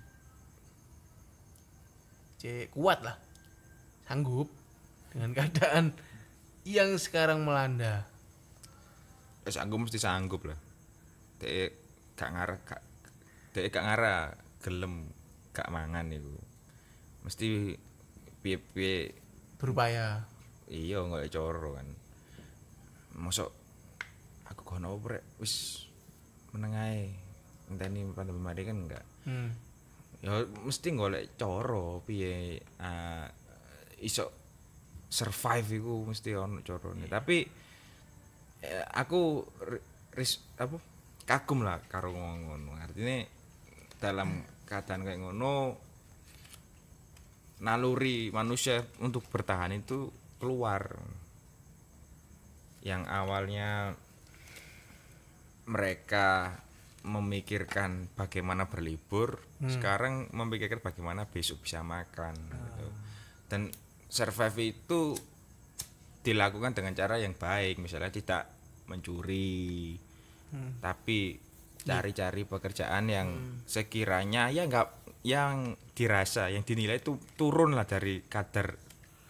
Cek 2.42 2.74
kuat 2.74 3.04
lah. 3.06 3.14
Sanggup 4.08 4.61
dengan 5.12 5.36
keadaan 5.36 5.92
yang 6.64 6.96
sekarang 6.96 7.44
melanda. 7.44 8.08
Wis 9.44 9.60
aku 9.60 9.76
mesti 9.76 10.00
sanggup 10.00 10.48
lah. 10.48 10.56
Dek 11.36 11.76
gak 12.16 12.32
ngarah 12.32 12.58
gak 12.64 12.82
dek 13.52 13.68
gak 13.68 13.84
ngarah 13.84 14.32
gelem 14.64 15.12
gak 15.52 15.68
mangan 15.68 16.08
iku. 16.08 16.32
Mesti 17.28 17.76
piye-piye 18.40 19.12
berupaya. 19.60 20.24
Iya 20.72 21.04
nggak 21.04 21.28
coro 21.28 21.76
kan. 21.76 21.88
Masuk 23.20 23.52
aku 24.48 24.62
kono 24.64 24.96
rek. 25.04 25.36
Wis 25.36 25.84
menengai 26.56 27.12
enteni 27.68 28.08
pandemi 28.16 28.40
mari 28.40 28.64
kan 28.64 28.78
enggak. 28.80 29.04
Hmm. 29.22 29.52
ya 30.22 30.46
mesti 30.46 30.94
golek 30.94 31.34
coro 31.34 32.02
piye? 32.06 32.62
Ah, 32.78 33.26
iso 33.98 34.41
survive 35.12 35.68
iku 35.76 36.08
mesti 36.08 36.32
ono 36.32 36.64
corone 36.64 37.04
tapi 37.04 37.44
eh, 38.64 38.84
aku 38.96 39.44
ri- 39.68 39.84
ris 40.16 40.40
apa 40.56 40.80
kagum 41.22 41.60
lah 41.62 41.78
karo 41.86 42.10
ngono. 42.16 42.72
Artinya 42.74 43.22
dalam 44.00 44.40
keadaan 44.66 45.04
kayak 45.04 45.20
ngono 45.20 45.54
naluri 47.62 48.32
manusia 48.34 48.82
untuk 48.98 49.28
bertahan 49.28 49.76
itu 49.76 50.10
keluar. 50.40 50.98
Yang 52.82 53.02
awalnya 53.06 53.94
mereka 55.70 56.58
memikirkan 57.02 58.10
bagaimana 58.14 58.66
berlibur 58.66 59.38
sekarang 59.62 60.30
memikirkan 60.34 60.82
bagaimana 60.82 61.26
besok 61.26 61.62
bisa 61.62 61.82
makan 61.82 62.34
gitu. 62.34 62.88
dan 63.46 63.70
survive 64.12 64.76
itu 64.76 65.16
dilakukan 66.20 66.76
dengan 66.76 66.92
cara 66.92 67.16
yang 67.16 67.32
baik. 67.32 67.80
Misalnya 67.80 68.12
tidak 68.12 68.44
mencuri 68.84 69.96
tapi 70.84 71.40
cari-cari 71.80 72.44
pekerjaan 72.44 73.08
yang 73.08 73.28
sekiranya 73.64 74.52
ya 74.52 74.68
nggak 74.68 75.16
yang 75.24 75.72
dirasa 75.96 76.52
yang 76.52 76.60
dinilai 76.60 77.00
itu 77.00 77.16
turun 77.40 77.72
lah 77.72 77.88
dari 77.88 78.20
kadar 78.28 78.76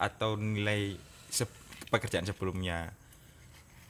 atau 0.03 0.35
nilai 0.35 0.99
se- 1.31 1.87
pekerjaan 1.89 2.27
sebelumnya. 2.27 2.91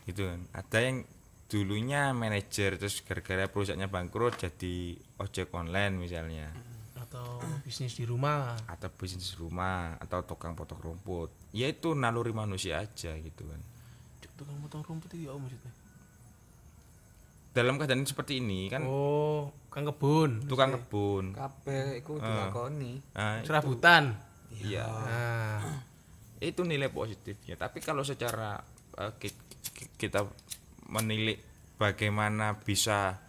Gitu. 0.05 0.29
Kan 0.29 0.45
ada 0.53 0.79
yang 0.85 1.09
dulunya 1.49 2.13
manajer 2.17 2.81
terus 2.81 3.05
gara-gara 3.05 3.45
perusahaannya 3.45 3.89
bangkrut 3.93 4.41
jadi 4.41 4.97
ojek 5.21 5.53
online 5.53 6.01
misalnya 6.01 6.49
atau 7.13 7.45
bisnis 7.61 7.93
di 7.93 8.09
rumah? 8.09 8.57
Atau 8.65 8.89
bisnis 8.97 9.37
rumah 9.37 10.01
atau 10.01 10.25
tukang 10.25 10.57
potong 10.57 10.81
rumput. 10.81 11.29
Ya 11.53 11.69
itu 11.69 11.93
naluri 11.93 12.33
manusia 12.33 12.81
aja 12.81 13.13
gitu 13.21 13.45
kan. 13.45 13.61
Tukang 14.33 14.57
potong 14.65 14.81
rumput 14.81 15.13
itu 15.13 15.29
ya 15.29 15.37
maksudnya? 15.37 15.69
Dalam 17.53 17.77
keadaan 17.77 18.09
seperti 18.09 18.41
ini 18.41 18.73
kan 18.73 18.81
oh 18.89 19.53
kang 19.69 19.85
kebun 19.85 20.49
tukang 20.49 20.73
kebun. 20.73 21.37
Kabeh 21.37 22.01
iku 22.01 22.17
dilakoni. 22.17 22.97
Nah, 23.13 23.45
serabutan? 23.45 24.17
Iya. 24.57 24.89
Nah 24.89 25.61
itu 26.41 26.65
nilai 26.65 26.89
positifnya. 26.89 27.61
Tapi 27.61 27.85
kalau 27.85 28.01
secara 28.09 28.57
ki- 29.21 30.01
kita 30.01 30.25
menilik 30.89 31.37
bagaimana 31.77 32.57
bisa 32.57 33.21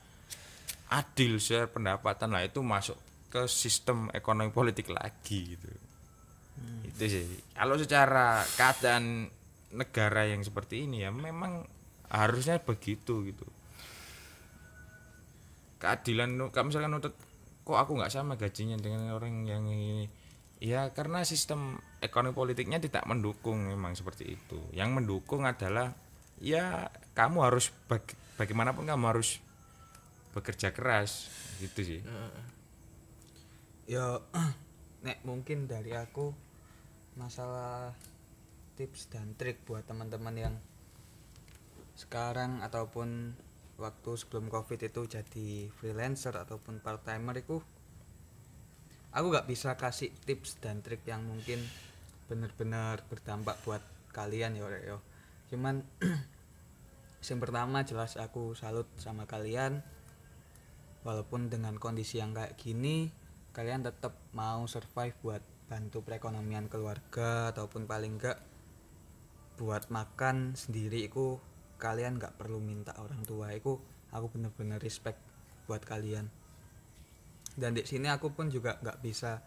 adil 0.87 1.35
share 1.35 1.67
pendapatan 1.67 2.31
lah 2.31 2.47
itu 2.47 2.63
masuk 2.63 2.95
ke 3.33 3.49
sistem 3.49 4.13
ekonomi 4.13 4.53
politik 4.53 4.93
lagi 4.93 5.57
gitu. 5.57 5.65
Itu 6.85 7.03
sih. 7.09 7.25
Kalau 7.57 7.81
secara 7.81 8.45
keadaan 8.53 9.25
negara 9.73 10.29
yang 10.29 10.45
seperti 10.45 10.85
ini 10.85 11.01
ya 11.01 11.09
memang 11.09 11.65
harusnya 12.13 12.61
begitu 12.61 13.25
gitu. 13.25 13.47
Keadilan 15.81 16.37
kalau 16.53 16.69
misalkan 16.69 16.93
nuntut 16.93 17.17
kok 17.65 17.79
aku 17.81 17.97
nggak 17.97 18.13
sama 18.13 18.37
gajinya 18.37 18.77
dengan 18.77 19.09
orang 19.17 19.49
yang 19.49 19.65
ini? 19.65 20.05
Ya 20.61 20.93
karena 20.93 21.25
sistem 21.25 21.81
ekonomi 22.05 22.37
politiknya 22.37 22.77
tidak 22.77 23.03
mendukung 23.09 23.65
memang 23.65 23.97
seperti 23.97 24.37
itu. 24.37 24.61
Yang 24.77 25.01
mendukung 25.01 25.49
adalah 25.49 25.97
ya 26.37 26.93
kamu 27.17 27.49
harus 27.49 27.73
bag- 27.89 28.15
bagaimanapun 28.37 28.85
kamu 28.85 29.05
harus 29.09 29.41
bekerja 30.33 30.73
keras 30.73 31.29
gitu 31.61 31.85
sih 31.85 32.01
ya 33.89 34.21
nek 35.05 35.19
mungkin 35.27 35.67
dari 35.67 35.91
aku 35.91 36.31
masalah 37.19 37.91
tips 38.79 39.11
dan 39.11 39.35
trik 39.37 39.61
buat 39.67 39.85
teman-teman 39.85 40.35
yang 40.35 40.55
sekarang 41.93 42.63
ataupun 42.65 43.37
waktu 43.77 44.11
sebelum 44.17 44.49
covid 44.49 44.81
itu 44.81 45.05
jadi 45.05 45.69
freelancer 45.77 46.33
ataupun 46.33 46.81
part 46.81 47.05
timer 47.05 47.37
itu 47.37 47.61
aku 49.13 49.25
nggak 49.29 49.45
bisa 49.45 49.77
kasih 49.77 50.09
tips 50.25 50.57
dan 50.57 50.81
trik 50.81 51.05
yang 51.05 51.21
mungkin 51.21 51.61
benar-benar 52.25 53.05
berdampak 53.11 53.61
buat 53.61 53.83
kalian 54.09 54.57
Rek, 54.57 54.83
yo. 54.89 54.97
Cuman 55.53 55.85
yang 57.27 57.39
pertama 57.41 57.85
jelas 57.85 58.17
aku 58.17 58.57
salut 58.57 58.89
sama 58.97 59.29
kalian. 59.29 59.85
Walaupun 61.03 61.51
dengan 61.51 61.75
kondisi 61.77 62.23
yang 62.23 62.31
kayak 62.31 62.55
gini 62.55 63.11
kalian 63.53 63.85
tetap 63.85 64.17
mau 64.33 64.65
survive 64.65 65.13
buat 65.21 65.43
bantu 65.69 66.01
perekonomian 66.01 66.65
keluarga 66.67 67.53
ataupun 67.53 67.85
paling 67.85 68.17
enggak 68.17 68.41
buat 69.61 69.87
makan 69.93 70.57
sendiri 70.57 71.05
itu 71.05 71.37
kalian 71.77 72.17
nggak 72.17 72.35
perlu 72.41 72.57
minta 72.57 72.97
orang 72.97 73.21
tua. 73.21 73.53
Itu 73.53 73.77
aku 74.09 74.25
bener-bener 74.33 74.81
respect 74.81 75.21
buat 75.69 75.85
kalian. 75.85 76.27
Dan 77.53 77.77
di 77.77 77.85
sini 77.85 78.09
aku 78.09 78.33
pun 78.33 78.49
juga 78.49 78.81
nggak 78.81 79.05
bisa 79.05 79.45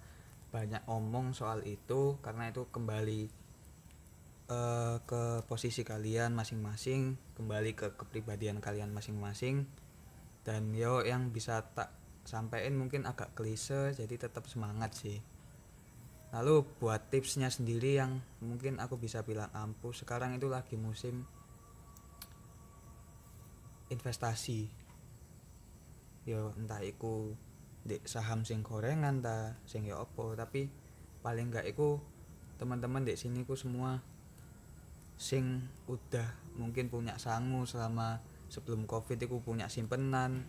banyak 0.54 0.86
omong 0.86 1.34
soal 1.34 1.66
itu 1.66 2.22
karena 2.22 2.54
itu 2.54 2.70
kembali 2.70 3.22
eh, 4.46 4.96
ke 5.02 5.22
posisi 5.50 5.82
kalian 5.82 6.30
masing-masing 6.38 7.18
kembali 7.34 7.74
ke 7.74 7.98
kepribadian 7.98 8.62
kalian 8.62 8.94
masing-masing. 8.94 9.66
Dan 10.46 10.70
yo 10.78 11.02
yang 11.02 11.34
bisa 11.34 11.66
tak 11.74 11.90
sampaikan 12.26 12.74
mungkin 12.74 13.06
agak 13.06 13.38
klise 13.38 13.94
jadi 13.94 14.14
tetap 14.18 14.50
semangat 14.50 14.98
sih. 14.98 15.22
Lalu 16.34 16.66
buat 16.82 17.08
tipsnya 17.08 17.48
sendiri 17.48 18.02
yang 18.02 18.18
mungkin 18.42 18.82
aku 18.82 18.98
bisa 18.98 19.22
bilang 19.22 19.48
ampuh 19.54 19.94
sekarang 19.94 20.34
itu 20.34 20.50
lagi 20.50 20.74
musim 20.74 21.22
investasi. 23.88 24.66
Yo 26.26 26.50
entah 26.58 26.82
iku 26.82 27.38
di 27.86 28.02
saham 28.02 28.42
sing 28.42 28.66
gorengan 28.66 29.22
ta 29.22 29.54
sing 29.62 29.86
ya 29.86 30.02
opo 30.02 30.34
tapi 30.34 30.66
paling 31.22 31.54
enggak 31.54 31.70
iku 31.70 32.02
teman-teman 32.58 33.06
di 33.06 33.14
sini 33.14 33.46
ku 33.46 33.54
semua 33.54 34.02
sing 35.14 35.62
udah 35.86 36.26
mungkin 36.58 36.90
punya 36.90 37.14
sangu 37.16 37.62
selama 37.62 38.18
sebelum 38.50 38.90
covid 38.90 39.22
iku 39.22 39.38
punya 39.38 39.70
simpenan 39.70 40.44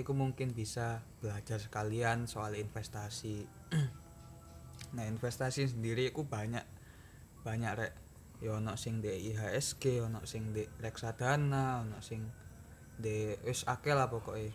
iku 0.00 0.16
mungkin 0.16 0.56
bisa 0.56 1.04
belajar 1.20 1.60
sekalian 1.60 2.26
soal 2.26 2.56
investasi. 2.56 3.46
Nah 4.90 5.06
investasi 5.06 5.70
sendiri 5.70 6.10
iku 6.10 6.26
banyak 6.26 6.66
banyak 7.46 7.72
rek. 7.78 7.92
Ya 8.42 8.58
ono 8.58 8.74
sing 8.74 8.98
di 8.98 9.12
IHSG 9.30 10.02
ono 10.02 10.26
sing 10.26 10.50
di 10.50 10.66
reksadana 10.66 11.84
ono 11.84 12.02
sing 12.02 12.26
di 12.98 13.30
wis 13.46 13.68
akeh 13.70 13.94
lah 13.94 14.10
pokoknya 14.10 14.50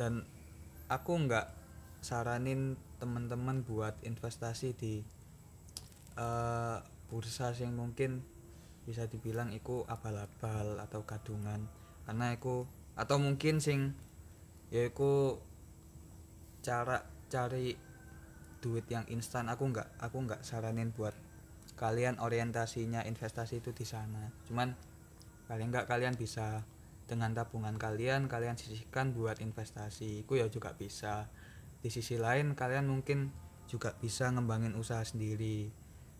dan 0.00 0.24
aku 0.88 1.12
nggak 1.28 1.52
saranin 2.00 2.80
teman-teman 2.96 3.60
buat 3.60 4.00
investasi 4.00 4.72
di 4.72 5.04
eh, 6.16 6.78
bursa 7.12 7.52
yang 7.60 7.76
mungkin 7.76 8.24
bisa 8.88 9.04
dibilang 9.04 9.52
iku 9.52 9.84
abal-abal 9.84 10.80
atau 10.80 11.04
gadungan. 11.04 11.68
Karena 12.08 12.32
iku 12.32 12.64
atau 12.96 13.20
mungkin 13.20 13.60
sing 13.60 13.92
ya 14.70 14.86
iku 14.86 15.42
cara 16.62 17.02
cari 17.26 17.74
duit 18.62 18.86
yang 18.86 19.04
instan. 19.10 19.50
Aku 19.50 19.68
nggak 19.68 19.98
aku 19.98 20.16
nggak 20.24 20.42
saranin 20.46 20.94
buat 20.94 21.12
kalian 21.74 22.20
orientasinya 22.20 23.02
investasi 23.04 23.64
itu 23.64 23.74
di 23.74 23.88
sana. 23.88 24.30
Cuman 24.46 24.72
paling 25.50 25.68
nggak 25.74 25.90
kalian 25.90 26.14
bisa 26.14 26.62
dengan 27.10 27.34
tabungan 27.34 27.74
kalian 27.74 28.30
kalian 28.30 28.54
sisihkan 28.54 29.10
buat 29.16 29.42
investasi. 29.42 30.22
Itu 30.22 30.38
ya 30.38 30.46
juga 30.46 30.76
bisa. 30.78 31.26
Di 31.80 31.88
sisi 31.88 32.20
lain 32.20 32.54
kalian 32.54 32.86
mungkin 32.86 33.32
juga 33.66 33.96
bisa 33.98 34.30
ngembangin 34.30 34.76
usaha 34.78 35.02
sendiri. 35.02 35.72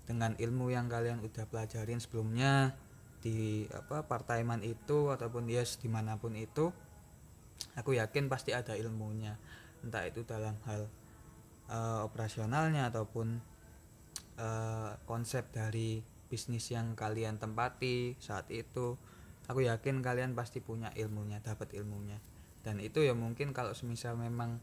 Dengan 0.09 0.35
ilmu 0.35 0.75
yang 0.75 0.91
kalian 0.91 1.23
udah 1.23 1.47
pelajarin 1.47 2.03
sebelumnya 2.03 2.75
di 3.21 3.69
apa 3.71 4.09
partaiman 4.09 4.65
itu 4.65 5.13
ataupun 5.13 5.47
yes 5.47 5.77
di 5.77 5.93
mana 5.93 6.17
pun 6.17 6.33
itu 6.35 6.73
aku 7.77 7.97
yakin 7.97 8.27
pasti 8.29 8.53
ada 8.53 8.75
ilmunya 8.77 9.37
entah 9.85 10.05
itu 10.05 10.25
dalam 10.25 10.57
hal 10.69 10.89
eh, 11.69 12.01
operasionalnya 12.05 12.93
ataupun 12.93 13.41
eh, 14.37 14.93
konsep 15.09 15.49
dari 15.53 16.05
bisnis 16.31 16.71
yang 16.71 16.95
kalian 16.95 17.43
tempati 17.43 18.15
saat 18.23 18.47
itu. 18.55 18.95
Aku 19.51 19.67
yakin 19.67 19.99
kalian 19.99 20.39
pasti 20.39 20.63
punya 20.63 20.95
ilmunya 20.95 21.43
dapat 21.43 21.75
ilmunya. 21.75 22.23
Dan 22.63 22.79
itu 22.79 23.03
ya 23.03 23.19
mungkin 23.19 23.51
kalau 23.51 23.75
semisal 23.75 24.15
memang 24.15 24.63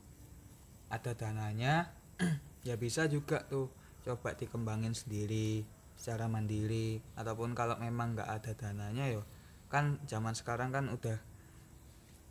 ada 0.87 1.11
dananya 1.11 1.91
ya 2.67 2.79
bisa 2.79 3.11
juga 3.11 3.43
tuh 3.51 3.67
coba 4.07 4.39
dikembangin 4.39 4.95
sendiri 4.95 5.67
secara 5.99 6.31
mandiri. 6.31 7.03
Ataupun 7.19 7.51
kalau 7.51 7.75
memang 7.83 8.15
nggak 8.15 8.29
ada 8.31 8.51
dananya 8.55 9.11
yo 9.11 9.27
kan 9.67 9.99
zaman 10.07 10.31
sekarang 10.31 10.71
kan 10.71 10.87
udah 10.87 11.19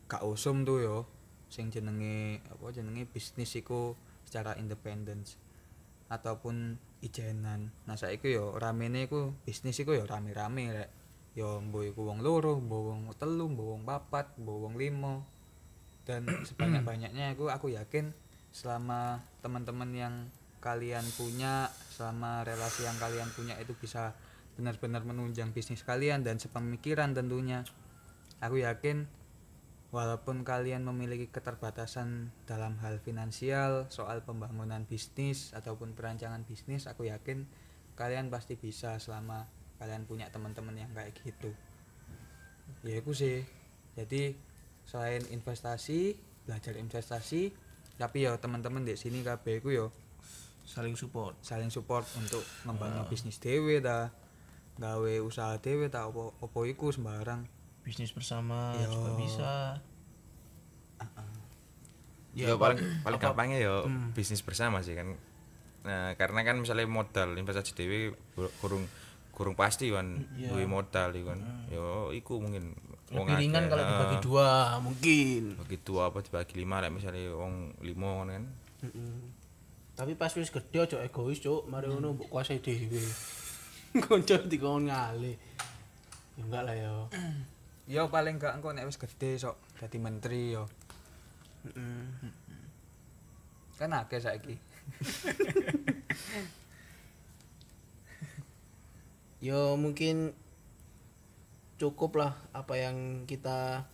gak 0.06 0.22
usum 0.22 0.62
tuh 0.62 0.78
yo 0.82 0.98
sing 1.46 1.70
jenenge 1.70 2.42
apa 2.50 2.74
jenenge 2.74 3.06
bisnis 3.06 3.54
iku 3.58 3.94
secara 4.26 4.58
independen 4.58 5.22
ataupun 6.06 6.78
ijenan. 7.02 7.74
Nah 7.86 7.98
saiki 7.98 8.34
yo 8.34 8.54
ramene 8.58 9.06
iku 9.06 9.34
bisnis 9.46 9.78
iku 9.82 9.94
yo 9.94 10.06
rame-rame 10.06 10.64
rek. 10.74 10.90
Yo 11.36 11.60
mbok 11.60 11.84
iku 11.86 12.00
wong 12.08 12.22
loro 12.22 12.58
mbok 12.58 12.82
wong 12.90 13.00
telu 13.18 13.46
mbok 13.50 13.66
wong 13.76 13.82
papat 13.86 14.26
mbok 14.40 14.56
wong 14.66 14.74
limo 14.78 15.26
dan 16.06 16.26
sebanyak-banyaknya 16.48 17.34
aku 17.34 17.50
aku 17.50 17.74
yakin 17.74 18.14
selama 18.54 19.20
teman-teman 19.44 19.90
yang 19.92 20.14
kalian 20.64 21.04
punya 21.14 21.68
selama 21.92 22.42
relasi 22.42 22.88
yang 22.88 22.96
kalian 22.98 23.28
punya 23.36 23.54
itu 23.60 23.76
bisa 23.76 24.16
benar-benar 24.56 25.04
menunjang 25.04 25.52
bisnis 25.52 25.84
kalian 25.84 26.24
dan 26.24 26.40
sepemikiran 26.40 27.12
tentunya. 27.12 27.62
Aku 28.40 28.56
yakin 28.60 29.04
walaupun 29.96 30.44
kalian 30.44 30.84
memiliki 30.84 31.32
keterbatasan 31.32 32.28
dalam 32.44 32.76
hal 32.84 33.00
finansial 33.00 33.88
soal 33.88 34.20
pembangunan 34.20 34.84
bisnis 34.84 35.56
ataupun 35.56 35.96
perancangan 35.96 36.44
bisnis 36.44 36.84
aku 36.84 37.08
yakin 37.08 37.48
kalian 37.96 38.28
pasti 38.28 38.60
bisa 38.60 39.00
selama 39.00 39.48
kalian 39.80 40.04
punya 40.04 40.28
teman-teman 40.28 40.76
yang 40.76 40.92
kayak 40.92 41.16
gitu. 41.24 41.48
Ya 42.84 43.00
itu 43.00 43.12
sih. 43.16 43.40
Jadi 43.96 44.36
selain 44.84 45.24
investasi 45.32 46.20
belajar 46.44 46.76
investasi 46.76 47.56
tapi 47.96 48.28
ya 48.28 48.36
teman-teman 48.36 48.84
di 48.84 49.00
sini 49.00 49.24
kabeh 49.24 49.64
iku 49.64 49.72
yo 49.72 49.86
saling 50.68 50.92
support. 50.92 51.40
saling 51.40 51.72
support 51.72 52.04
untuk 52.20 52.44
ngembangin 52.68 53.08
bisnis 53.08 53.40
dewe 53.40 53.80
ta 53.80 54.12
gawe 54.76 55.14
usaha 55.24 55.56
dewe 55.56 55.88
ta 55.88 56.04
opo 56.04 56.36
opo 56.44 56.68
iku 56.68 56.92
sembarang 56.92 57.55
bisnis 57.86 58.10
bersama 58.10 58.74
Yo. 58.76 58.90
juga 58.90 59.10
bisa. 59.14 59.52
Ya, 62.36 62.52
paling 62.52 62.76
paling 63.00 63.16
apa- 63.16 63.26
gampangnya 63.32 63.58
ya 63.58 63.74
Hmm. 63.86 64.12
bisnis 64.12 64.42
bersama 64.42 64.82
sih 64.82 64.92
kan. 64.92 65.16
Nah 65.86 66.12
karena 66.14 66.42
kan 66.42 66.60
misalnya 66.60 66.84
modal 66.84 67.32
investasi 67.32 67.72
dewi 67.72 68.12
kurung 68.60 68.84
kurung 69.32 69.56
pasti 69.56 69.88
kan 69.88 70.20
Iya. 70.36 70.52
duwe 70.52 70.68
modal 70.68 71.14
iku 71.14 71.32
kan. 71.32 71.40
Yo 71.70 72.12
iku 72.12 72.36
mungkin 72.36 72.76
wong 73.08 73.24
lebih 73.24 73.40
ringan 73.40 73.64
kalau 73.70 73.82
dibagi 73.82 74.18
dua 74.20 74.48
mungkin. 74.82 75.42
Bagi 75.56 75.78
dua 75.80 76.02
apa 76.10 76.20
dibagi 76.20 76.54
lima 76.58 76.82
lah 76.82 76.90
misalnya 76.90 77.32
wong 77.32 77.54
limo 77.80 78.26
kan. 78.26 78.44
Mm-mm. 78.84 79.32
tapi 79.96 80.12
pas 80.12 80.28
wis 80.28 80.52
gede 80.52 80.76
aja 80.76 81.00
egois 81.00 81.40
cuk. 81.40 81.64
Mari 81.66 81.88
ngono 81.88 82.12
mbok 82.12 82.28
kuasai 82.28 82.60
dhewe 82.60 83.00
konco 84.04 84.36
dikon 84.44 84.92
ngale. 84.92 85.32
Ya 86.36 86.42
enggak 86.44 86.62
lah 86.68 86.76
ya 86.76 86.92
yo 87.86 88.10
paling 88.10 88.42
gak 88.42 88.58
engko 88.58 88.74
nek 88.74 88.90
wis 88.90 88.98
gede 88.98 89.38
sok 89.38 89.56
dadi 89.78 89.98
menteri 90.02 90.54
yo. 90.54 90.66
Mm-mm. 91.66 92.34
kan 93.78 93.94
akeh 93.94 94.22
saiki. 94.22 94.54
Yo 99.46 99.76
mungkin 99.76 100.32
cukup 101.76 102.16
lah 102.16 102.32
apa 102.56 102.80
yang 102.80 103.28
kita 103.28 103.84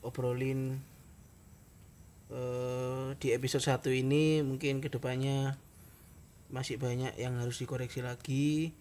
obrolin 0.00 0.80
eh, 2.32 3.08
di 3.20 3.28
episode 3.36 3.62
1 3.62 4.00
ini. 4.00 4.40
Mungkin 4.40 4.80
ke 4.80 4.88
depannya 4.88 5.60
masih 6.48 6.80
banyak 6.80 7.14
yang 7.20 7.38
harus 7.38 7.60
dikoreksi 7.60 8.00
lagi. 8.00 8.72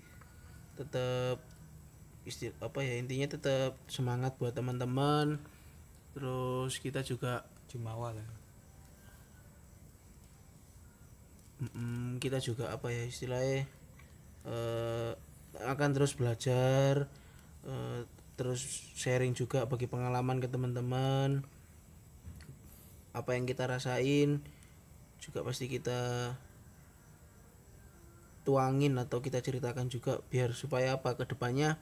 Tetap 0.79 1.43
isti 2.27 2.51
apa 2.59 2.83
ya 2.83 2.99
intinya 2.99 3.27
tetap 3.29 3.79
semangat 3.87 4.35
buat 4.39 4.51
teman-teman. 4.55 5.39
Terus 6.15 6.81
kita 6.81 7.05
juga 7.05 7.45
jumawa 7.71 8.15
lah. 8.17 8.29
Mm, 11.59 12.23
kita 12.23 12.39
juga 12.39 12.71
apa 12.71 12.87
ya 12.87 13.03
istilahnya 13.03 13.67
eh, 14.47 15.11
akan 15.59 15.89
terus 15.91 16.15
belajar 16.15 17.11
eh, 17.67 18.01
terus 18.39 18.63
sharing 18.95 19.35
juga 19.35 19.67
bagi 19.67 19.87
pengalaman 19.87 20.39
ke 20.39 20.47
teman-teman. 20.47 21.43
Apa 23.11 23.35
yang 23.35 23.43
kita 23.43 23.67
rasain 23.67 24.39
juga 25.19 25.43
pasti 25.43 25.67
kita 25.67 26.33
tuangin 28.47 28.95
atau 28.95 29.19
kita 29.19 29.43
ceritakan 29.43 29.91
juga 29.91 30.23
biar 30.31 30.55
supaya 30.55 30.95
apa 30.97 31.13
ke 31.19 31.27
depannya 31.27 31.75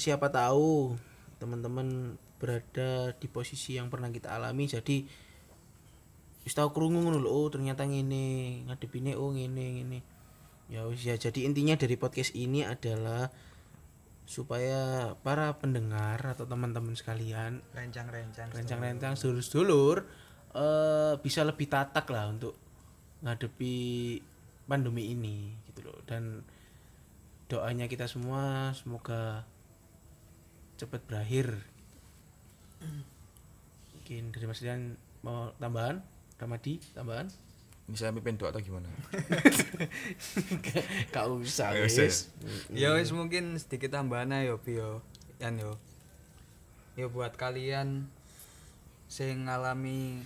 siapa 0.00 0.32
tahu 0.32 0.96
teman-teman 1.36 2.16
berada 2.40 3.12
di 3.18 3.26
posisi 3.28 3.76
yang 3.78 3.92
pernah 3.92 4.10
kita 4.10 4.34
alami 4.34 4.66
jadi 4.66 5.04
wis 6.42 6.54
tau 6.58 6.74
krungu 6.74 7.06
ngono 7.06 7.22
lho 7.22 7.30
oh 7.30 7.46
ternyata 7.50 7.86
ngene 7.86 8.66
ngadepine 8.66 9.14
oh 9.14 9.30
ngene 9.30 9.66
ngene. 9.78 9.98
Ya 10.66 10.88
wis 10.90 11.06
ya 11.06 11.14
jadi 11.14 11.46
intinya 11.46 11.78
dari 11.78 11.94
podcast 11.94 12.34
ini 12.34 12.66
adalah 12.66 13.30
supaya 14.26 15.12
para 15.20 15.54
pendengar 15.58 16.22
atau 16.22 16.46
teman-teman 16.46 16.94
sekalian 16.94 17.60
rencang-rencang 17.74 18.54
rencang-rencang 18.54 19.18
sedulur-sedulur 19.18 20.06
eh 20.54 21.14
bisa 21.20 21.42
lebih 21.42 21.66
tatak 21.66 22.06
lah 22.08 22.30
untuk 22.30 22.54
ngadepi 23.22 23.76
pandemi 24.66 25.12
ini 25.12 25.52
gitu 25.68 25.84
loh 25.84 25.98
dan 26.06 26.42
doanya 27.50 27.90
kita 27.90 28.08
semua 28.08 28.72
semoga 28.72 29.44
cepat 30.82 30.98
berakhir. 31.06 31.46
Mungkin 33.94 34.34
dari 34.34 34.44
Mas 34.50 34.58
Dian 34.58 34.98
mau 35.22 35.54
tambahan? 35.62 36.02
Ramadi 36.42 36.82
tambahan? 36.90 37.30
Misalnya 37.86 38.18
mimpin 38.18 38.34
doa 38.34 38.50
atau 38.50 38.58
gimana? 38.58 38.90
Gak 41.14 41.26
usah 41.30 41.78
wis. 41.78 42.34
ya? 42.74 42.98
Wis 42.98 43.14
mungkin 43.14 43.54
sedikit 43.62 43.94
tambahan 43.94 44.34
yo 44.42 44.58
Pi, 44.58 44.82
yo 44.82 44.98
yan 45.38 45.62
yo. 45.62 45.78
Yo 46.98 47.14
buat 47.14 47.38
kalian 47.38 48.10
sing 49.06 49.46
ngalami 49.46 50.18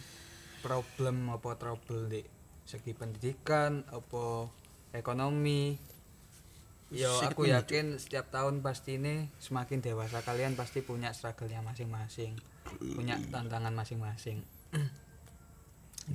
problem 0.65 1.29
apa 1.29 1.53
trouble 1.61 2.09
di 2.09 2.25
segi 2.65 2.97
pendidikan 2.97 3.85
apa 3.93 4.49
ekonomi 4.97 5.77
yo 6.95 7.11
aku 7.19 7.51
yakin 7.51 7.99
setiap 7.99 8.31
tahun 8.31 8.63
pasti 8.63 8.99
ini 8.99 9.27
semakin 9.43 9.83
dewasa 9.83 10.23
kalian 10.23 10.55
pasti 10.55 10.87
punya 10.87 11.11
struggle-nya 11.11 11.59
masing-masing 11.67 12.39
punya 12.77 13.17
tantangan 13.31 13.73
masing-masing. 13.75 14.43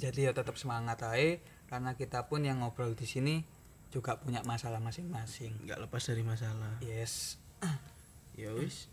Jadi 0.01 0.27
ya 0.27 0.31
tetap 0.31 0.55
semangat 0.55 1.03
aja 1.03 1.39
karena 1.67 1.95
kita 1.95 2.27
pun 2.27 2.43
yang 2.43 2.63
ngobrol 2.63 2.95
di 2.95 3.07
sini 3.07 3.43
juga 3.91 4.19
punya 4.19 4.43
masalah 4.43 4.79
masing-masing. 4.79 5.67
Nggak 5.67 5.87
lepas 5.87 6.03
dari 6.07 6.23
masalah. 6.23 6.79
Yes. 6.83 7.37
Ya 8.31 8.55
wis. 8.55 8.87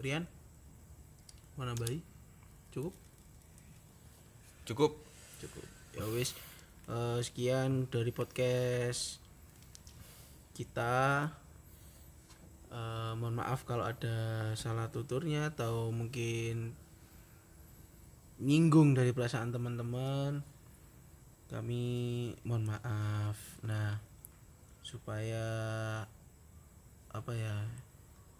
Rian? 0.00 0.24
Mana 1.60 1.76
bayi 1.76 2.00
cukup? 2.72 2.96
Cukup. 4.64 4.92
Cukup. 5.44 5.66
Ya 5.92 6.08
wis. 6.08 6.32
Eh, 6.88 7.20
sekian 7.20 7.84
dari 7.92 8.10
podcast 8.16 9.20
kita 10.52 11.28
Eh, 12.72 13.12
mohon 13.20 13.36
maaf 13.36 13.68
kalau 13.68 13.84
ada 13.84 14.48
salah 14.56 14.88
tuturnya 14.88 15.52
atau 15.52 15.92
mungkin 15.92 16.72
nyinggung 18.40 18.96
dari 18.96 19.12
perasaan 19.12 19.52
teman-teman 19.52 20.40
kami 21.52 21.84
mohon 22.48 22.64
maaf. 22.72 23.36
Nah 23.60 24.00
supaya 24.80 25.44
apa 27.12 27.32
ya 27.36 27.68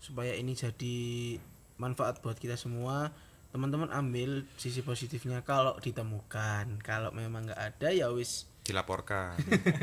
supaya 0.00 0.32
ini 0.32 0.56
jadi 0.56 1.36
manfaat 1.76 2.24
buat 2.24 2.40
kita 2.40 2.56
semua 2.56 3.12
teman-teman 3.52 3.92
ambil 3.92 4.48
sisi 4.56 4.80
positifnya 4.80 5.44
kalau 5.44 5.76
ditemukan. 5.76 6.80
Kalau 6.80 7.12
memang 7.12 7.52
nggak 7.52 7.60
ada 7.60 7.92
ya 7.92 8.08
wis 8.08 8.48
dilaporkan. 8.62 9.38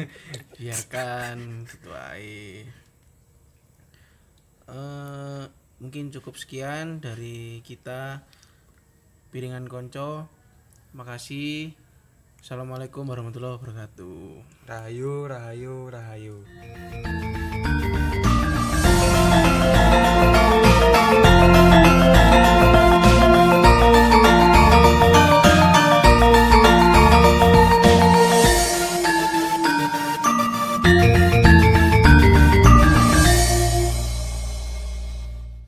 Biarkan 0.60 1.68
gitu 1.68 1.92
aja 1.92 2.68
Eh, 4.70 5.44
mungkin 5.82 6.14
cukup 6.14 6.38
sekian 6.38 7.02
dari 7.02 7.66
kita. 7.66 8.22
Piringan 9.34 9.66
konco. 9.66 10.30
Makasih. 10.94 11.74
Assalamualaikum 12.40 13.10
warahmatullahi 13.10 13.58
wabarakatuh. 13.58 14.46
Rahayu 14.70 15.26
rahayu 15.26 15.76
rahayu 15.90 16.38